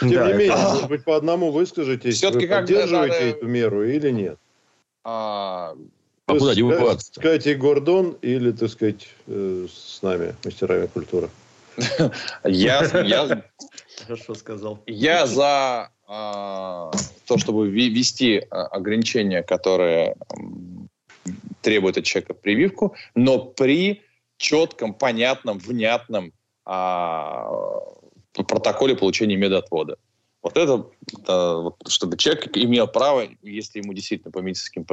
Тем 0.00 0.10
да, 0.10 0.26
не 0.26 0.32
менее, 0.34 0.46
это... 0.48 0.62
может 0.74 0.88
быть, 0.88 1.04
по 1.04 1.16
одному 1.16 1.50
выскажитесь, 1.50 2.16
Все-таки 2.16 2.46
вы 2.46 2.54
поддерживаете 2.54 3.14
надо... 3.14 3.26
эту 3.26 3.46
меру 3.46 3.84
или 3.84 4.10
нет? 4.10 4.38
А... 5.04 5.74
А 6.26 6.38
куда 6.38 6.54
деваться? 6.54 7.12
Сказать, 7.12 7.58
Гордон 7.58 8.16
или, 8.22 8.50
так 8.52 8.70
сказать, 8.70 9.08
э, 9.26 9.66
с 9.70 10.00
нами, 10.00 10.34
мастерами 10.42 10.86
культуры? 10.86 11.28
Я, 12.44 12.84
я, 13.02 13.42
Хорошо 14.06 14.34
сказал. 14.34 14.82
Я 14.86 15.26
за 15.26 15.90
а, 16.06 16.90
то, 17.26 17.38
чтобы 17.38 17.68
ввести 17.68 18.38
а, 18.50 18.66
ограничения, 18.66 19.42
которые 19.42 20.16
требуют 21.62 21.96
от 21.96 22.04
человека 22.04 22.34
прививку, 22.34 22.94
но 23.14 23.38
при 23.38 24.02
четком, 24.36 24.92
понятном, 24.92 25.58
внятном 25.58 26.32
а, 26.66 27.48
протоколе 28.32 28.94
получения 28.94 29.36
медотвода. 29.36 29.96
Вот 30.42 30.58
это, 30.58 30.90
чтобы 31.88 32.18
человек 32.18 32.54
имел 32.54 32.86
право, 32.86 33.26
если 33.40 33.78
ему 33.78 33.94
действительно 33.94 34.30
по 34.30 34.40
медицинским 34.40 34.84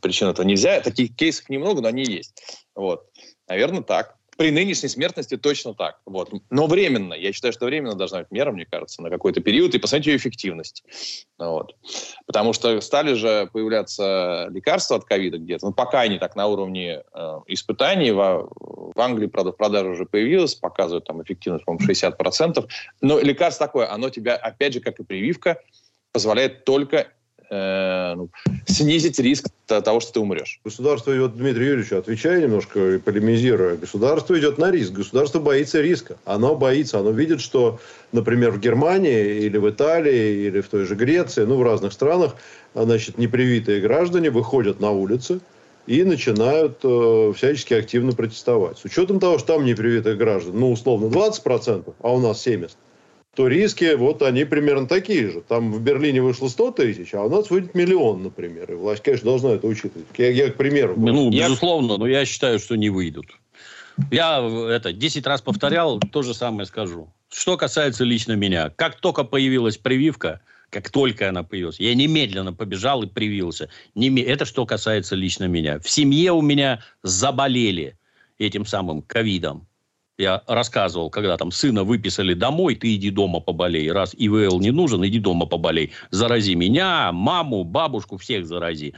причинам 0.00 0.34
это 0.34 0.44
нельзя. 0.44 0.80
Таких 0.82 1.16
кейсов 1.16 1.48
немного, 1.48 1.80
но 1.80 1.88
они 1.88 2.04
есть. 2.04 2.64
Вот. 2.76 3.08
Наверное, 3.48 3.82
так 3.82 4.19
при 4.40 4.50
нынешней 4.50 4.88
смертности 4.88 5.36
точно 5.36 5.74
так. 5.74 6.00
Вот. 6.06 6.32
Но 6.48 6.66
временно. 6.66 7.12
Я 7.12 7.30
считаю, 7.30 7.52
что 7.52 7.66
временно 7.66 7.94
должна 7.94 8.20
быть 8.20 8.30
мера, 8.30 8.52
мне 8.52 8.64
кажется, 8.64 9.02
на 9.02 9.10
какой-то 9.10 9.42
период 9.42 9.74
и 9.74 9.78
посмотреть 9.78 10.06
ее 10.06 10.16
эффективность. 10.16 10.82
Вот. 11.38 11.76
Потому 12.24 12.54
что 12.54 12.80
стали 12.80 13.12
же 13.12 13.50
появляться 13.52 14.48
лекарства 14.50 14.96
от 14.96 15.04
ковида 15.04 15.36
где-то. 15.36 15.66
Ну, 15.66 15.72
пока 15.74 16.00
они 16.00 16.18
так 16.18 16.36
на 16.36 16.46
уровне 16.46 17.02
э, 17.12 17.40
испытаний. 17.48 18.12
В, 18.12 18.48
в 18.94 18.98
Англии, 18.98 19.26
правда, 19.26 19.52
в 19.52 19.58
продаже 19.58 19.90
уже 19.90 20.06
появилось. 20.06 20.54
Показывают 20.54 21.04
там 21.04 21.22
эффективность, 21.22 21.66
по-моему, 21.66 21.86
60%. 21.92 22.66
Но 23.02 23.20
лекарство 23.20 23.66
такое, 23.66 23.92
оно 23.92 24.08
тебя, 24.08 24.36
опять 24.36 24.72
же, 24.72 24.80
как 24.80 25.00
и 25.00 25.04
прививка, 25.04 25.60
позволяет 26.12 26.64
только 26.64 27.08
э, 27.50 28.14
ну, 28.16 28.30
снизить 28.66 29.18
риск 29.18 29.48
того, 29.66 30.00
что 30.00 30.12
ты 30.12 30.20
умрешь. 30.20 30.60
Государство 30.64 31.14
идет, 31.14 31.36
Дмитрий 31.36 31.66
Юрьевич, 31.66 31.92
отвечая 31.92 32.40
немножко 32.40 32.94
и 32.94 32.98
полемизируя, 32.98 33.76
государство 33.76 34.38
идет 34.38 34.58
на 34.58 34.70
риск. 34.70 34.92
Государство 34.92 35.38
боится 35.38 35.80
риска. 35.80 36.16
Оно 36.24 36.56
боится, 36.56 36.98
оно 36.98 37.10
видит, 37.10 37.40
что, 37.40 37.78
например, 38.12 38.52
в 38.52 38.60
Германии 38.60 39.44
или 39.44 39.58
в 39.58 39.68
Италии 39.68 40.46
или 40.46 40.60
в 40.60 40.68
той 40.68 40.84
же 40.84 40.94
Греции, 40.94 41.44
ну, 41.44 41.56
в 41.56 41.62
разных 41.62 41.92
странах, 41.92 42.36
значит, 42.74 43.18
непривитые 43.18 43.80
граждане 43.80 44.30
выходят 44.30 44.80
на 44.80 44.90
улицы, 44.90 45.40
и 45.86 46.04
начинают 46.04 46.78
э, 46.84 47.32
всячески 47.36 47.74
активно 47.74 48.12
протестовать. 48.12 48.78
С 48.78 48.84
учетом 48.84 49.18
того, 49.18 49.38
что 49.38 49.54
там 49.54 49.64
непривитых 49.64 50.16
граждан, 50.16 50.58
ну, 50.58 50.70
условно, 50.70 51.06
20%, 51.06 51.94
а 52.00 52.12
у 52.12 52.20
нас 52.20 52.46
70%, 52.46 52.70
то 53.34 53.46
риски, 53.46 53.94
вот 53.94 54.22
они 54.22 54.44
примерно 54.44 54.88
такие 54.88 55.30
же. 55.30 55.40
Там 55.40 55.72
в 55.72 55.80
Берлине 55.80 56.20
вышло 56.20 56.48
100 56.48 56.72
тысяч, 56.72 57.14
а 57.14 57.22
у 57.22 57.30
нас 57.30 57.50
выйдет 57.50 57.74
миллион, 57.74 58.24
например. 58.24 58.72
И 58.72 58.74
власть, 58.74 59.02
конечно, 59.02 59.26
должна 59.26 59.50
это 59.52 59.66
учитывать. 59.66 60.06
Я, 60.18 60.30
я 60.30 60.50
к 60.50 60.56
примеру. 60.56 60.94
Ну, 60.96 61.30
я... 61.30 61.46
безусловно, 61.46 61.96
но 61.96 62.06
я 62.06 62.24
считаю, 62.24 62.58
что 62.58 62.76
не 62.76 62.90
выйдут. 62.90 63.26
Я 64.10 64.40
это 64.70 64.92
10 64.92 65.26
раз 65.26 65.42
повторял, 65.42 66.00
то 66.00 66.22
же 66.22 66.34
самое 66.34 66.66
скажу. 66.66 67.12
Что 67.30 67.56
касается 67.56 68.02
лично 68.04 68.32
меня. 68.32 68.70
Как 68.70 68.96
только 68.96 69.24
появилась 69.24 69.76
прививка, 69.76 70.40
как 70.70 70.90
только 70.90 71.28
она 71.28 71.42
появилась, 71.42 71.78
я 71.78 71.94
немедленно 71.94 72.52
побежал 72.52 73.02
и 73.02 73.06
привился. 73.06 73.68
Это 73.94 74.44
что 74.44 74.66
касается 74.66 75.14
лично 75.14 75.44
меня. 75.44 75.78
В 75.78 75.88
семье 75.88 76.32
у 76.32 76.42
меня 76.42 76.82
заболели 77.02 77.96
этим 78.38 78.66
самым 78.66 79.02
ковидом 79.02 79.68
я 80.20 80.42
рассказывал, 80.46 81.10
когда 81.10 81.36
там 81.36 81.50
сына 81.50 81.82
выписали 81.82 82.34
домой, 82.34 82.74
ты 82.74 82.94
иди 82.94 83.10
дома 83.10 83.40
поболей. 83.40 83.90
Раз 83.90 84.14
ИВЛ 84.16 84.60
не 84.60 84.70
нужен, 84.70 85.04
иди 85.06 85.18
дома 85.18 85.46
поболей. 85.46 85.92
Зарази 86.10 86.54
меня, 86.54 87.10
маму, 87.12 87.64
бабушку, 87.64 88.18
всех 88.18 88.46
зарази. 88.46 88.94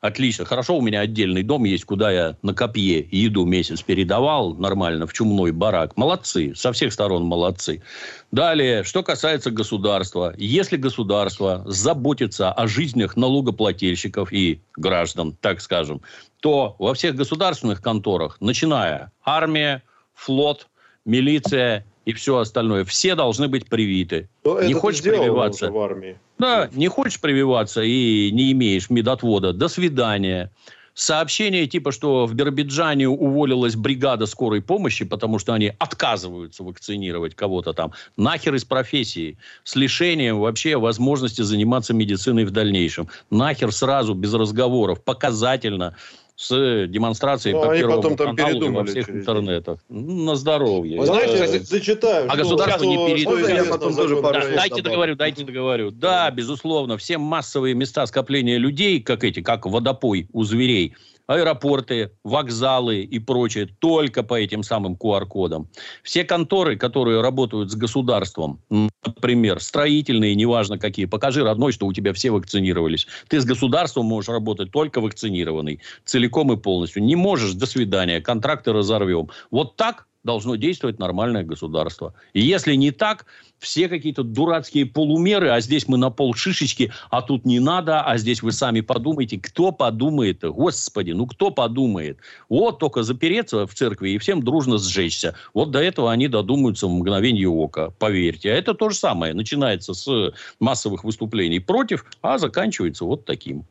Отлично. 0.00 0.44
Хорошо, 0.44 0.76
у 0.76 0.82
меня 0.82 1.00
отдельный 1.00 1.42
дом 1.42 1.64
есть, 1.64 1.86
куда 1.86 2.10
я 2.10 2.36
на 2.42 2.52
копье 2.52 3.06
еду 3.10 3.46
месяц 3.46 3.80
передавал 3.80 4.52
нормально 4.52 5.06
в 5.06 5.14
чумной 5.14 5.50
барак. 5.50 5.96
Молодцы. 5.96 6.52
Со 6.54 6.72
всех 6.72 6.92
сторон 6.92 7.24
молодцы. 7.24 7.82
Далее, 8.30 8.84
что 8.84 9.02
касается 9.02 9.50
государства. 9.50 10.34
Если 10.36 10.76
государство 10.76 11.62
заботится 11.64 12.52
о 12.52 12.66
жизнях 12.66 13.16
налогоплательщиков 13.16 14.30
и 14.30 14.60
граждан, 14.76 15.38
так 15.40 15.62
скажем, 15.62 16.02
то 16.40 16.76
во 16.78 16.92
всех 16.92 17.16
государственных 17.16 17.80
конторах, 17.80 18.36
начиная 18.40 19.10
армия, 19.24 19.82
флот, 20.14 20.68
милиция 21.04 21.84
и 22.04 22.12
все 22.12 22.38
остальное. 22.38 22.84
Все 22.84 23.14
должны 23.14 23.48
быть 23.48 23.68
привиты. 23.68 24.28
Но 24.44 24.62
не 24.62 24.74
хочешь 24.74 25.02
прививаться? 25.02 25.70
В 25.70 25.78
армии. 25.78 26.18
Да, 26.38 26.68
не 26.72 26.88
хочешь 26.88 27.20
прививаться 27.20 27.82
и 27.82 28.30
не 28.32 28.52
имеешь 28.52 28.90
медотвода. 28.90 29.52
До 29.52 29.68
свидания. 29.68 30.50
Сообщение 30.94 31.66
типа, 31.66 31.90
что 31.90 32.24
в 32.24 32.34
Биробиджане 32.34 33.08
уволилась 33.08 33.74
бригада 33.74 34.26
скорой 34.26 34.62
помощи, 34.62 35.04
потому 35.04 35.40
что 35.40 35.52
они 35.52 35.72
отказываются 35.78 36.62
вакцинировать 36.62 37.34
кого-то 37.34 37.72
там. 37.72 37.92
Нахер 38.16 38.54
из 38.54 38.64
профессии. 38.64 39.36
С 39.64 39.74
лишением 39.74 40.38
вообще 40.38 40.76
возможности 40.76 41.42
заниматься 41.42 41.94
медициной 41.94 42.44
в 42.44 42.52
дальнейшем. 42.52 43.08
Нахер 43.30 43.72
сразу, 43.72 44.14
без 44.14 44.32
разговоров. 44.34 45.02
Показательно 45.02 45.96
с 46.36 46.86
демонстрацией 46.88 47.54
ну, 47.54 47.62
по 47.62 47.76
Первому 47.76 48.02
потом 48.02 48.16
там 48.16 48.36
каналу 48.36 48.72
во 48.72 48.84
всех 48.84 49.08
интернетах. 49.08 49.78
Ну, 49.88 50.24
на 50.24 50.34
здоровье. 50.34 50.98
Вы 50.98 51.06
знаете, 51.06 51.38
да. 51.38 51.64
зачитаю. 51.64 52.26
А 52.28 52.36
государство 52.36 52.84
не 52.84 52.96
передумало. 52.96 53.46
Я 53.46 53.64
потом 53.64 53.94
тоже 53.94 54.20
да, 54.20 54.32
дайте 54.56 54.82
договорю, 54.82 55.14
дайте 55.14 55.44
договорю. 55.44 55.90
Да, 55.92 56.30
безусловно, 56.30 56.96
все 56.96 57.18
массовые 57.18 57.74
места 57.74 58.04
скопления 58.06 58.58
людей, 58.58 59.00
как 59.00 59.22
эти, 59.22 59.42
как 59.42 59.66
водопой 59.66 60.28
у 60.32 60.42
зверей, 60.42 60.96
аэропорты, 61.26 62.12
вокзалы 62.22 63.02
и 63.02 63.18
прочее 63.18 63.68
только 63.78 64.22
по 64.22 64.34
этим 64.34 64.62
самым 64.62 64.94
QR-кодам. 64.94 65.68
Все 66.02 66.24
конторы, 66.24 66.76
которые 66.76 67.20
работают 67.20 67.70
с 67.70 67.74
государством, 67.74 68.60
например, 68.70 69.60
строительные, 69.60 70.34
неважно 70.34 70.78
какие, 70.78 71.06
покажи 71.06 71.42
родной, 71.42 71.72
что 71.72 71.86
у 71.86 71.92
тебя 71.92 72.12
все 72.12 72.30
вакцинировались. 72.30 73.06
Ты 73.28 73.40
с 73.40 73.44
государством 73.44 74.06
можешь 74.06 74.28
работать 74.28 74.70
только 74.70 75.00
вакцинированный, 75.00 75.80
целиком 76.04 76.52
и 76.52 76.56
полностью. 76.56 77.02
Не 77.02 77.16
можешь, 77.16 77.54
до 77.54 77.66
свидания, 77.66 78.20
контракты 78.20 78.72
разорвем. 78.72 79.30
Вот 79.50 79.76
так 79.76 80.06
должно 80.24 80.56
действовать 80.56 80.98
нормальное 80.98 81.44
государство. 81.44 82.14
И 82.32 82.40
если 82.40 82.74
не 82.74 82.90
так, 82.90 83.26
все 83.58 83.88
какие-то 83.88 84.22
дурацкие 84.24 84.86
полумеры, 84.86 85.50
а 85.50 85.60
здесь 85.60 85.86
мы 85.86 85.98
на 85.98 86.10
пол 86.10 86.34
шишечки, 86.34 86.92
а 87.10 87.22
тут 87.22 87.44
не 87.44 87.60
надо, 87.60 88.00
а 88.00 88.18
здесь 88.18 88.42
вы 88.42 88.52
сами 88.52 88.80
подумайте, 88.80 89.38
кто 89.38 89.70
подумает, 89.70 90.40
господи, 90.42 91.12
ну 91.12 91.26
кто 91.26 91.50
подумает? 91.50 92.18
Вот 92.48 92.78
только 92.78 93.02
запереться 93.02 93.66
в 93.66 93.74
церкви 93.74 94.10
и 94.10 94.18
всем 94.18 94.42
дружно 94.42 94.78
сжечься. 94.78 95.34
Вот 95.52 95.70
до 95.70 95.80
этого 95.80 96.10
они 96.10 96.28
додумаются 96.28 96.86
в 96.86 96.90
мгновение 96.90 97.48
ока, 97.48 97.90
поверьте. 97.90 98.50
А 98.50 98.54
это 98.54 98.74
то 98.74 98.88
же 98.88 98.96
самое, 98.96 99.34
начинается 99.34 99.94
с 99.94 100.32
массовых 100.58 101.04
выступлений 101.04 101.60
против, 101.60 102.06
а 102.22 102.38
заканчивается 102.38 103.04
вот 103.04 103.24
таким. 103.24 103.64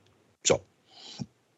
Все. 0.44 0.62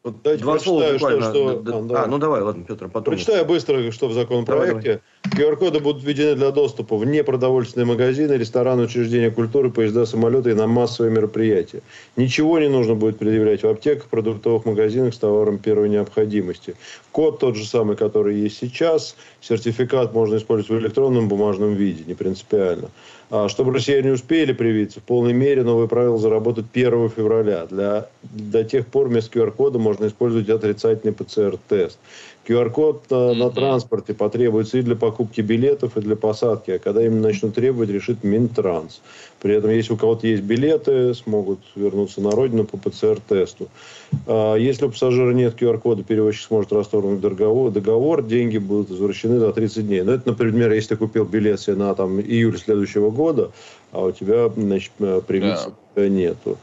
Вот 0.06 0.22
дайте 0.22 0.44
Два 0.44 0.56
слова 0.60 0.92
буквально. 0.92 1.30
Что, 1.30 1.48
а, 1.48 1.82
да. 1.82 2.04
А, 2.04 2.06
ну 2.06 2.18
давай, 2.18 2.40
ладно, 2.40 2.64
Петр, 2.64 2.88
потом. 2.88 3.14
Прочитаю 3.14 3.44
быстро, 3.44 3.90
что 3.90 4.06
в 4.06 4.12
законопроекте. 4.12 4.62
Давай, 4.64 4.82
давай. 4.82 5.00
QR-коды 5.34 5.80
будут 5.80 6.02
введены 6.02 6.34
для 6.36 6.50
доступа 6.50 6.96
в 6.96 7.04
непродовольственные 7.04 7.86
магазины, 7.86 8.34
рестораны, 8.34 8.84
учреждения 8.84 9.30
культуры, 9.30 9.70
поезда, 9.70 10.06
самолеты 10.06 10.50
и 10.50 10.54
на 10.54 10.66
массовые 10.66 11.12
мероприятия. 11.12 11.82
Ничего 12.16 12.58
не 12.58 12.68
нужно 12.68 12.94
будет 12.94 13.18
предъявлять 13.18 13.62
в 13.62 13.68
аптеках, 13.68 14.06
продуктовых 14.06 14.64
магазинах 14.64 15.14
с 15.14 15.18
товаром 15.18 15.58
первой 15.58 15.88
необходимости. 15.88 16.74
Код 17.12 17.38
тот 17.38 17.56
же 17.56 17.66
самый, 17.66 17.96
который 17.96 18.36
есть 18.36 18.58
сейчас. 18.58 19.16
Сертификат 19.40 20.14
можно 20.14 20.36
использовать 20.36 20.80
в 20.80 20.84
электронном 20.84 21.28
бумажном 21.28 21.74
виде, 21.74 22.04
не 22.06 22.14
принципиально. 22.14 22.90
А 23.28 23.48
чтобы 23.48 23.72
россияне 23.72 24.12
успели 24.12 24.52
привиться, 24.52 25.00
в 25.00 25.02
полной 25.02 25.32
мере 25.32 25.64
новые 25.64 25.88
правила 25.88 26.16
заработают 26.16 26.68
1 26.72 27.10
февраля. 27.10 27.66
Для, 27.66 28.08
до 28.22 28.62
тех 28.62 28.86
пор 28.86 29.08
вместо 29.08 29.38
QR-кода 29.38 29.80
можно 29.80 30.06
использовать 30.06 30.48
отрицательный 30.48 31.12
ПЦР-тест. 31.12 31.98
QR-код 32.46 33.10
на, 33.10 33.34
на 33.34 33.50
транспорте 33.50 34.14
потребуется 34.14 34.78
и 34.78 34.82
для 34.82 34.94
покупки 34.94 35.40
билетов, 35.40 35.96
и 35.96 36.00
для 36.00 36.16
посадки. 36.16 36.70
А 36.70 36.78
когда 36.78 37.04
именно 37.04 37.22
начнут 37.22 37.54
требовать, 37.54 37.90
решит 37.90 38.22
Минтранс. 38.22 39.00
При 39.40 39.54
этом, 39.54 39.70
если 39.70 39.92
у 39.92 39.96
кого-то 39.96 40.26
есть 40.26 40.42
билеты, 40.42 41.14
смогут 41.14 41.58
вернуться 41.74 42.20
на 42.20 42.30
родину 42.30 42.64
по 42.64 42.76
ПЦР-тесту. 42.76 43.68
А 44.26 44.54
если 44.54 44.86
у 44.86 44.90
пассажира 44.90 45.32
нет 45.32 45.60
QR-кода, 45.60 46.04
перевозчик 46.04 46.46
сможет 46.46 46.72
расторгнуть 46.72 47.20
договор, 47.20 47.70
договор, 47.70 48.22
деньги 48.22 48.58
будут 48.58 48.90
возвращены 48.90 49.38
за 49.38 49.52
30 49.52 49.86
дней. 49.86 50.02
Но 50.02 50.12
это, 50.12 50.28
например, 50.30 50.72
если 50.72 50.90
ты 50.90 50.96
купил 50.96 51.24
билет 51.24 51.60
себе 51.60 51.76
на 51.76 51.94
там, 51.94 52.20
июль 52.20 52.58
следующего 52.58 53.10
года, 53.10 53.50
а 53.92 54.04
у 54.04 54.12
тебя 54.12 54.50
значит, 54.56 54.92
привиться 55.26 55.72
да. 55.94 56.08
нету. 56.08 56.58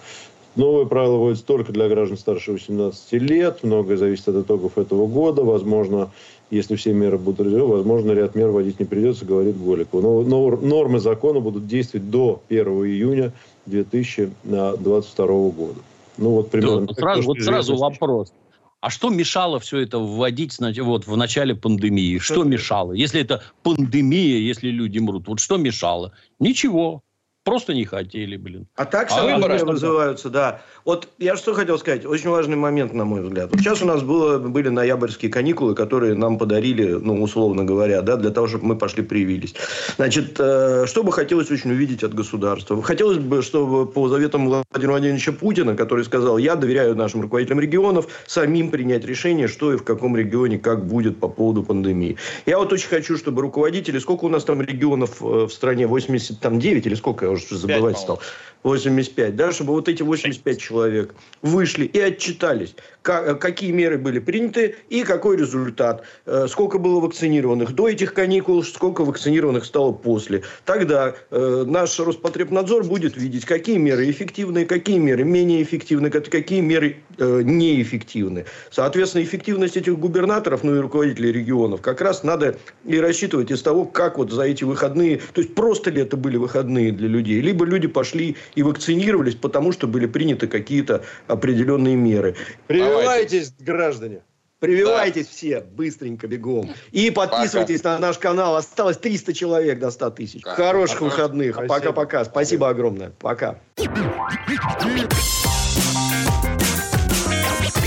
Новые 0.56 0.86
правила 0.86 1.18
вводятся 1.18 1.46
только 1.46 1.72
для 1.72 1.90
граждан 1.90 2.18
старше 2.18 2.52
18 2.54 3.14
лет. 3.14 3.64
Многое 3.64 3.98
зависит 3.98 4.28
от 4.28 4.46
итогов 4.46 4.78
этого 4.78 5.08
года. 5.08 5.44
Возможно, 5.44 6.12
если 6.52 6.76
все 6.76 6.94
меры 6.94 7.18
будут 7.18 7.48
реализованы, 7.48 7.78
возможно, 7.78 8.12
ряд 8.12 8.36
мер 8.36 8.50
вводить 8.50 8.80
не 8.80 8.86
придется, 8.86 9.26
говорит 9.26 9.58
Голиков. 9.58 10.04
Но, 10.04 10.22
но 10.22 10.50
нормы 10.50 11.00
закона 11.00 11.40
будут 11.40 11.68
действовать 11.68 12.10
до 12.12 12.42
1 12.50 12.66
июня 12.68 13.34
2022 13.66 15.26
года. 15.26 15.80
Ну, 16.18 16.30
вот 16.30 16.52
примерно. 16.52 16.86
Да, 16.88 16.94
сразу, 16.94 17.24
вот 17.24 17.42
сразу 17.42 17.76
вопрос. 17.76 18.32
А 18.80 18.90
что 18.90 19.10
мешало 19.10 19.60
все 19.60 19.80
это 19.80 19.98
вводить 19.98 20.60
вот, 20.60 21.08
в 21.08 21.16
начале 21.16 21.56
пандемии? 21.56 22.18
Что 22.18 22.44
мешало? 22.44 22.92
Если 22.92 23.22
это 23.22 23.42
пандемия, 23.64 24.38
если 24.38 24.70
люди 24.70 25.00
мрут, 25.00 25.28
вот 25.30 25.40
что 25.40 25.58
мешало? 25.58 26.12
Ничего. 26.40 27.02
Просто 27.44 27.74
не 27.74 27.84
хотели, 27.84 28.38
блин. 28.38 28.68
А 28.78 28.86
так 28.86 29.10
а 29.12 29.22
выборы 29.22 29.66
вызываются, 29.66 30.30
да. 30.30 30.62
Вот 30.86 31.10
я 31.20 31.36
что 31.36 31.54
хотел 31.54 31.78
сказать. 31.78 32.06
Очень 32.06 32.30
важный 32.30 32.56
момент, 32.56 32.94
на 32.94 33.04
мой 33.04 33.22
взгляд. 33.22 33.50
Вот 33.52 33.60
сейчас 33.60 33.82
у 33.82 33.86
нас 33.86 34.02
было, 34.02 34.38
были 34.40 34.70
ноябрьские 34.70 35.30
каникулы, 35.30 35.76
которые 35.76 36.16
нам 36.16 36.38
подарили, 36.38 36.94
ну, 36.94 37.22
условно 37.22 37.66
говоря, 37.66 38.02
да, 38.02 38.16
для 38.16 38.32
того, 38.32 38.48
чтобы 38.48 38.66
мы 38.68 38.78
пошли 38.78 39.04
привились. 39.04 39.56
Значит, 39.98 40.38
э, 40.40 40.86
что 40.88 41.04
бы 41.04 41.12
хотелось 41.12 41.52
очень 41.52 41.72
увидеть 41.72 42.04
от 42.04 42.14
государства? 42.14 42.82
Хотелось 42.82 43.18
бы, 43.18 43.42
чтобы 43.42 43.88
по 43.88 44.08
заветам 44.08 44.46
Владимира 44.46 44.94
Владимировича 44.94 45.34
Путина, 45.34 45.76
который 45.76 46.06
сказал, 46.06 46.38
я 46.38 46.56
доверяю 46.56 46.96
нашим 46.96 47.20
руководителям 47.22 47.60
регионов 47.60 48.08
самим 48.26 48.72
принять 48.72 49.04
решение, 49.04 49.50
что 49.50 49.74
и 49.74 49.76
в 49.76 49.84
каком 49.84 50.16
регионе 50.16 50.60
как 50.60 50.86
будет 50.86 51.20
по 51.20 51.28
поводу 51.28 51.64
пандемии. 51.64 52.16
Я 52.46 52.58
вот 52.58 52.72
очень 52.72 52.88
хочу, 52.88 53.18
чтобы 53.18 53.42
руководители, 53.42 54.00
сколько 54.00 54.24
у 54.24 54.30
нас 54.30 54.46
там 54.46 54.62
регионов 54.62 55.22
э, 55.22 55.48
в 55.48 55.50
стране, 55.52 55.88
89 55.88 56.86
или 56.86 56.96
сколько 56.96 57.33
уже 57.34 57.58
забывать 57.58 57.98
стал. 57.98 58.22
85, 58.64 59.36
да, 59.36 59.52
чтобы 59.52 59.74
вот 59.74 59.90
эти 59.90 60.02
85 60.02 60.60
человек 60.60 61.16
вышли 61.42 61.86
и 61.86 62.00
отчитались, 62.00 62.76
как, 63.02 63.40
какие 63.40 63.72
меры 63.72 63.98
были 63.98 64.20
приняты 64.20 64.76
и 64.90 65.04
какой 65.04 65.38
результат, 65.38 66.04
э, 66.26 66.48
сколько 66.50 66.80
было 66.80 67.00
вакцинированных 67.00 67.74
до 67.74 67.90
этих 67.90 68.14
каникул, 68.14 68.64
сколько 68.64 69.04
вакцинированных 69.04 69.66
стало 69.66 69.92
после. 69.92 70.44
Тогда 70.66 71.16
э, 71.30 71.64
наш 71.68 72.00
Роспотребнадзор 72.00 72.86
будет 72.86 73.18
видеть, 73.18 73.46
какие 73.46 73.78
меры 73.78 74.10
эффективны, 74.10 74.66
какие 74.66 74.98
меры 74.98 75.24
менее 75.24 75.62
эффективны, 75.62 76.10
какие 76.10 76.62
меры 76.62 76.98
э, 77.18 77.42
неэффективны. 77.44 78.46
Соответственно, 78.72 79.24
эффективность 79.24 79.78
этих 79.78 80.00
губернаторов, 80.00 80.64
ну 80.64 80.76
и 80.76 80.80
руководителей 80.80 81.32
регионов, 81.32 81.82
как 81.82 82.02
раз 82.02 82.24
надо 82.24 82.58
и 82.86 82.98
рассчитывать 83.00 83.52
из 83.52 83.62
того, 83.62 83.86
как 83.86 84.18
вот 84.18 84.32
за 84.32 84.44
эти 84.44 84.64
выходные, 84.64 85.20
то 85.34 85.42
есть 85.42 85.54
просто 85.54 85.90
ли 85.90 86.02
это 86.02 86.16
были 86.16 86.38
выходные 86.38 86.92
для 86.92 87.08
людей, 87.08 87.42
либо 87.42 87.66
люди 87.66 87.88
пошли 87.88 88.38
и 88.56 88.64
вакцинировались, 88.64 89.36
потому 89.36 89.72
что 89.72 89.88
были 89.88 90.06
приняты 90.06 90.48
какие-то 90.48 91.04
определенные 91.28 91.96
меры. 91.96 92.36
Прививайтесь, 92.68 93.52
Давайте. 93.52 93.64
граждане. 93.64 94.22
Прививайтесь 94.60 95.26
да. 95.26 95.32
все, 95.32 95.60
быстренько, 95.60 96.26
бегом. 96.26 96.70
И 96.92 97.12
подписывайтесь 97.12 97.82
Пока. 97.82 97.96
на 97.96 98.08
наш 98.08 98.18
канал. 98.18 98.56
Осталось 98.56 98.98
300 98.98 99.34
человек 99.34 99.78
до 99.78 99.92
100 99.92 100.10
тысяч. 100.12 100.42
Пока. 100.42 100.56
Хороших 100.56 101.00
Пока. 101.00 101.12
выходных. 101.12 101.68
Пока-пока. 101.68 102.24
Спасибо. 102.24 102.30
Спасибо 102.32 102.70
огромное. 102.70 103.12
Пока. 103.20 103.60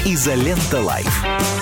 Изолента 0.05 0.81
Лайф. 0.83 1.56